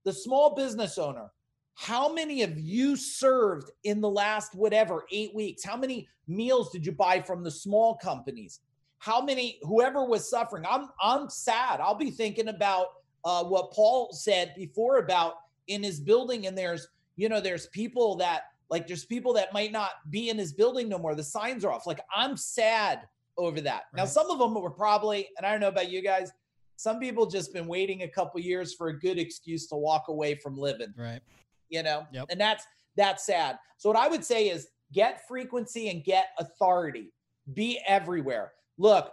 The 0.04 0.12
small 0.12 0.54
business 0.54 0.98
owner, 0.98 1.32
how 1.74 2.12
many 2.12 2.42
of 2.42 2.56
you 2.56 2.94
served 2.94 3.72
in 3.82 4.00
the 4.00 4.08
last 4.08 4.54
whatever 4.54 5.04
eight 5.10 5.34
weeks? 5.34 5.64
How 5.64 5.76
many 5.76 6.06
meals 6.28 6.70
did 6.70 6.86
you 6.86 6.92
buy 6.92 7.20
from 7.20 7.42
the 7.42 7.50
small 7.50 7.96
companies? 7.96 8.60
how 9.04 9.20
many 9.20 9.58
whoever 9.62 10.04
was 10.04 10.28
suffering 10.28 10.64
i'm 10.68 10.88
i'm 11.02 11.28
sad 11.28 11.80
i'll 11.80 11.94
be 11.94 12.10
thinking 12.10 12.48
about 12.48 12.86
uh, 13.24 13.44
what 13.44 13.70
paul 13.70 14.10
said 14.12 14.54
before 14.56 14.98
about 14.98 15.34
in 15.68 15.82
his 15.82 16.00
building 16.00 16.46
and 16.46 16.56
there's 16.56 16.88
you 17.16 17.28
know 17.28 17.40
there's 17.40 17.66
people 17.68 18.16
that 18.16 18.44
like 18.70 18.86
there's 18.86 19.04
people 19.04 19.32
that 19.34 19.52
might 19.52 19.72
not 19.72 19.90
be 20.10 20.30
in 20.30 20.38
his 20.38 20.52
building 20.52 20.88
no 20.88 20.98
more 20.98 21.14
the 21.14 21.22
signs 21.22 21.64
are 21.64 21.72
off 21.72 21.86
like 21.86 22.00
i'm 22.14 22.36
sad 22.36 23.00
over 23.36 23.60
that 23.60 23.84
right. 23.92 23.98
now 23.98 24.04
some 24.06 24.30
of 24.30 24.38
them 24.38 24.54
were 24.54 24.70
probably 24.70 25.28
and 25.36 25.46
i 25.46 25.50
don't 25.50 25.60
know 25.60 25.68
about 25.68 25.90
you 25.90 26.02
guys 26.02 26.32
some 26.76 26.98
people 26.98 27.26
just 27.26 27.52
been 27.52 27.66
waiting 27.66 28.02
a 28.02 28.08
couple 28.08 28.40
years 28.40 28.74
for 28.74 28.88
a 28.88 28.98
good 28.98 29.18
excuse 29.18 29.66
to 29.66 29.76
walk 29.76 30.08
away 30.08 30.34
from 30.34 30.56
living 30.56 30.92
right 30.96 31.20
you 31.68 31.82
know 31.82 32.06
yep. 32.12 32.26
and 32.30 32.40
that's 32.40 32.66
that's 32.96 33.24
sad 33.24 33.58
so 33.76 33.88
what 33.88 33.98
i 33.98 34.08
would 34.08 34.24
say 34.24 34.48
is 34.48 34.68
get 34.92 35.26
frequency 35.26 35.88
and 35.88 36.04
get 36.04 36.28
authority 36.38 37.12
be 37.52 37.80
everywhere 37.86 38.52
look, 38.78 39.12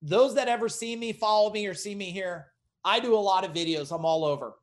those 0.00 0.34
that 0.34 0.48
ever 0.48 0.68
see 0.68 0.96
me, 0.96 1.12
follow 1.12 1.52
me, 1.52 1.66
or 1.66 1.74
see 1.74 1.94
me 1.94 2.10
here, 2.10 2.48
I 2.84 3.00
do 3.00 3.14
a 3.14 3.16
lot 3.16 3.44
of 3.44 3.52
videos. 3.52 3.94
I'm 3.94 4.04
all 4.04 4.24
over. 4.24 4.54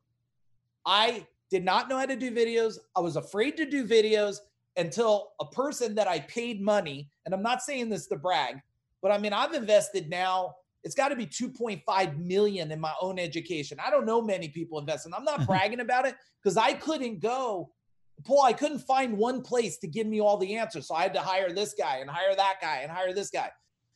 I 0.84 1.26
did 1.50 1.64
not 1.64 1.88
know 1.88 1.98
how 1.98 2.06
to 2.06 2.16
do 2.16 2.30
videos. 2.30 2.78
I 2.96 3.00
was 3.00 3.16
afraid 3.16 3.56
to 3.56 3.64
do 3.64 3.86
videos 3.86 4.38
until 4.76 5.32
a 5.40 5.46
person 5.46 5.94
that 5.94 6.08
I 6.08 6.20
paid 6.20 6.60
money, 6.60 7.10
and 7.24 7.34
I'm 7.34 7.42
not 7.42 7.62
saying 7.62 7.88
this 7.88 8.06
to 8.08 8.16
brag, 8.16 8.60
but 9.02 9.10
I 9.10 9.18
mean, 9.18 9.32
I've 9.32 9.54
invested 9.54 10.08
now, 10.08 10.54
it's 10.82 10.94
got 10.94 11.08
to 11.08 11.16
be 11.16 11.26
2.5 11.26 12.18
million 12.18 12.72
in 12.72 12.80
my 12.80 12.92
own 13.00 13.18
education. 13.18 13.78
I 13.84 13.90
don't 13.90 14.06
know 14.06 14.22
many 14.22 14.48
people 14.48 14.78
investing. 14.78 15.12
I'm 15.14 15.24
not 15.24 15.46
bragging 15.46 15.80
about 15.80 16.06
it 16.06 16.14
because 16.42 16.56
I 16.56 16.72
couldn't 16.72 17.20
go. 17.20 17.70
Paul, 18.24 18.44
I 18.44 18.52
couldn't 18.52 18.80
find 18.80 19.16
one 19.16 19.42
place 19.42 19.78
to 19.78 19.88
give 19.88 20.06
me 20.06 20.20
all 20.20 20.36
the 20.36 20.56
answers. 20.56 20.88
So 20.88 20.94
I 20.94 21.02
had 21.02 21.14
to 21.14 21.20
hire 21.20 21.52
this 21.52 21.74
guy 21.74 21.98
and 21.98 22.10
hire 22.10 22.34
that 22.34 22.56
guy 22.60 22.80
and 22.82 22.90
hire 22.90 23.14
this 23.14 23.30
guy 23.30 23.50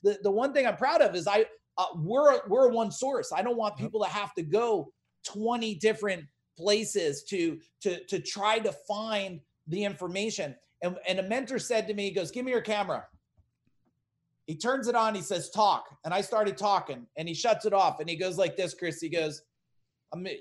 the, 0.05 0.19
the 0.23 0.31
one 0.31 0.53
thing 0.53 0.67
I'm 0.67 0.77
proud 0.77 1.01
of 1.01 1.17
is 1.17 1.27
I 1.27 1.47
uh, 1.77 1.87
we're 1.97 2.47
we're 2.47 2.69
one 2.69 2.93
source. 2.93 3.33
I 3.33 3.43
don't 3.43 3.57
want 3.57 3.77
people 3.77 4.05
to 4.05 4.09
have 4.09 4.33
to 4.35 4.43
go 4.43 4.93
20 5.27 5.75
different 5.77 6.25
places 6.57 7.25
to 7.25 7.59
to 7.83 8.05
to 8.05 8.21
try 8.21 8.61
to 8.61 8.71
find 8.87 9.41
the 9.67 9.83
information. 9.83 10.55
And, 10.83 10.97
and 11.09 11.19
a 11.19 11.23
mentor 11.23 11.59
said 11.59 11.89
to 11.89 11.95
me, 11.95 12.05
he 12.05 12.11
goes, 12.11 12.31
Give 12.31 12.45
me 12.45 12.53
your 12.53 12.61
camera. 12.61 13.07
He 14.47 14.57
turns 14.57 14.89
it 14.89 14.95
on, 14.95 15.15
he 15.15 15.23
says, 15.23 15.51
Talk. 15.51 15.85
And 16.05 16.13
I 16.13 16.21
started 16.21 16.57
talking 16.57 17.07
and 17.17 17.29
he 17.29 17.35
shuts 17.35 17.65
it 17.65 17.73
off 17.73 18.01
and 18.01 18.09
he 18.09 18.17
goes 18.17 18.39
like 18.39 18.57
this, 18.57 18.75
Chris. 18.75 19.01
He 19.01 19.09
goes, 19.09 19.43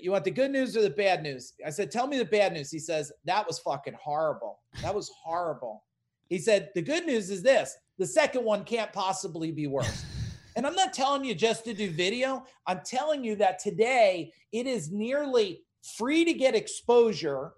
you 0.00 0.12
want 0.12 0.24
the 0.24 0.30
good 0.30 0.50
news 0.50 0.76
or 0.76 0.82
the 0.82 0.90
bad 0.90 1.22
news? 1.22 1.54
I 1.64 1.70
said, 1.70 1.90
Tell 1.90 2.06
me 2.06 2.18
the 2.18 2.24
bad 2.24 2.52
news. 2.52 2.70
He 2.70 2.78
says, 2.78 3.12
That 3.24 3.46
was 3.46 3.58
fucking 3.58 3.94
horrible. 4.00 4.60
That 4.82 4.94
was 4.94 5.10
horrible. 5.22 5.84
He 6.28 6.38
said, 6.38 6.70
The 6.74 6.82
good 6.82 7.06
news 7.06 7.30
is 7.30 7.42
this 7.42 7.76
the 7.98 8.06
second 8.06 8.44
one 8.44 8.64
can't 8.64 8.92
possibly 8.92 9.52
be 9.52 9.66
worse. 9.66 10.04
And 10.56 10.64
I'm 10.64 10.76
not 10.76 10.92
telling 10.92 11.24
you 11.24 11.34
just 11.34 11.64
to 11.64 11.74
do 11.74 11.90
video. 11.90 12.44
I'm 12.68 12.82
telling 12.86 13.24
you 13.24 13.34
that 13.34 13.58
today 13.58 14.32
it 14.52 14.68
is 14.68 14.92
nearly 14.92 15.62
free 15.96 16.24
to 16.24 16.32
get 16.32 16.54
exposure. 16.54 17.54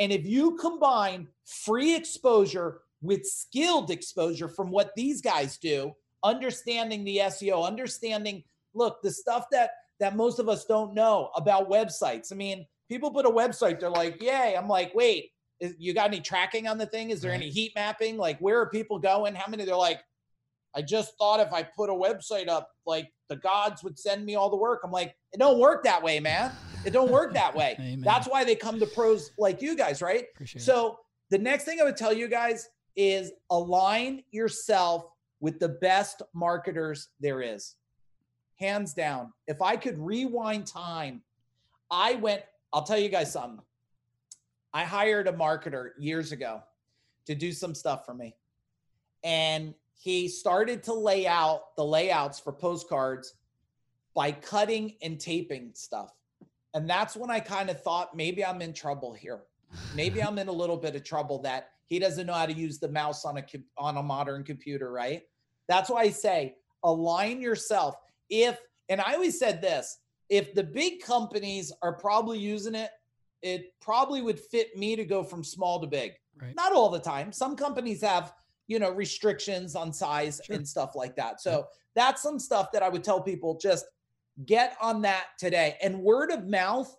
And 0.00 0.10
if 0.10 0.26
you 0.26 0.56
combine 0.56 1.28
free 1.44 1.94
exposure 1.94 2.80
with 3.04 3.26
skilled 3.26 3.90
exposure 3.90 4.48
from 4.48 4.70
what 4.70 4.90
these 4.96 5.20
guys 5.20 5.58
do, 5.58 5.92
understanding 6.24 7.04
the 7.04 7.18
SEO, 7.18 7.66
understanding, 7.66 8.42
look, 8.74 9.02
the 9.02 9.10
stuff 9.10 9.44
that 9.52 9.70
that 10.00 10.16
most 10.16 10.40
of 10.40 10.48
us 10.48 10.64
don't 10.64 10.94
know 10.94 11.30
about 11.36 11.70
websites. 11.70 12.32
I 12.32 12.34
mean, 12.34 12.66
people 12.88 13.12
put 13.12 13.26
a 13.26 13.30
website, 13.30 13.78
they're 13.78 13.90
like, 13.90 14.20
yay. 14.20 14.56
I'm 14.58 14.68
like, 14.68 14.92
wait, 14.92 15.30
is, 15.60 15.76
you 15.78 15.94
got 15.94 16.06
any 16.06 16.20
tracking 16.20 16.66
on 16.66 16.78
the 16.78 16.86
thing? 16.86 17.10
Is 17.10 17.20
there 17.20 17.30
any 17.30 17.48
heat 17.48 17.72
mapping? 17.76 18.16
Like, 18.16 18.38
where 18.40 18.58
are 18.60 18.70
people 18.70 18.98
going? 18.98 19.36
How 19.36 19.48
many? 19.48 19.64
They're 19.64 19.76
like, 19.76 20.00
I 20.74 20.82
just 20.82 21.16
thought 21.16 21.38
if 21.38 21.52
I 21.52 21.62
put 21.62 21.90
a 21.90 21.92
website 21.92 22.48
up, 22.48 22.70
like 22.86 23.08
the 23.28 23.36
gods 23.36 23.84
would 23.84 23.98
send 23.98 24.24
me 24.24 24.34
all 24.34 24.50
the 24.50 24.56
work. 24.56 24.80
I'm 24.82 24.90
like, 24.90 25.14
it 25.32 25.38
don't 25.38 25.58
work 25.58 25.84
that 25.84 26.02
way, 26.02 26.18
man. 26.18 26.50
It 26.84 26.92
don't 26.92 27.10
work 27.10 27.34
that 27.34 27.54
way. 27.54 27.98
That's 28.02 28.26
why 28.26 28.44
they 28.44 28.56
come 28.56 28.80
to 28.80 28.86
pros 28.86 29.30
like 29.38 29.62
you 29.62 29.76
guys, 29.76 30.02
right? 30.02 30.24
Appreciate 30.34 30.62
so 30.62 30.88
it. 30.88 30.94
the 31.30 31.38
next 31.38 31.64
thing 31.64 31.80
I 31.80 31.84
would 31.84 31.96
tell 31.96 32.12
you 32.12 32.28
guys 32.28 32.68
is 32.96 33.32
align 33.50 34.22
yourself 34.30 35.06
with 35.40 35.58
the 35.58 35.68
best 35.68 36.22
marketers 36.32 37.08
there 37.20 37.42
is. 37.42 37.76
Hands 38.58 38.92
down. 38.94 39.32
If 39.46 39.60
I 39.60 39.76
could 39.76 39.98
rewind 39.98 40.66
time, 40.66 41.22
I 41.90 42.14
went, 42.14 42.42
I'll 42.72 42.84
tell 42.84 42.98
you 42.98 43.08
guys 43.08 43.32
something. 43.32 43.60
I 44.72 44.84
hired 44.84 45.28
a 45.28 45.32
marketer 45.32 45.90
years 45.98 46.32
ago 46.32 46.62
to 47.26 47.34
do 47.34 47.52
some 47.52 47.74
stuff 47.74 48.04
for 48.04 48.14
me. 48.14 48.34
And 49.22 49.74
he 49.94 50.28
started 50.28 50.82
to 50.84 50.92
lay 50.92 51.26
out 51.26 51.76
the 51.76 51.84
layouts 51.84 52.40
for 52.40 52.52
postcards 52.52 53.34
by 54.14 54.32
cutting 54.32 54.94
and 55.02 55.18
taping 55.18 55.70
stuff. 55.74 56.12
And 56.74 56.90
that's 56.90 57.16
when 57.16 57.30
I 57.30 57.40
kind 57.40 57.70
of 57.70 57.82
thought 57.82 58.16
maybe 58.16 58.44
I'm 58.44 58.60
in 58.60 58.72
trouble 58.72 59.12
here. 59.12 59.42
Maybe 59.94 60.22
I'm 60.22 60.38
in 60.38 60.48
a 60.48 60.52
little 60.52 60.76
bit 60.76 60.96
of 60.96 61.04
trouble 61.04 61.40
that 61.42 61.70
he 61.86 61.98
doesn't 61.98 62.26
know 62.26 62.32
how 62.32 62.46
to 62.46 62.52
use 62.52 62.78
the 62.78 62.88
mouse 62.88 63.24
on 63.24 63.38
a 63.38 63.44
on 63.78 63.96
a 63.96 64.02
modern 64.02 64.44
computer, 64.44 64.90
right? 64.90 65.22
That's 65.68 65.90
why 65.90 66.02
I 66.02 66.10
say 66.10 66.54
align 66.82 67.40
yourself. 67.40 67.94
If 68.30 68.58
and 68.88 69.00
I 69.00 69.14
always 69.14 69.38
said 69.38 69.62
this, 69.62 69.98
if 70.28 70.54
the 70.54 70.64
big 70.64 71.02
companies 71.02 71.72
are 71.82 71.94
probably 71.94 72.38
using 72.38 72.74
it 72.74 72.90
it 73.44 73.74
probably 73.78 74.22
would 74.22 74.40
fit 74.40 74.74
me 74.74 74.96
to 74.96 75.04
go 75.04 75.22
from 75.22 75.44
small 75.44 75.78
to 75.78 75.86
big. 75.86 76.12
Right. 76.40 76.56
Not 76.56 76.72
all 76.72 76.88
the 76.88 76.98
time. 76.98 77.30
Some 77.30 77.56
companies 77.56 78.00
have, 78.00 78.32
you 78.66 78.78
know, 78.78 78.90
restrictions 78.90 79.76
on 79.76 79.92
size 79.92 80.40
sure. 80.42 80.56
and 80.56 80.66
stuff 80.66 80.92
like 80.96 81.14
that. 81.16 81.42
So 81.42 81.50
yeah. 81.50 81.62
that's 81.94 82.22
some 82.22 82.38
stuff 82.38 82.72
that 82.72 82.82
I 82.82 82.88
would 82.88 83.04
tell 83.04 83.20
people 83.20 83.58
just 83.60 83.84
get 84.46 84.76
on 84.80 85.02
that 85.02 85.26
today. 85.38 85.76
And 85.82 86.00
word 86.00 86.30
of 86.30 86.46
mouth 86.46 86.96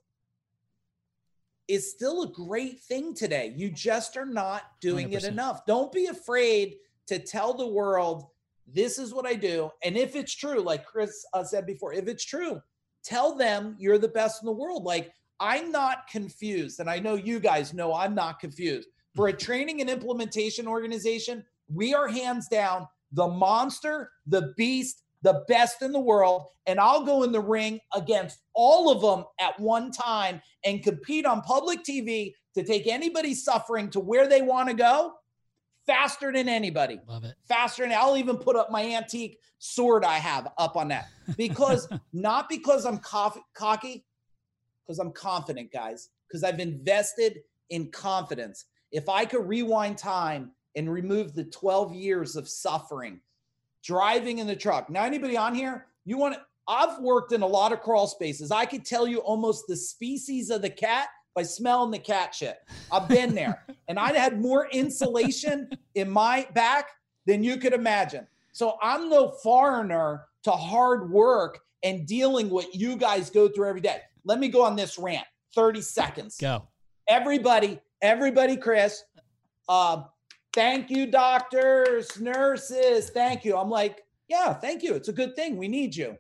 is 1.68 1.92
still 1.92 2.24
a 2.24 2.28
great 2.28 2.80
thing 2.82 3.14
today. 3.14 3.54
You 3.56 3.70
just 3.70 4.18
are 4.18 4.26
not 4.26 4.64
doing 4.82 5.10
100%. 5.10 5.14
it 5.14 5.24
enough. 5.26 5.66
Don't 5.66 5.92
be 5.92 6.08
afraid 6.08 6.76
to 7.08 7.20
tell 7.20 7.54
the 7.54 7.68
world 7.68 8.28
this 8.68 8.98
is 8.98 9.14
what 9.14 9.26
I 9.26 9.36
do. 9.36 9.70
And 9.84 9.98
if 9.98 10.16
it's 10.16 10.36
true, 10.36 10.62
like 10.62 10.86
Chris 10.86 11.26
uh, 11.34 11.44
said 11.44 11.66
before, 11.66 11.94
if 11.94 12.08
it's 12.08 12.26
true, 12.26 12.62
tell 13.04 13.36
them 13.36 13.76
you're 13.80 13.98
the 13.98 14.08
best 14.08 14.42
in 14.42 14.48
the 14.48 14.52
world. 14.52 14.84
Like 14.84 15.12
I'm 15.40 15.72
not 15.72 16.08
confused, 16.08 16.80
and 16.80 16.90
I 16.90 17.00
know 17.00 17.16
you 17.16 17.40
guys 17.40 17.74
know 17.74 17.94
I'm 17.94 18.16
not 18.16 18.40
confused. 18.40 18.90
For 19.16 19.28
a 19.28 19.34
training 19.34 19.82
and 19.82 19.90
implementation 19.90 20.68
organization, 20.68 21.44
we 21.72 21.94
are 21.94 22.08
hands 22.08 22.48
down 22.48 22.88
the 23.12 23.28
monster, 23.28 24.12
the 24.26 24.54
beast, 24.58 25.04
the 25.22 25.44
best 25.48 25.82
in 25.82 25.92
the 25.92 26.00
world. 26.00 26.46
And 26.68 26.80
I'll 26.80 27.04
go 27.04 27.24
in 27.24 27.32
the 27.32 27.42
ring 27.42 27.80
against 27.94 28.40
all 28.54 28.92
of 28.92 29.02
them 29.02 29.26
at 29.40 29.60
one 29.60 29.92
time 29.92 30.42
and 30.64 30.84
compete 30.84 31.26
on 31.26 31.42
public 31.42 31.84
TV 31.84 32.34
to 32.56 32.64
take 32.64 32.88
anybody 32.88 33.36
suffering 33.36 33.90
to 33.92 34.00
where 34.00 34.28
they 34.28 34.42
want 34.42 34.70
to 34.70 34.76
go 34.76 35.14
faster 35.86 36.32
than 36.32 36.50
anybody. 36.50 37.00
Love 37.08 37.24
it. 37.24 37.36
Faster 37.48 37.84
than 37.84 37.94
I'll 37.94 38.18
even 38.18 38.38
put 38.38 38.56
up 38.56 38.72
my 38.72 38.84
antique 38.84 39.40
sword 39.60 40.04
I 40.04 40.16
have 40.16 40.48
up 40.58 40.76
on 40.76 40.90
that 40.90 41.08
because 41.38 41.88
not 42.14 42.50
because 42.50 42.86
I'm 42.86 43.00
cocky, 43.00 44.06
because 44.86 45.00
I'm 45.00 45.12
confident, 45.12 45.72
guys, 45.72 46.10
because 46.28 46.44
I've 46.44 46.60
invested 46.60 47.42
in 47.70 47.92
confidence. 47.92 48.66
If 48.92 49.10
I 49.10 49.26
could 49.26 49.48
rewind 49.48 49.98
time 49.98 50.52
and 50.76 50.92
remove 50.92 51.34
the 51.34 51.46
12 51.46 51.94
years 51.94 52.36
of 52.36 52.48
suffering, 52.48 53.22
driving 53.86 54.40
in 54.40 54.48
the 54.48 54.56
truck. 54.56 54.90
Now, 54.90 55.04
anybody 55.04 55.38
on 55.38 55.54
here, 55.54 55.88
you 56.06 56.18
want 56.18 56.36
to, 56.36 56.42
I've 56.68 57.00
worked 57.00 57.32
in 57.32 57.42
a 57.42 57.48
lot 57.48 57.72
of 57.72 57.82
crawl 57.82 58.08
spaces. 58.08 58.52
I 58.52 58.66
could 58.66 58.84
tell 58.84 59.08
you 59.08 59.20
almost 59.20 59.66
the 59.68 59.76
species 59.76 60.50
of 60.50 60.62
the 60.62 60.70
cat 60.70 61.10
by 61.36 61.44
smelling 61.44 61.92
the 61.92 62.00
cat 62.00 62.34
shit. 62.34 62.58
I've 62.92 63.08
been 63.08 63.36
there 63.36 63.66
and 63.88 64.00
I 64.00 64.14
had 64.14 64.42
more 64.42 64.68
insulation 64.72 65.70
in 65.94 66.10
my 66.10 66.48
back 66.54 66.90
than 67.26 67.44
you 67.44 67.58
could 67.58 67.74
imagine. 67.74 68.26
So 68.54 68.78
I'm 68.82 69.10
no 69.10 69.32
foreigner 69.44 70.26
to 70.44 70.52
hard 70.52 71.12
work 71.12 71.60
and 71.84 72.08
dealing 72.08 72.50
what 72.50 72.74
you 72.74 72.96
guys 72.96 73.30
go 73.30 73.48
through 73.48 73.68
every 73.68 73.82
day 73.82 74.00
let 74.26 74.40
me 74.40 74.50
go 74.50 74.64
on 74.64 74.76
this 74.76 74.98
rant 74.98 75.26
30 75.54 75.82
seconds. 75.82 76.38
Go. 76.38 76.64
Everybody, 77.08 77.80
everybody, 78.02 78.58
Chris, 78.58 79.04
um, 79.70 80.06
thank 80.56 80.90
you, 80.90 81.06
doctors, 81.06 82.20
nurses. 82.20 83.10
Thank 83.12 83.46
you. 83.46 83.58
I'm 83.58 83.70
like, 83.70 84.02
yeah, 84.28 84.54
thank 84.54 84.82
you. 84.82 84.96
It's 84.96 85.10
a 85.10 85.14
good 85.14 85.36
thing. 85.36 85.58
We 85.58 85.68
need 85.68 85.96
you. 85.96 86.18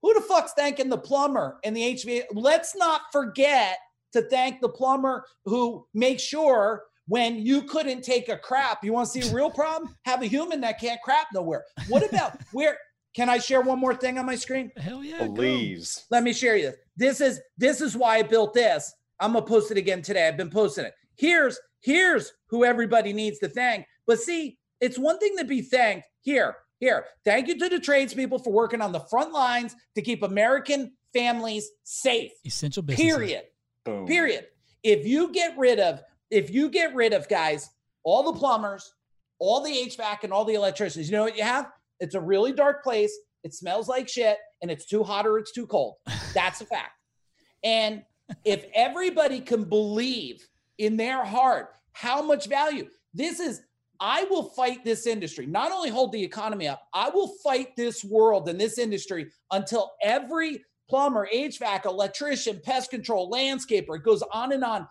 Who 0.00 0.14
the 0.14 0.20
fuck's 0.20 0.52
thanking 0.52 0.88
the 0.88 0.96
plumber 0.96 1.58
and 1.64 1.76
the 1.76 1.82
HVAC? 1.82 2.22
Let's 2.32 2.76
not 2.76 3.02
forget 3.12 3.78
to 4.12 4.22
thank 4.22 4.60
the 4.60 4.68
plumber 4.68 5.24
who 5.44 5.86
makes 5.92 6.22
sure 6.22 6.84
when 7.08 7.36
you 7.44 7.62
couldn't 7.62 8.02
take 8.02 8.28
a 8.28 8.36
crap, 8.36 8.84
you 8.84 8.92
want 8.92 9.10
to 9.10 9.20
see 9.20 9.28
a 9.28 9.34
real 9.34 9.50
problem? 9.50 9.94
Have 10.04 10.22
a 10.22 10.26
human 10.26 10.60
that 10.60 10.78
can't 10.78 11.00
crap 11.02 11.28
nowhere. 11.34 11.64
What 11.88 12.06
about 12.06 12.38
where 12.52 12.78
can 13.14 13.28
I 13.28 13.38
share 13.38 13.62
one 13.62 13.80
more 13.80 13.94
thing 13.94 14.18
on 14.18 14.26
my 14.26 14.36
screen? 14.36 14.70
Hell 14.76 15.02
yeah. 15.02 15.26
Please. 15.34 16.04
Let 16.10 16.22
me 16.22 16.32
share 16.32 16.56
you. 16.56 16.72
This 16.96 17.20
is 17.20 17.40
this 17.56 17.80
is 17.80 17.96
why 17.96 18.18
I 18.18 18.22
built 18.22 18.54
this. 18.54 18.94
I'm 19.20 19.32
gonna 19.32 19.44
post 19.44 19.70
it 19.70 19.78
again 19.78 20.02
today. 20.02 20.28
I've 20.28 20.36
been 20.36 20.50
posting 20.50 20.84
it. 20.84 20.94
Here's 21.18 21.58
here's 21.80 22.32
who 22.48 22.64
everybody 22.64 23.12
needs 23.12 23.38
to 23.40 23.48
thank. 23.48 23.86
But 24.06 24.20
see, 24.20 24.58
it's 24.80 24.98
one 24.98 25.18
thing 25.18 25.36
to 25.38 25.44
be 25.44 25.60
thanked. 25.60 26.08
Here, 26.20 26.56
here. 26.78 27.06
Thank 27.24 27.48
you 27.48 27.58
to 27.58 27.68
the 27.68 27.80
tradespeople 27.80 28.38
for 28.38 28.52
working 28.52 28.80
on 28.80 28.92
the 28.92 29.00
front 29.00 29.32
lines 29.32 29.74
to 29.96 30.02
keep 30.02 30.22
American 30.22 30.92
families 31.12 31.68
safe. 31.84 32.32
Essential 32.44 32.82
business. 32.82 33.04
Period. 33.04 33.42
Boom. 33.84 34.06
Period. 34.06 34.46
If 34.82 35.06
you 35.06 35.32
get 35.32 35.58
rid 35.58 35.80
of, 35.80 36.00
if 36.30 36.50
you 36.50 36.70
get 36.70 36.94
rid 36.94 37.12
of 37.12 37.28
guys, 37.28 37.68
all 38.04 38.32
the 38.32 38.38
plumbers, 38.38 38.92
all 39.38 39.62
the 39.62 39.70
HVAC, 39.70 40.24
and 40.24 40.32
all 40.32 40.44
the 40.44 40.54
electricians, 40.54 41.10
you 41.10 41.16
know 41.16 41.24
what 41.24 41.36
you 41.36 41.42
have? 41.42 41.70
It's 42.00 42.14
a 42.14 42.20
really 42.20 42.52
dark 42.52 42.84
place. 42.84 43.12
It 43.44 43.54
smells 43.54 43.88
like 43.88 44.08
shit 44.08 44.36
and 44.62 44.70
it's 44.70 44.86
too 44.86 45.02
hot 45.02 45.26
or 45.26 45.38
it's 45.38 45.52
too 45.52 45.66
cold. 45.66 45.96
That's 46.34 46.60
a 46.60 46.66
fact. 46.66 46.92
And 47.64 48.02
if 48.44 48.66
everybody 48.74 49.40
can 49.40 49.64
believe 49.64 50.46
in 50.78 50.96
their 50.96 51.24
heart 51.24 51.74
how 51.92 52.22
much 52.22 52.46
value 52.46 52.88
this 53.12 53.40
is, 53.40 53.60
I 54.00 54.24
will 54.24 54.44
fight 54.44 54.84
this 54.84 55.06
industry, 55.06 55.46
not 55.46 55.72
only 55.72 55.90
hold 55.90 56.12
the 56.12 56.22
economy 56.22 56.68
up, 56.68 56.82
I 56.94 57.10
will 57.10 57.34
fight 57.42 57.74
this 57.76 58.04
world 58.04 58.48
and 58.48 58.60
this 58.60 58.78
industry 58.78 59.26
until 59.50 59.90
every 60.02 60.64
plumber, 60.88 61.28
HVAC, 61.32 61.84
electrician, 61.84 62.60
pest 62.62 62.90
control, 62.90 63.30
landscaper, 63.30 63.96
it 63.96 64.04
goes 64.04 64.22
on 64.32 64.52
and 64.52 64.62
on, 64.62 64.86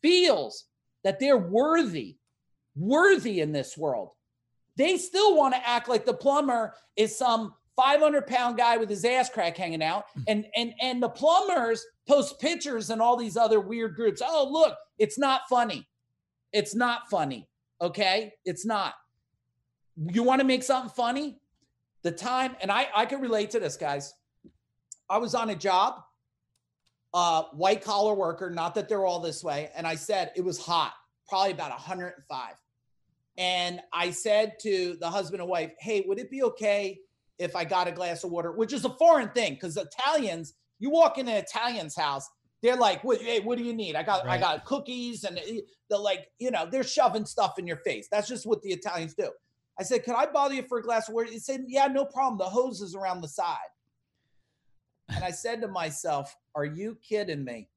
feels 0.00 0.66
that 1.02 1.18
they're 1.18 1.36
worthy, 1.36 2.18
worthy 2.76 3.40
in 3.40 3.50
this 3.50 3.76
world. 3.76 4.10
They 4.76 4.96
still 4.96 5.36
want 5.36 5.54
to 5.54 5.68
act 5.68 5.88
like 5.88 6.06
the 6.06 6.14
plumber 6.14 6.74
is 6.96 7.18
some 7.18 7.54
500 7.76 8.26
pound 8.26 8.56
guy 8.56 8.76
with 8.76 8.88
his 8.88 9.04
ass 9.04 9.30
crack 9.30 9.56
hanging 9.56 9.82
out. 9.82 10.04
Hmm. 10.14 10.22
And 10.28 10.46
and 10.56 10.74
and 10.80 11.02
the 11.02 11.08
plumbers 11.08 11.84
post 12.08 12.40
pictures 12.40 12.90
and 12.90 13.00
all 13.00 13.16
these 13.16 13.36
other 13.36 13.60
weird 13.60 13.94
groups. 13.94 14.22
Oh, 14.24 14.48
look, 14.50 14.76
it's 14.98 15.18
not 15.18 15.42
funny. 15.48 15.88
It's 16.52 16.74
not 16.74 17.08
funny. 17.10 17.48
Okay? 17.80 18.32
It's 18.44 18.66
not. 18.66 18.94
You 19.96 20.22
want 20.22 20.40
to 20.40 20.46
make 20.46 20.62
something 20.62 20.90
funny? 20.90 21.38
The 22.02 22.12
time, 22.12 22.56
and 22.60 22.70
I 22.70 22.88
I 22.94 23.06
can 23.06 23.20
relate 23.20 23.50
to 23.52 23.60
this, 23.60 23.76
guys. 23.76 24.12
I 25.08 25.18
was 25.18 25.34
on 25.34 25.50
a 25.50 25.54
job 25.54 26.02
uh, 27.14 27.42
white 27.52 27.82
collar 27.82 28.14
worker, 28.14 28.50
not 28.50 28.74
that 28.74 28.88
they're 28.88 29.04
all 29.04 29.20
this 29.20 29.44
way. 29.44 29.70
And 29.76 29.86
I 29.86 29.94
said 29.94 30.32
it 30.36 30.44
was 30.44 30.58
hot, 30.58 30.92
probably 31.28 31.52
about 31.52 31.70
105. 31.70 32.54
And 33.38 33.80
I 33.92 34.10
said 34.10 34.54
to 34.60 34.96
the 35.00 35.08
husband 35.08 35.40
and 35.40 35.50
wife, 35.50 35.72
Hey, 35.78 36.04
would 36.06 36.18
it 36.18 36.30
be 36.30 36.42
okay 36.44 36.98
if 37.38 37.56
I 37.56 37.64
got 37.64 37.88
a 37.88 37.92
glass 37.92 38.24
of 38.24 38.30
water? 38.30 38.52
Which 38.52 38.72
is 38.72 38.84
a 38.84 38.90
foreign 38.90 39.30
thing 39.30 39.54
because 39.54 39.76
Italians, 39.76 40.54
you 40.78 40.90
walk 40.90 41.18
in 41.18 41.28
an 41.28 41.36
Italian's 41.36 41.96
house, 41.96 42.28
they're 42.62 42.76
like, 42.76 43.02
what, 43.02 43.20
hey, 43.20 43.40
what 43.40 43.58
do 43.58 43.64
you 43.64 43.74
need? 43.74 43.96
I 43.96 44.02
got 44.02 44.24
right. 44.24 44.34
I 44.34 44.38
got 44.38 44.64
cookies 44.64 45.24
and 45.24 45.38
eh, 45.38 45.60
they're 45.90 45.98
like, 45.98 46.28
you 46.38 46.50
know, 46.50 46.66
they're 46.70 46.84
shoving 46.84 47.26
stuff 47.26 47.58
in 47.58 47.66
your 47.66 47.78
face. 47.78 48.08
That's 48.10 48.28
just 48.28 48.46
what 48.46 48.62
the 48.62 48.70
Italians 48.70 49.14
do. 49.14 49.30
I 49.78 49.82
said, 49.82 50.04
Can 50.04 50.14
I 50.14 50.26
bother 50.26 50.54
you 50.54 50.62
for 50.68 50.78
a 50.78 50.82
glass 50.82 51.08
of 51.08 51.14
water? 51.14 51.30
He 51.30 51.38
said, 51.38 51.64
Yeah, 51.66 51.86
no 51.86 52.04
problem. 52.04 52.38
The 52.38 52.44
hose 52.44 52.80
is 52.80 52.94
around 52.94 53.20
the 53.20 53.28
side. 53.28 53.56
And 55.08 55.24
I 55.24 55.30
said 55.30 55.60
to 55.62 55.68
myself, 55.68 56.34
Are 56.54 56.64
you 56.64 56.98
kidding 57.06 57.44
me? 57.44 57.68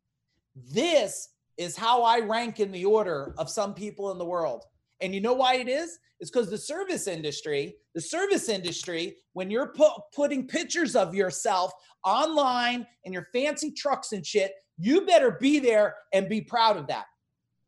This 0.55 1.29
is 1.57 1.75
how 1.75 2.03
I 2.03 2.19
rank 2.19 2.59
in 2.59 2.71
the 2.71 2.85
order 2.85 3.33
of 3.37 3.49
some 3.49 3.73
people 3.73 4.11
in 4.11 4.17
the 4.17 4.25
world. 4.25 4.65
And 5.05 5.13
you 5.13 5.21
know 5.21 5.33
why 5.33 5.55
it 5.55 5.69
is? 5.69 5.99
It's 6.19 6.31
because 6.31 6.49
the 6.49 6.57
service 6.57 7.07
industry, 7.07 7.75
the 7.93 8.01
service 8.01 8.49
industry, 8.49 9.17
when 9.33 9.51
you're 9.51 9.73
pu- 9.73 10.01
putting 10.15 10.47
pictures 10.47 10.95
of 10.95 11.13
yourself 11.13 11.71
online 12.03 12.87
and 13.03 13.13
your 13.13 13.27
fancy 13.33 13.71
trucks 13.71 14.11
and 14.11 14.25
shit, 14.25 14.53
you 14.77 15.05
better 15.05 15.37
be 15.39 15.59
there 15.59 15.95
and 16.13 16.27
be 16.27 16.41
proud 16.41 16.77
of 16.77 16.87
that. 16.87 17.05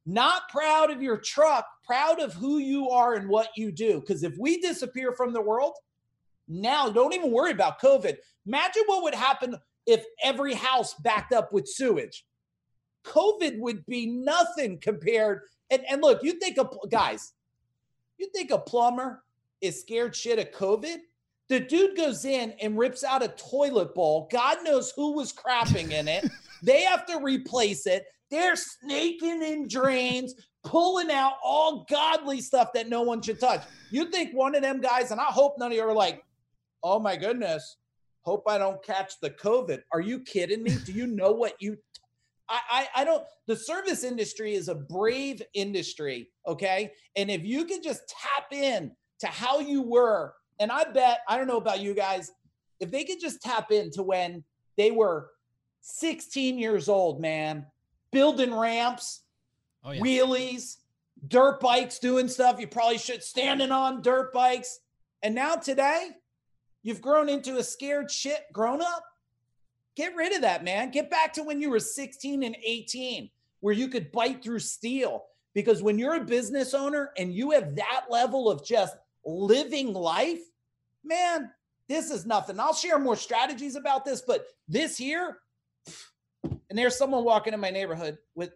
Not 0.06 0.50
proud 0.50 0.90
of 0.90 1.02
your 1.02 1.18
truck, 1.18 1.66
proud 1.86 2.22
of 2.22 2.34
who 2.34 2.58
you 2.58 2.90
are 2.90 3.16
and 3.16 3.30
what 3.30 3.50
you 3.56 3.72
do. 3.72 4.00
Because 4.00 4.24
if 4.24 4.38
we 4.40 4.60
disappear 4.62 5.12
from 5.12 5.34
the 5.34 5.42
world, 5.42 5.74
now 6.48 6.90
don't 6.90 7.14
even 7.14 7.32
worry 7.32 7.52
about 7.52 7.82
COVID. 7.82 8.16
Imagine 8.46 8.84
what 8.86 9.04
would 9.04 9.16
happen 9.16 9.58
if 9.86 10.06
every 10.24 10.54
house 10.54 10.94
backed 10.96 11.34
up 11.34 11.52
with 11.52 11.68
sewage. 11.68 12.26
COVID 13.06 13.60
would 13.60 13.86
be 13.86 14.06
nothing 14.06 14.80
compared. 14.80 15.42
And, 15.70 15.84
and 15.90 16.02
look, 16.02 16.24
you 16.24 16.34
think 16.34 16.58
of 16.58 16.76
guys, 16.90 17.34
you 18.18 18.30
think 18.34 18.52
a 18.52 18.58
plumber 18.58 19.24
is 19.62 19.82
scared 19.82 20.16
shit 20.16 20.40
of 20.40 20.52
COVID? 20.52 20.98
The 21.50 21.60
dude 21.62 21.96
goes 21.96 22.26
in 22.26 22.54
and 22.62 22.78
rips 22.78 23.04
out 23.04 23.24
a 23.24 23.30
toilet 23.30 23.96
bowl. 23.96 24.28
God 24.32 24.58
knows 24.64 24.92
who 24.96 25.14
was 25.14 25.32
crapping 25.32 25.92
in 25.92 26.08
it. 26.08 26.30
they 26.64 26.82
have 26.82 27.06
to 27.06 27.20
replace 27.22 27.88
it. 27.88 28.06
They're 28.30 28.58
snaking 28.58 29.42
in 29.42 29.68
drains, 29.70 30.36
pulling 30.64 31.10
out 31.10 31.34
all 31.44 31.86
godly 31.90 32.42
stuff 32.42 32.74
that 32.74 32.90
no 32.90 33.02
one 33.02 33.22
should 33.22 33.40
touch. 33.40 33.64
You 33.90 34.12
think 34.12 34.34
one 34.34 34.56
of 34.56 34.62
them 34.62 34.82
guys, 34.82 35.12
and 35.12 35.22
I 35.22 35.26
hope 35.26 35.56
none 35.58 35.72
of 35.72 35.78
you 35.78 35.84
are 35.84 35.94
like, 35.94 36.22
oh 36.84 37.00
my 37.00 37.16
goodness, 37.16 37.78
hope 38.24 38.44
I 38.48 38.58
don't 38.58 38.84
catch 38.84 39.20
the 39.22 39.30
COVID. 39.30 39.82
Are 39.94 40.02
you 40.02 40.20
kidding 40.20 40.64
me? 40.64 40.76
Do 40.84 40.92
you 40.92 41.08
know 41.08 41.32
what 41.32 41.54
you 41.62 41.78
I, 42.50 42.60
I, 42.70 43.02
I 43.02 43.04
don't 43.04 43.24
the 43.48 43.56
service 43.56 44.04
industry 44.04 44.54
is 44.54 44.68
a 44.68 44.76
brave 44.76 45.42
industry, 45.54 46.30
okay? 46.46 46.92
And 47.16 47.30
if 47.30 47.44
you 47.44 47.66
could 47.66 47.84
just 47.84 48.02
tap 48.08 48.52
in 48.52 48.92
to 49.20 49.28
how 49.28 49.60
you 49.60 49.82
were, 49.82 50.34
and 50.60 50.72
I 50.72 50.86
bet, 50.86 51.20
I 51.28 51.38
don't 51.38 51.48
know 51.48 51.58
about 51.58 51.82
you 51.82 51.94
guys, 51.94 52.32
if 52.80 52.92
they 52.92 53.04
could 53.04 53.20
just 53.20 53.42
tap 53.42 53.72
into 53.72 54.04
when 54.04 54.44
they 54.78 54.92
were 54.92 55.30
16 55.82 56.58
years 56.60 56.90
old, 56.90 57.22
man, 57.22 57.66
building 58.12 58.54
ramps, 58.54 59.24
oh, 59.84 59.92
yeah. 59.92 60.02
wheelies, 60.02 60.78
dirt 61.28 61.60
bikes, 61.60 62.00
doing 62.00 62.28
stuff 62.28 62.60
you 62.60 62.68
probably 62.68 62.98
should 62.98 63.24
standing 63.24 63.72
on 63.72 64.02
dirt 64.02 64.34
bikes. 64.34 64.80
And 65.24 65.34
now 65.34 65.56
today, 65.56 66.10
you've 66.84 67.02
grown 67.02 67.30
into 67.30 67.58
a 67.58 67.64
scared 67.64 68.12
shit 68.12 68.46
grown 68.54 68.82
up. 68.82 69.04
Get 69.98 70.16
rid 70.16 70.32
of 70.32 70.42
that, 70.42 70.64
man. 70.64 70.92
Get 70.92 71.10
back 71.10 71.34
to 71.34 71.44
when 71.44 71.60
you 71.60 71.72
were 71.72 71.80
16 71.80 72.44
and 72.44 72.56
18, 72.64 73.32
where 73.62 73.74
you 73.74 73.88
could 73.88 74.12
bite 74.12 74.44
through 74.44 74.60
steel. 74.60 75.26
Because 75.56 75.82
when 75.82 75.98
you're 75.98 76.18
a 76.18 76.24
business 76.24 76.76
owner 76.76 77.10
and 77.18 77.34
you 77.34 77.50
have 77.52 77.76
that 77.78 78.06
level 78.08 78.48
of 78.48 78.64
just 78.64 78.96
living 79.26 79.94
life, 79.94 80.42
man, 81.04 81.50
this 81.90 82.12
is 82.12 82.28
nothing. 82.28 82.60
I'll 82.60 82.76
share 82.76 83.00
more 83.00 83.16
strategies 83.16 83.76
about 83.76 84.06
this, 84.06 84.22
but 84.22 84.46
this 84.68 84.96
here, 84.96 85.40
and 86.70 86.78
there's 86.78 86.96
someone 86.96 87.24
walking 87.24 87.56
in 87.56 87.60
my 87.60 87.72
neighborhood 87.72 88.20
with, 88.36 88.52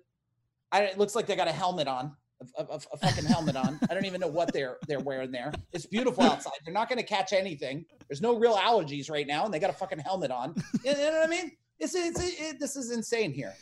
I, 0.71 0.83
it 0.83 0.99
looks 0.99 1.15
like 1.15 1.25
they 1.25 1.35
got 1.35 1.47
a 1.47 1.51
helmet 1.51 1.87
on 1.87 2.15
a, 2.57 2.63
a, 2.63 2.79
a 2.93 2.97
fucking 2.97 3.25
helmet 3.25 3.55
on. 3.55 3.79
I 3.89 3.93
don't 3.93 4.05
even 4.05 4.21
know 4.21 4.27
what 4.27 4.53
they're 4.53 4.77
they're 4.87 4.99
wearing 4.99 5.31
there. 5.31 5.51
It's 5.73 5.85
beautiful 5.85 6.23
outside. 6.23 6.53
They're 6.65 6.73
not 6.73 6.89
going 6.89 6.99
to 6.99 7.05
catch 7.05 7.33
anything. 7.33 7.85
There's 8.07 8.21
no 8.21 8.37
real 8.37 8.55
allergies 8.55 9.09
right 9.09 9.27
now, 9.27 9.45
and 9.45 9.53
they 9.53 9.59
got 9.59 9.69
a 9.69 9.73
fucking 9.73 9.99
helmet 9.99 10.31
on. 10.31 10.55
You 10.83 10.93
know 10.93 11.11
what 11.11 11.25
I 11.25 11.27
mean? 11.27 11.51
It's 11.79 11.95
it's 11.95 12.19
it, 12.19 12.59
this 12.59 12.75
is 12.75 12.91
insane 12.91 13.31
here. 13.31 13.53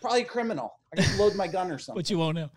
Probably 0.00 0.24
criminal. 0.24 0.74
I 0.92 1.00
can 1.00 1.18
load 1.18 1.34
my 1.34 1.46
gun 1.46 1.70
or 1.70 1.78
something. 1.78 1.98
But 1.98 2.10
you 2.10 2.18
won't 2.18 2.36
know. 2.36 2.50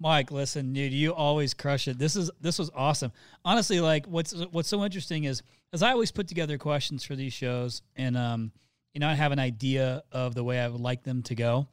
Mike, 0.00 0.30
listen, 0.30 0.72
dude, 0.72 0.92
you 0.92 1.14
always 1.14 1.54
crush 1.54 1.88
it. 1.88 1.98
This 1.98 2.16
is 2.16 2.30
this 2.40 2.58
was 2.58 2.70
awesome. 2.74 3.12
Honestly, 3.44 3.80
like 3.80 4.06
what's 4.06 4.32
what's 4.50 4.68
so 4.68 4.84
interesting 4.84 5.24
is 5.24 5.42
as 5.72 5.82
I 5.82 5.92
always 5.92 6.10
put 6.10 6.28
together 6.28 6.58
questions 6.58 7.04
for 7.04 7.16
these 7.16 7.32
shows, 7.32 7.82
and 7.96 8.16
um, 8.16 8.52
you 8.92 9.00
know, 9.00 9.08
I 9.08 9.14
have 9.14 9.32
an 9.32 9.38
idea 9.38 10.02
of 10.12 10.34
the 10.34 10.44
way 10.44 10.60
I 10.60 10.68
would 10.68 10.80
like 10.80 11.02
them 11.02 11.22
to 11.24 11.34
go. 11.34 11.66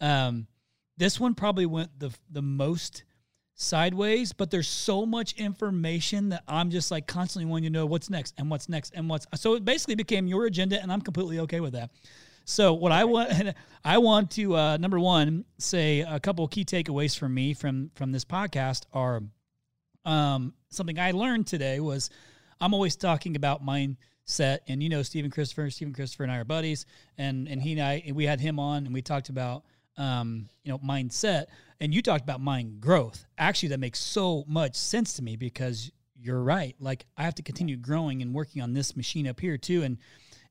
Um, 0.00 0.46
this 0.98 1.18
one 1.18 1.34
probably 1.34 1.66
went 1.66 1.98
the 1.98 2.14
the 2.30 2.42
most 2.42 3.04
sideways, 3.54 4.32
but 4.32 4.50
there's 4.50 4.68
so 4.68 5.04
much 5.04 5.34
information 5.34 6.28
that 6.28 6.44
I'm 6.46 6.70
just 6.70 6.90
like 6.90 7.06
constantly 7.06 7.50
wanting 7.50 7.64
to 7.64 7.70
know 7.70 7.86
what's 7.86 8.08
next 8.08 8.34
and 8.38 8.50
what's 8.50 8.68
next 8.68 8.92
and 8.94 9.08
what's 9.08 9.26
so 9.34 9.54
it 9.54 9.64
basically 9.64 9.96
became 9.96 10.26
your 10.26 10.46
agenda 10.46 10.80
and 10.80 10.92
I'm 10.92 11.00
completely 11.00 11.40
okay 11.40 11.60
with 11.60 11.72
that. 11.72 11.90
So 12.44 12.72
what 12.74 12.92
I 12.92 13.04
want 13.04 13.54
I 13.84 13.98
want 13.98 14.30
to 14.32 14.56
uh, 14.56 14.76
number 14.76 14.98
one 15.00 15.44
say 15.58 16.00
a 16.00 16.20
couple 16.20 16.46
key 16.48 16.64
takeaways 16.64 17.18
from 17.18 17.34
me 17.34 17.52
from 17.54 17.90
from 17.94 18.12
this 18.12 18.24
podcast 18.24 18.84
are 18.92 19.22
um, 20.04 20.54
something 20.70 20.98
I 20.98 21.10
learned 21.10 21.46
today 21.46 21.80
was 21.80 22.10
I'm 22.60 22.74
always 22.74 22.96
talking 22.96 23.34
about 23.34 23.64
mindset 23.64 24.58
and 24.68 24.82
you 24.82 24.88
know 24.88 25.02
Stephen 25.02 25.30
Christopher 25.30 25.68
Stephen 25.70 25.94
Christopher 25.94 26.22
and 26.22 26.32
I 26.32 26.38
are 26.38 26.44
buddies 26.44 26.86
and 27.18 27.48
and 27.48 27.60
he 27.60 27.72
and 27.72 27.82
I 27.82 28.12
we 28.14 28.24
had 28.24 28.40
him 28.40 28.60
on 28.60 28.86
and 28.86 28.94
we 28.94 29.02
talked 29.02 29.30
about 29.30 29.64
um, 29.98 30.48
you 30.64 30.72
know, 30.72 30.78
mindset. 30.78 31.46
And 31.80 31.92
you 31.92 32.00
talked 32.00 32.24
about 32.24 32.40
mind 32.40 32.80
growth. 32.80 33.26
Actually, 33.36 33.70
that 33.70 33.80
makes 33.80 33.98
so 33.98 34.44
much 34.48 34.74
sense 34.74 35.14
to 35.14 35.22
me 35.22 35.36
because 35.36 35.92
you're 36.20 36.42
right. 36.42 36.74
Like 36.80 37.04
I 37.16 37.24
have 37.24 37.34
to 37.36 37.42
continue 37.42 37.76
growing 37.76 38.22
and 38.22 38.34
working 38.34 38.62
on 38.62 38.72
this 38.72 38.96
machine 38.96 39.26
up 39.26 39.38
here 39.38 39.58
too, 39.58 39.82
and 39.82 39.98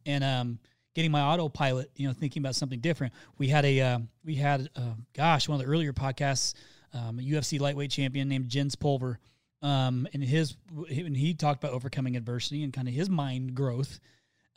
and 0.06 0.24
um, 0.24 0.60
getting 0.94 1.12
my 1.12 1.22
autopilot. 1.22 1.92
You 1.96 2.08
know, 2.08 2.14
thinking 2.14 2.42
about 2.42 2.56
something 2.56 2.80
different. 2.80 3.14
We 3.38 3.48
had 3.48 3.66
a 3.66 3.82
uh, 3.82 4.00
we 4.24 4.36
had 4.36 4.70
uh, 4.76 4.94
gosh 5.14 5.50
one 5.50 5.60
of 5.60 5.66
the 5.66 5.72
earlier 5.72 5.92
podcasts, 5.92 6.54
um, 6.94 7.20
a 7.20 7.24
UFC 7.24 7.60
lightweight 7.60 7.92
champion 7.92 8.30
named 8.30 8.50
Jens 8.50 8.76
Pulver. 8.76 9.20
Um, 9.64 10.08
and 10.14 10.24
his 10.24 10.56
and 10.90 11.18
he 11.18 11.34
talked 11.34 11.64
about 11.64 11.74
overcoming 11.74 12.16
adversity 12.16 12.64
and 12.64 12.72
kind 12.72 12.88
of 12.88 12.94
his 12.94 13.10
mind 13.10 13.56
growth 13.56 14.00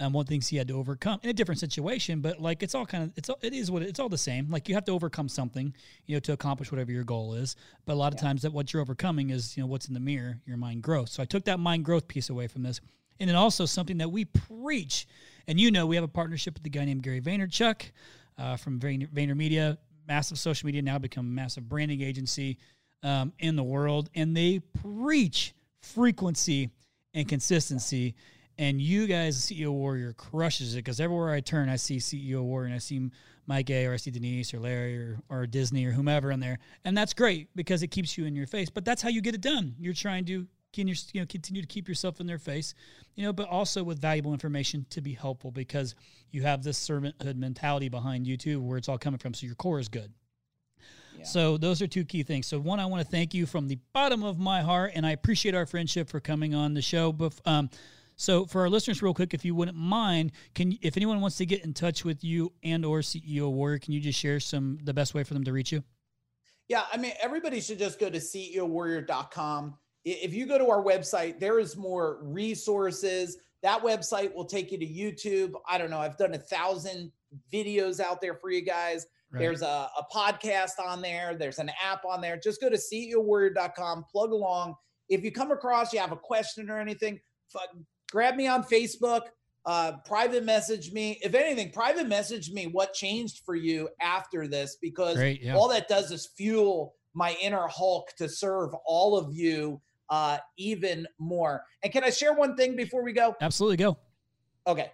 um, 0.00 0.14
one 0.14 0.24
things 0.24 0.48
he 0.48 0.56
had 0.56 0.66
to 0.68 0.76
overcome 0.76 1.20
in 1.22 1.28
a 1.28 1.32
different 1.32 1.60
situation, 1.60 2.20
but 2.20 2.40
like 2.40 2.62
it's 2.62 2.74
all 2.74 2.86
kind 2.86 3.04
of 3.04 3.12
it's 3.16 3.28
all, 3.28 3.38
it 3.42 3.52
is 3.52 3.70
what 3.70 3.82
it's 3.82 4.00
all 4.00 4.08
the 4.08 4.18
same. 4.18 4.50
Like 4.50 4.68
you 4.68 4.74
have 4.74 4.86
to 4.86 4.92
overcome 4.92 5.28
something, 5.28 5.74
you 6.06 6.16
know, 6.16 6.20
to 6.20 6.32
accomplish 6.32 6.72
whatever 6.72 6.90
your 6.90 7.04
goal 7.04 7.34
is. 7.34 7.54
But 7.84 7.92
a 7.92 7.94
lot 7.94 8.14
of 8.14 8.18
yeah. 8.18 8.28
times 8.28 8.42
that 8.42 8.52
what 8.52 8.72
you're 8.72 8.80
overcoming 8.80 9.28
is 9.28 9.56
you 9.56 9.62
know 9.62 9.66
what's 9.66 9.88
in 9.88 9.94
the 9.94 10.00
mirror, 10.00 10.40
your 10.46 10.56
mind 10.56 10.82
growth. 10.82 11.10
So 11.10 11.22
I 11.22 11.26
took 11.26 11.44
that 11.44 11.60
mind 11.60 11.84
growth 11.84 12.08
piece 12.08 12.30
away 12.30 12.46
from 12.46 12.62
this, 12.62 12.80
and 13.20 13.28
then 13.28 13.36
also 13.36 13.66
something 13.66 13.98
that 13.98 14.08
we 14.08 14.24
preach. 14.24 15.06
And 15.46 15.60
you 15.60 15.70
know, 15.70 15.86
we 15.86 15.96
have 15.96 16.04
a 16.04 16.08
partnership 16.08 16.54
with 16.54 16.62
the 16.62 16.70
guy 16.70 16.86
named 16.86 17.02
Gary 17.02 17.20
Vaynerchuk 17.20 17.90
uh, 18.38 18.56
from 18.56 18.80
Vayner, 18.80 19.06
VaynerMedia, 19.08 19.76
massive 20.08 20.38
social 20.38 20.66
media 20.66 20.80
now 20.80 20.98
become 20.98 21.26
a 21.26 21.30
massive 21.30 21.68
branding 21.68 22.00
agency 22.00 22.56
um, 23.02 23.34
in 23.38 23.54
the 23.54 23.62
world, 23.62 24.08
and 24.14 24.34
they 24.34 24.60
preach 24.82 25.52
frequency 25.82 26.70
and 27.12 27.28
consistency 27.28 28.14
and 28.60 28.78
you 28.78 29.06
guys, 29.06 29.38
CEO 29.38 29.70
Warrior, 29.70 30.12
crushes 30.12 30.74
it 30.74 30.84
because 30.84 31.00
everywhere 31.00 31.30
I 31.30 31.40
turn, 31.40 31.70
I 31.70 31.76
see 31.76 31.96
CEO 31.96 32.42
Warrior 32.42 32.66
and 32.66 32.74
I 32.74 32.78
see 32.78 33.10
Mike 33.46 33.70
A 33.70 33.86
or 33.86 33.94
I 33.94 33.96
see 33.96 34.10
Denise 34.10 34.52
or 34.52 34.60
Larry 34.60 34.98
or, 34.98 35.18
or 35.30 35.46
Disney 35.46 35.86
or 35.86 35.92
whomever 35.92 36.30
in 36.30 36.40
there. 36.40 36.58
And 36.84 36.94
that's 36.94 37.14
great 37.14 37.48
because 37.56 37.82
it 37.82 37.86
keeps 37.88 38.18
you 38.18 38.26
in 38.26 38.36
your 38.36 38.46
face. 38.46 38.68
But 38.68 38.84
that's 38.84 39.00
how 39.00 39.08
you 39.08 39.22
get 39.22 39.34
it 39.34 39.40
done. 39.40 39.74
You're 39.78 39.94
trying 39.94 40.26
to 40.26 40.46
can 40.74 40.86
you, 40.86 40.94
you 41.14 41.22
know, 41.22 41.26
continue 41.26 41.62
to 41.62 41.66
keep 41.66 41.88
yourself 41.88 42.20
in 42.20 42.26
their 42.26 42.38
face, 42.38 42.74
you 43.16 43.24
know, 43.24 43.32
but 43.32 43.48
also 43.48 43.82
with 43.82 43.98
valuable 43.98 44.34
information 44.34 44.84
to 44.90 45.00
be 45.00 45.14
helpful 45.14 45.50
because 45.50 45.94
you 46.30 46.42
have 46.42 46.62
this 46.62 46.78
servanthood 46.78 47.36
mentality 47.36 47.88
behind 47.88 48.26
you 48.26 48.36
too, 48.36 48.60
where 48.60 48.76
it's 48.76 48.90
all 48.90 48.98
coming 48.98 49.18
from. 49.18 49.32
So 49.32 49.46
your 49.46 49.56
core 49.56 49.80
is 49.80 49.88
good. 49.88 50.12
Yeah. 51.16 51.24
So 51.24 51.56
those 51.56 51.80
are 51.80 51.86
two 51.86 52.04
key 52.04 52.22
things. 52.24 52.46
So 52.46 52.58
one, 52.58 52.78
I 52.78 52.84
want 52.84 53.02
to 53.02 53.10
thank 53.10 53.32
you 53.32 53.46
from 53.46 53.68
the 53.68 53.78
bottom 53.94 54.22
of 54.22 54.38
my 54.38 54.60
heart, 54.60 54.92
and 54.94 55.06
I 55.06 55.12
appreciate 55.12 55.54
our 55.54 55.64
friendship 55.64 56.10
for 56.10 56.20
coming 56.20 56.54
on 56.54 56.74
the 56.74 56.82
show. 56.82 57.10
But 57.10 57.32
um, 57.46 57.70
so 58.20 58.44
for 58.44 58.60
our 58.60 58.68
listeners, 58.68 59.02
real 59.02 59.14
quick, 59.14 59.32
if 59.32 59.46
you 59.46 59.54
wouldn't 59.54 59.78
mind, 59.78 60.32
can 60.54 60.76
if 60.82 60.98
anyone 60.98 61.22
wants 61.22 61.38
to 61.38 61.46
get 61.46 61.64
in 61.64 61.72
touch 61.72 62.04
with 62.04 62.22
you 62.22 62.52
and 62.62 62.84
or 62.84 62.98
CEO 62.98 63.50
Warrior, 63.50 63.78
can 63.78 63.94
you 63.94 64.00
just 64.00 64.18
share 64.18 64.38
some 64.40 64.78
the 64.84 64.92
best 64.92 65.14
way 65.14 65.24
for 65.24 65.32
them 65.32 65.42
to 65.44 65.52
reach 65.52 65.72
you? 65.72 65.82
Yeah, 66.68 66.82
I 66.92 66.98
mean 66.98 67.12
everybody 67.22 67.62
should 67.62 67.78
just 67.78 67.98
go 67.98 68.10
to 68.10 68.18
ceowarrior.com. 68.18 69.78
If 70.04 70.34
you 70.34 70.44
go 70.44 70.58
to 70.58 70.68
our 70.68 70.84
website, 70.84 71.40
there 71.40 71.58
is 71.58 71.78
more 71.78 72.18
resources. 72.22 73.38
That 73.62 73.82
website 73.82 74.34
will 74.34 74.44
take 74.44 74.70
you 74.70 74.76
to 74.76 74.86
YouTube. 74.86 75.52
I 75.66 75.78
don't 75.78 75.88
know. 75.88 75.98
I've 75.98 76.18
done 76.18 76.34
a 76.34 76.38
thousand 76.38 77.12
videos 77.50 78.00
out 78.00 78.20
there 78.20 78.34
for 78.34 78.50
you 78.50 78.60
guys. 78.62 79.06
Right. 79.32 79.40
There's 79.40 79.62
a, 79.62 79.88
a 79.96 80.04
podcast 80.14 80.78
on 80.78 81.00
there. 81.00 81.36
There's 81.38 81.58
an 81.58 81.70
app 81.82 82.04
on 82.04 82.20
there. 82.20 82.38
Just 82.38 82.60
go 82.60 82.68
to 82.68 82.76
CEOwarrior.com, 82.76 84.04
plug 84.12 84.32
along. 84.32 84.74
If 85.08 85.24
you 85.24 85.32
come 85.32 85.52
across, 85.52 85.92
you 85.94 86.00
have 86.00 86.12
a 86.12 86.16
question 86.16 86.68
or 86.68 86.78
anything, 86.78 87.18
grab 88.10 88.36
me 88.36 88.46
on 88.46 88.62
Facebook, 88.62 89.22
uh, 89.66 89.92
private 90.04 90.44
message 90.44 90.92
me. 90.92 91.18
If 91.22 91.34
anything, 91.34 91.70
private 91.70 92.08
message 92.08 92.50
me 92.50 92.66
what 92.66 92.92
changed 92.92 93.42
for 93.44 93.54
you 93.54 93.88
after 94.00 94.46
this, 94.46 94.76
because 94.80 95.16
Great, 95.16 95.42
yeah. 95.42 95.54
all 95.54 95.68
that 95.68 95.88
does 95.88 96.10
is 96.10 96.28
fuel 96.36 96.94
my 97.14 97.36
inner 97.42 97.66
Hulk 97.68 98.10
to 98.18 98.28
serve 98.28 98.70
all 98.86 99.16
of 99.16 99.34
you 99.34 99.80
uh, 100.08 100.38
even 100.56 101.06
more. 101.18 101.62
And 101.82 101.92
can 101.92 102.04
I 102.04 102.10
share 102.10 102.34
one 102.34 102.56
thing 102.56 102.76
before 102.76 103.04
we 103.04 103.12
go? 103.12 103.34
Absolutely, 103.40 103.76
go. 103.76 103.98
Okay. 104.66 104.90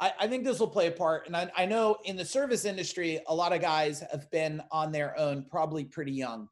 I, 0.00 0.12
I 0.20 0.26
think 0.26 0.44
this 0.44 0.58
will 0.58 0.68
play 0.68 0.88
a 0.88 0.92
part. 0.92 1.26
And 1.26 1.36
I, 1.36 1.50
I 1.56 1.66
know 1.66 1.98
in 2.04 2.16
the 2.16 2.24
service 2.24 2.64
industry, 2.64 3.20
a 3.28 3.34
lot 3.34 3.52
of 3.52 3.60
guys 3.60 4.02
have 4.10 4.30
been 4.30 4.62
on 4.70 4.90
their 4.90 5.18
own, 5.18 5.46
probably 5.50 5.84
pretty 5.84 6.12
young. 6.12 6.48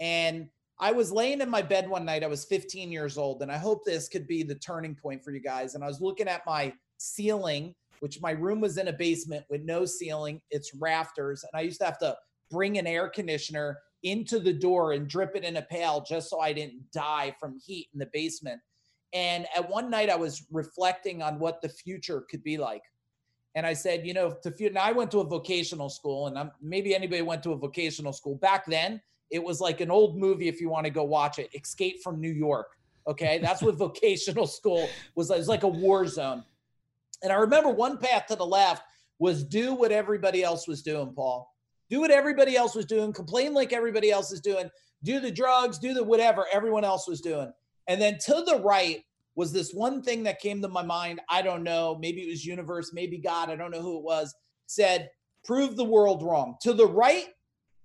And 0.00 0.48
I 0.80 0.92
was 0.92 1.10
laying 1.10 1.40
in 1.40 1.50
my 1.50 1.62
bed 1.62 1.88
one 1.88 2.04
night. 2.04 2.22
I 2.22 2.28
was 2.28 2.44
15 2.44 2.92
years 2.92 3.18
old, 3.18 3.42
and 3.42 3.50
I 3.50 3.58
hope 3.58 3.84
this 3.84 4.08
could 4.08 4.28
be 4.28 4.42
the 4.42 4.54
turning 4.54 4.94
point 4.94 5.24
for 5.24 5.32
you 5.32 5.40
guys. 5.40 5.74
And 5.74 5.82
I 5.82 5.88
was 5.88 6.00
looking 6.00 6.28
at 6.28 6.46
my 6.46 6.72
ceiling, 6.98 7.74
which 8.00 8.20
my 8.20 8.30
room 8.30 8.60
was 8.60 8.78
in 8.78 8.88
a 8.88 8.92
basement 8.92 9.44
with 9.50 9.62
no 9.62 9.84
ceiling, 9.84 10.40
it's 10.50 10.74
rafters. 10.74 11.42
And 11.44 11.58
I 11.58 11.62
used 11.62 11.80
to 11.80 11.86
have 11.86 11.98
to 11.98 12.16
bring 12.50 12.78
an 12.78 12.86
air 12.86 13.08
conditioner 13.08 13.78
into 14.04 14.38
the 14.38 14.52
door 14.52 14.92
and 14.92 15.08
drip 15.08 15.34
it 15.34 15.42
in 15.42 15.56
a 15.56 15.62
pail 15.62 16.04
just 16.08 16.30
so 16.30 16.38
I 16.38 16.52
didn't 16.52 16.80
die 16.92 17.34
from 17.40 17.58
heat 17.58 17.88
in 17.92 17.98
the 17.98 18.08
basement. 18.12 18.60
And 19.12 19.46
at 19.56 19.68
one 19.68 19.90
night, 19.90 20.10
I 20.10 20.16
was 20.16 20.46
reflecting 20.52 21.22
on 21.22 21.40
what 21.40 21.60
the 21.60 21.68
future 21.68 22.24
could 22.30 22.44
be 22.44 22.56
like. 22.56 22.82
And 23.56 23.66
I 23.66 23.72
said, 23.72 24.06
you 24.06 24.14
know, 24.14 24.36
to 24.44 24.70
now 24.70 24.82
I 24.82 24.92
went 24.92 25.10
to 25.10 25.20
a 25.20 25.24
vocational 25.24 25.88
school, 25.88 26.28
and 26.28 26.38
I'm, 26.38 26.52
maybe 26.62 26.94
anybody 26.94 27.22
went 27.22 27.42
to 27.44 27.52
a 27.52 27.56
vocational 27.56 28.12
school 28.12 28.36
back 28.36 28.66
then. 28.66 29.00
It 29.30 29.42
was 29.42 29.60
like 29.60 29.80
an 29.80 29.90
old 29.90 30.16
movie 30.16 30.48
if 30.48 30.60
you 30.60 30.68
want 30.68 30.84
to 30.84 30.90
go 30.90 31.04
watch 31.04 31.38
it, 31.38 31.50
Escape 31.54 32.02
from 32.02 32.20
New 32.20 32.30
York. 32.30 32.68
Okay, 33.06 33.38
that's 33.38 33.62
what 33.62 33.74
vocational 33.78 34.46
school 34.46 34.88
was. 35.14 35.30
It 35.30 35.38
was 35.38 35.48
like 35.48 35.62
a 35.62 35.68
war 35.68 36.06
zone. 36.06 36.44
And 37.22 37.32
I 37.32 37.36
remember 37.36 37.70
one 37.70 37.98
path 37.98 38.26
to 38.26 38.36
the 38.36 38.46
left 38.46 38.82
was 39.18 39.42
do 39.42 39.74
what 39.74 39.92
everybody 39.92 40.42
else 40.42 40.68
was 40.68 40.82
doing, 40.82 41.12
Paul. 41.12 41.52
Do 41.90 42.00
what 42.00 42.10
everybody 42.10 42.56
else 42.56 42.74
was 42.74 42.86
doing, 42.86 43.12
complain 43.12 43.54
like 43.54 43.72
everybody 43.72 44.10
else 44.10 44.30
is 44.30 44.40
doing, 44.40 44.70
do 45.02 45.20
the 45.20 45.30
drugs, 45.30 45.78
do 45.78 45.94
the 45.94 46.04
whatever 46.04 46.46
everyone 46.52 46.84
else 46.84 47.08
was 47.08 47.20
doing. 47.20 47.50
And 47.86 48.00
then 48.00 48.18
to 48.26 48.42
the 48.46 48.60
right 48.62 49.02
was 49.34 49.52
this 49.52 49.72
one 49.72 50.02
thing 50.02 50.22
that 50.24 50.40
came 50.40 50.60
to 50.60 50.68
my 50.68 50.82
mind. 50.82 51.20
I 51.30 51.42
don't 51.42 51.62
know. 51.62 51.96
Maybe 52.00 52.22
it 52.22 52.28
was 52.28 52.44
universe, 52.44 52.92
maybe 52.92 53.18
God. 53.18 53.50
I 53.50 53.56
don't 53.56 53.70
know 53.70 53.80
who 53.80 53.96
it 53.98 54.04
was. 54.04 54.34
Said, 54.66 55.08
prove 55.44 55.76
the 55.76 55.84
world 55.84 56.22
wrong. 56.22 56.56
To 56.62 56.72
the 56.72 56.86
right 56.86 57.28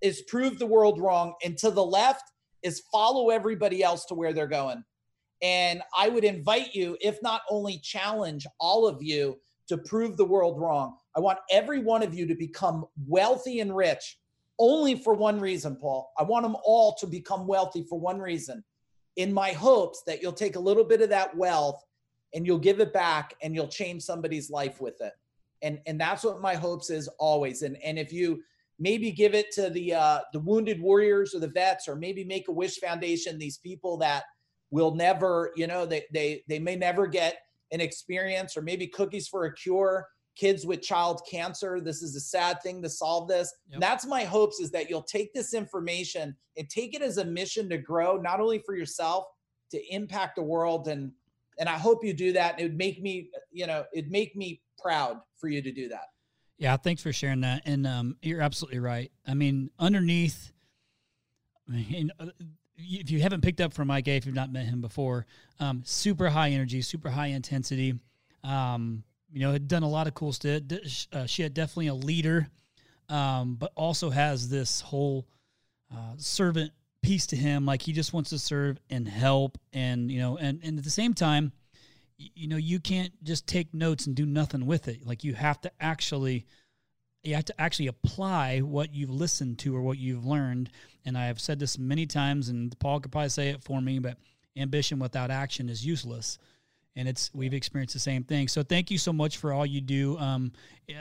is 0.03 0.21
prove 0.23 0.59
the 0.59 0.67
world 0.67 1.01
wrong. 1.01 1.33
And 1.43 1.57
to 1.59 1.71
the 1.71 1.83
left 1.83 2.31
is 2.61 2.83
follow 2.91 3.29
everybody 3.29 3.81
else 3.81 4.05
to 4.05 4.13
where 4.13 4.33
they're 4.33 4.45
going. 4.45 4.83
And 5.41 5.81
I 5.97 6.09
would 6.09 6.23
invite 6.23 6.75
you, 6.75 6.95
if 7.01 7.21
not 7.23 7.41
only 7.49 7.79
challenge 7.79 8.45
all 8.59 8.85
of 8.87 9.01
you 9.01 9.39
to 9.67 9.77
prove 9.77 10.17
the 10.17 10.25
world 10.25 10.59
wrong. 10.59 10.97
I 11.15 11.19
want 11.19 11.39
every 11.49 11.79
one 11.79 12.03
of 12.03 12.13
you 12.13 12.27
to 12.27 12.35
become 12.35 12.85
wealthy 13.07 13.61
and 13.61 13.75
rich 13.75 14.17
only 14.59 14.95
for 14.95 15.13
one 15.13 15.39
reason, 15.39 15.75
Paul. 15.75 16.11
I 16.17 16.23
want 16.23 16.43
them 16.43 16.55
all 16.63 16.95
to 16.95 17.07
become 17.07 17.47
wealthy 17.47 17.83
for 17.89 17.99
one 17.99 18.19
reason 18.19 18.63
in 19.15 19.33
my 19.33 19.51
hopes 19.51 20.03
that 20.05 20.21
you'll 20.21 20.33
take 20.33 20.55
a 20.55 20.59
little 20.59 20.83
bit 20.83 21.01
of 21.01 21.09
that 21.09 21.35
wealth 21.35 21.83
and 22.33 22.45
you'll 22.45 22.59
give 22.59 22.79
it 22.79 22.93
back 22.93 23.35
and 23.41 23.55
you'll 23.55 23.67
change 23.67 24.03
somebody's 24.03 24.49
life 24.49 24.81
with 24.81 24.99
it. 25.01 25.13
And 25.61 25.79
and 25.85 25.99
that's 25.99 26.23
what 26.23 26.41
my 26.41 26.55
hopes 26.55 26.89
is 26.89 27.07
always. 27.19 27.61
And 27.61 27.77
and 27.83 27.97
if 27.97 28.11
you 28.11 28.43
maybe 28.79 29.11
give 29.11 29.33
it 29.33 29.51
to 29.53 29.69
the 29.69 29.93
uh, 29.93 30.19
the 30.33 30.39
wounded 30.39 30.81
warriors 30.81 31.33
or 31.35 31.39
the 31.39 31.47
vets, 31.47 31.87
or 31.87 31.95
maybe 31.95 32.23
make 32.23 32.47
a 32.47 32.51
wish 32.51 32.77
foundation, 32.79 33.37
these 33.37 33.57
people 33.57 33.97
that 33.97 34.23
will 34.71 34.95
never, 34.95 35.51
you 35.55 35.67
know, 35.67 35.85
they 35.85 36.03
they 36.13 36.43
they 36.47 36.59
may 36.59 36.75
never 36.75 37.07
get 37.07 37.37
an 37.71 37.81
experience, 37.81 38.55
or 38.57 38.61
maybe 38.61 38.87
cookies 38.87 39.27
for 39.27 39.45
a 39.45 39.53
cure 39.53 40.07
kids 40.35 40.65
with 40.65 40.81
child 40.81 41.21
cancer. 41.29 41.79
This 41.79 42.01
is 42.01 42.15
a 42.15 42.19
sad 42.19 42.61
thing 42.63 42.81
to 42.81 42.89
solve 42.89 43.27
this. 43.27 43.53
Yep. 43.69 43.81
That's 43.81 44.05
my 44.05 44.23
hopes 44.23 44.59
is 44.59 44.71
that 44.71 44.89
you'll 44.89 45.03
take 45.03 45.33
this 45.33 45.53
information 45.53 46.35
and 46.57 46.69
take 46.69 46.95
it 46.95 47.01
as 47.01 47.17
a 47.17 47.25
mission 47.25 47.69
to 47.69 47.77
grow, 47.77 48.17
not 48.17 48.39
only 48.39 48.59
for 48.59 48.75
yourself, 48.75 49.25
to 49.71 49.93
impact 49.93 50.35
the 50.35 50.43
world. 50.43 50.87
And 50.87 51.11
and 51.59 51.69
I 51.69 51.77
hope 51.77 52.03
you 52.03 52.13
do 52.13 52.33
that. 52.33 52.59
It 52.59 52.63
would 52.63 52.77
make 52.77 53.01
me, 53.01 53.29
you 53.51 53.67
know, 53.67 53.85
it'd 53.93 54.11
make 54.11 54.35
me 54.35 54.61
proud 54.79 55.17
for 55.37 55.49
you 55.49 55.61
to 55.61 55.71
do 55.71 55.87
that. 55.89 56.05
Yeah, 56.63 56.77
thanks 56.77 57.01
for 57.01 57.11
sharing 57.11 57.41
that. 57.41 57.63
And 57.65 57.85
um, 57.85 58.15
you're 58.21 58.39
absolutely 58.39 58.79
right. 58.79 59.11
I 59.27 59.33
mean, 59.33 59.69
underneath, 59.77 60.53
I 61.67 61.73
mean, 61.73 62.09
uh, 62.17 62.27
if 62.77 63.11
you 63.11 63.19
haven't 63.19 63.41
picked 63.41 63.59
up 63.59 63.73
from 63.73 63.89
Mike 63.89 64.07
A, 64.07 64.15
if 64.15 64.25
you've 64.25 64.33
not 64.33 64.49
met 64.49 64.63
him 64.63 64.79
before, 64.79 65.25
um, 65.59 65.81
super 65.83 66.29
high 66.29 66.51
energy, 66.51 66.81
super 66.81 67.09
high 67.09 67.27
intensity. 67.27 67.99
Um, 68.45 69.03
you 69.29 69.41
know, 69.41 69.51
had 69.51 69.67
done 69.67 69.83
a 69.83 69.89
lot 69.89 70.07
of 70.07 70.13
cool 70.13 70.31
stuff. 70.31 70.61
Uh, 71.11 71.25
she 71.25 71.43
had 71.43 71.53
definitely 71.53 71.87
a 71.87 71.93
leader, 71.95 72.47
um, 73.09 73.55
but 73.55 73.73
also 73.75 74.09
has 74.09 74.47
this 74.47 74.79
whole 74.79 75.27
uh, 75.93 76.13
servant 76.15 76.71
piece 77.01 77.27
to 77.27 77.35
him. 77.35 77.65
Like 77.65 77.81
he 77.81 77.91
just 77.91 78.13
wants 78.13 78.29
to 78.29 78.39
serve 78.39 78.79
and 78.89 79.05
help, 79.05 79.57
and 79.73 80.09
you 80.09 80.21
know, 80.21 80.37
and 80.37 80.61
and 80.63 80.77
at 80.77 80.85
the 80.85 80.89
same 80.89 81.13
time, 81.13 81.51
you 82.35 82.47
know, 82.47 82.57
you 82.57 82.79
can't 82.79 83.11
just 83.23 83.47
take 83.47 83.73
notes 83.73 84.07
and 84.07 84.15
do 84.15 84.25
nothing 84.25 84.65
with 84.65 84.87
it. 84.87 85.05
Like 85.05 85.23
you 85.23 85.33
have 85.33 85.59
to 85.61 85.71
actually, 85.79 86.45
you 87.23 87.35
have 87.35 87.45
to 87.45 87.61
actually 87.61 87.87
apply 87.87 88.59
what 88.59 88.93
you've 88.93 89.09
listened 89.09 89.59
to 89.59 89.75
or 89.75 89.81
what 89.81 89.97
you've 89.97 90.25
learned. 90.25 90.69
And 91.05 91.17
I 91.17 91.25
have 91.27 91.39
said 91.39 91.59
this 91.59 91.77
many 91.77 92.05
times, 92.05 92.49
and 92.49 92.77
Paul 92.79 92.99
could 92.99 93.11
probably 93.11 93.29
say 93.29 93.49
it 93.49 93.63
for 93.63 93.81
me, 93.81 93.99
but 93.99 94.17
ambition 94.55 94.99
without 94.99 95.31
action 95.31 95.69
is 95.69 95.85
useless 95.85 96.37
and 96.95 97.07
it's 97.07 97.31
we've 97.33 97.53
experienced 97.53 97.93
the 97.93 97.99
same 97.99 98.23
thing. 98.23 98.47
So 98.47 98.63
thank 98.63 98.91
you 98.91 98.97
so 98.97 99.11
much 99.11 99.37
for 99.37 99.51
all 99.51 99.65
you 99.65 99.81
do. 99.81 100.17
Um, 100.19 100.51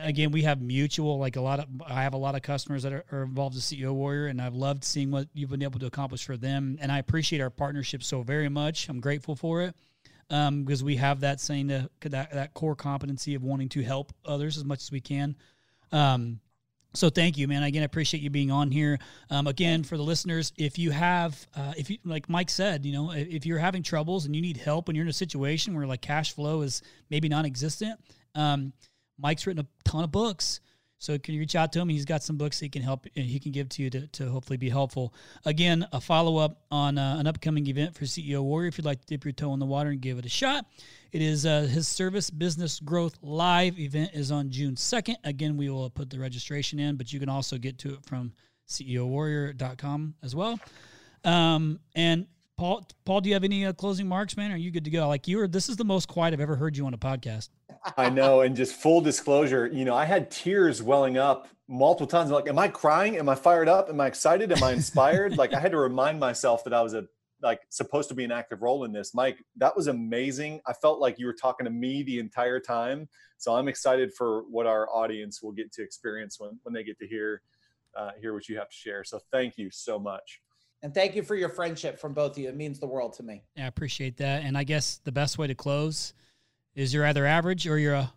again, 0.03 0.31
we 0.31 0.43
have 0.43 0.61
mutual 0.61 1.19
like 1.19 1.37
a 1.37 1.41
lot 1.41 1.61
of 1.61 1.67
I 1.87 2.03
have 2.03 2.15
a 2.15 2.19
lot 2.19 2.35
of 2.35 2.43
customers 2.43 2.83
that 2.85 2.93
are, 2.93 3.05
are 3.13 3.23
involved 3.23 3.55
with 3.55 3.65
CEO 3.65 3.93
Warrior, 3.93 4.27
and 4.27 4.41
I've 4.41 4.55
loved 4.55 4.85
seeing 4.85 5.11
what 5.11 5.29
you've 5.35 5.51
been 5.51 5.63
able 5.63 5.81
to 5.81 5.87
accomplish 5.87 6.25
for 6.25 6.37
them. 6.37 6.79
And 6.81 6.91
I 6.91 6.99
appreciate 6.99 7.41
our 7.41 7.51
partnership 7.51 8.03
so 8.03 8.23
very 8.23 8.49
much. 8.49 8.89
I'm 8.89 9.01
grateful 9.01 9.37
for 9.37 9.63
it 9.63 9.77
um, 10.31 10.65
because 10.65 10.83
we 10.83 10.97
have 10.97 11.21
that 11.21 11.41
saying 11.41 11.69
that, 11.69 11.91
that 12.03 12.33
that 12.33 12.55
core 12.55 12.77
competency 12.77 13.35
of 13.35 13.43
wanting 13.43 13.69
to 13.71 13.83
help 13.83 14.13
others 14.25 14.57
as 14.57 14.65
much 14.65 14.83
as 14.83 14.91
we 14.91 15.01
can. 15.01 15.37
Um, 15.93 16.41
so 16.95 17.09
thank 17.09 17.39
you, 17.39 17.49
man. 17.49 17.63
Again, 17.63 17.83
I 17.83 17.87
appreciate 17.87 18.23
you 18.23 18.31
being 18.31 18.51
on 18.51 18.71
here. 18.71 18.99
Um, 19.31 19.47
again, 19.47 19.83
for 19.83 19.97
the 19.97 20.03
listeners, 20.03 20.53
if 20.59 20.79
you 20.79 20.91
have, 20.91 21.47
uh, 21.57 21.73
if 21.77 21.89
you 21.89 21.99
like 22.05 22.29
Mike 22.29 22.51
said, 22.51 22.85
you 22.85 22.93
know, 22.93 23.13
if 23.13 23.47
you're 23.47 23.59
having 23.59 23.83
troubles 23.83 24.27
and 24.27 24.37
you 24.37 24.43
need 24.43 24.59
help 24.59 24.89
and 24.89 24.97
you're 24.97 25.05
in 25.05 25.11
a 25.11 25.15
situation 25.15 25.75
where 25.75 25.87
like 25.87 26.03
cash 26.03 26.35
flow 26.35 26.61
is 26.63 26.83
maybe 27.09 27.29
non-existent, 27.29 27.99
um, 28.35 28.73
Mike's 29.19 29.47
written 29.47 29.65
a 29.65 29.89
ton 29.89 30.05
of 30.05 30.13
books. 30.13 30.61
So 31.03 31.19
can 31.19 31.35
you 31.35 31.41
reach 31.41 31.57
out 31.57 31.73
to 31.73 31.81
him? 31.81 31.89
He's 31.89 32.05
got 32.05 32.23
some 32.23 32.37
books 32.37 32.61
he 32.61 32.69
can 32.69 32.81
help 32.81 33.09
he 33.13 33.41
can 33.41 33.51
give 33.51 33.69
to 33.71 33.83
you 33.83 33.91
to, 33.91 34.07
to 34.07 34.31
hopefully 34.31 34.57
be 34.57 34.71
helpful. 34.71 35.13
Again, 35.45 35.85
a 35.93 36.01
follow 36.01 36.37
up 36.37 36.63
on 36.71 36.97
uh, 36.97 37.17
an 37.19 37.27
upcoming 37.27 37.67
event 37.67 37.97
for 37.97 38.05
CEO 38.05 38.41
Warrior. 38.41 38.69
If 38.69 38.79
you'd 38.79 38.85
like 38.85 39.01
to 39.01 39.07
dip 39.09 39.25
your 39.25 39.33
toe 39.33 39.53
in 39.53 39.59
the 39.59 39.67
water 39.67 39.91
and 39.91 40.01
give 40.01 40.19
it 40.19 40.27
a 40.27 40.29
shot, 40.29 40.65
it 41.11 41.21
is 41.21 41.45
uh, 41.45 41.63
his 41.63 41.89
service 41.89 42.31
business 42.31 42.79
growth 42.79 43.19
live 43.21 43.81
event 43.81 44.13
is 44.15 44.31
on 44.31 44.49
June 44.51 44.77
second. 44.77 45.17
Again, 45.25 45.57
we 45.57 45.69
will 45.71 45.91
put 45.91 46.09
the 46.09 46.21
registration 46.21 46.79
in, 46.79 46.95
but 46.95 47.13
you 47.13 47.19
can 47.19 47.29
also 47.29 47.59
get 47.59 47.79
to 47.79 47.95
it 47.95 48.05
from 48.05 48.33
CEOWarrior.com 48.69 50.15
as 50.23 50.37
well. 50.37 50.61
Um, 51.25 51.81
and 51.97 52.29
Paul, 52.57 52.87
Paul, 53.05 53.23
do 53.23 53.29
you 53.29 53.35
have 53.35 53.43
any 53.43 53.67
uh, 53.67 53.73
closing 53.73 54.07
marks, 54.07 54.37
man? 54.37 54.53
Are 54.53 54.57
you 54.57 54.71
good 54.71 54.85
to 54.85 54.91
go? 54.91 55.09
Like 55.09 55.27
you 55.27 55.39
were, 55.39 55.49
this 55.49 55.69
is 55.69 55.77
the 55.77 55.85
most 55.85 56.07
quiet 56.07 56.33
I've 56.33 56.41
ever 56.41 56.55
heard 56.55 56.77
you 56.77 56.87
on 56.87 56.95
a 56.95 56.99
podcast. 56.99 57.49
I 57.97 58.11
know. 58.11 58.41
And 58.41 58.57
just 58.57 58.75
full 58.75 59.01
disclosure, 59.01 59.67
you 59.67 59.85
know, 59.85 59.95
I 59.95 60.05
had 60.05 60.31
tears 60.31 60.83
welling 60.83 61.19
up 61.19 61.49
multiple 61.69 62.07
times. 62.07 62.31
I'm 62.31 62.35
like, 62.35 62.49
am 62.49 62.59
I 62.59 62.69
crying? 62.69 63.17
Am 63.17 63.29
I 63.29 63.35
fired 63.35 63.69
up? 63.69 63.89
Am 63.89 64.01
I 64.01 64.07
excited? 64.07 64.53
Am 64.53 64.63
I 64.63 64.73
inspired? 64.73 65.37
like 65.37 65.55
I 65.55 65.61
had 65.61 65.73
to 65.73 65.79
remind 65.79 66.21
myself 66.21 66.65
that 66.65 66.75
I 66.75 66.83
was 66.83 66.95
a 66.95 67.07
like 67.43 67.61
supposed 67.71 68.09
to 68.09 68.15
be 68.15 68.25
an 68.25 68.31
active 68.31 68.63
role 68.63 68.85
in 68.85 68.93
this. 68.93 69.15
Mike, 69.15 69.43
that 69.57 69.77
was 69.77 69.89
amazing. 69.89 70.61
I 70.67 70.73
felt 70.75 71.01
like 71.01 71.19
you 71.19 71.27
were 71.27 71.35
talking 71.35 71.65
to 71.65 71.71
me 71.71 72.05
the 72.05 72.21
entire 72.21 72.61
time. 72.61 73.09
So 73.39 73.55
I'm 73.55 73.67
excited 73.67 74.13
for 74.15 74.43
what 74.49 74.67
our 74.67 74.89
audience 74.89 75.43
will 75.43 75.51
get 75.51 75.73
to 75.73 75.83
experience 75.83 76.39
when, 76.39 76.61
when 76.63 76.73
they 76.73 76.85
get 76.85 76.99
to 77.01 77.07
hear 77.07 77.43
uh, 77.97 78.11
hear 78.19 78.33
what 78.33 78.49
you 78.49 78.57
have 78.57 78.71
to 78.71 78.75
share. 78.75 79.05
So 79.05 79.21
thank 79.31 79.59
you 79.59 79.71
so 79.71 79.99
much. 79.99 80.41
And 80.83 80.95
thank 80.95 81.15
you 81.15 81.23
for 81.23 81.35
your 81.35 81.49
friendship 81.49 82.01
from 82.01 82.15
both 82.15 82.33
of 82.33 82.39
you. 82.39 82.49
It 82.49 82.57
means 82.57 82.81
the 82.81 82.87
world 82.87 83.13
to 83.15 83.23
me. 83.23 83.45
Yeah, 83.55 83.65
I 83.65 83.69
appreciate 83.69 84.17
that. 84.17 84.45
And 84.45 84.57
I 84.57 84.65
guess 84.65 85.01
the 85.05 85.13
best 85.13 85.37
way 85.37 85.47
to 85.47 85.55
close 85.55 86.15
is 86.75 86.93
you're 86.95 87.05
either 87.07 87.27
average 87.27 87.67
or 87.67 87.79
you're 87.79 87.95
a 87.95 88.13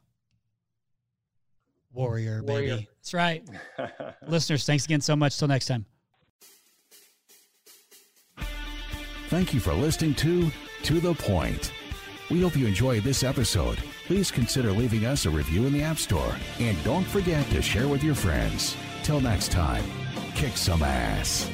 warrior, 1.93 2.41
warrior. 2.43 2.76
baby. 2.76 2.89
That's 2.97 3.14
right. 3.14 3.43
Listeners, 4.28 4.66
thanks 4.66 4.86
again 4.86 5.01
so 5.01 5.16
much. 5.16 5.38
Till 5.38 5.47
next 5.47 5.68
time. 5.68 5.86
Thank 9.30 9.53
you 9.53 9.60
for 9.60 9.74
listening 9.74 10.14
to 10.16 10.51
To 10.84 10.99
the 10.99 11.14
Point. 11.16 11.72
We 12.30 12.41
hope 12.41 12.56
you 12.56 12.68
enjoyed 12.68 13.03
this 13.03 13.24
episode. 13.24 13.78
please 14.08 14.30
consider 14.32 14.72
leaving 14.72 15.06
us 15.06 15.26
a 15.26 15.30
review 15.30 15.66
in 15.66 15.74
the 15.74 15.82
App 15.82 15.97
Store. 15.97 16.36
And 16.60 16.82
don't 16.84 17.06
forget 17.06 17.45
to 17.51 17.62
share 17.62 17.88
with 17.88 18.03
your 18.03 18.16
friends. 18.16 18.76
Till 19.03 19.20
next 19.20 19.51
time, 19.51 19.84
kick 20.36 20.58
some 20.58 20.84
ass. 20.84 21.49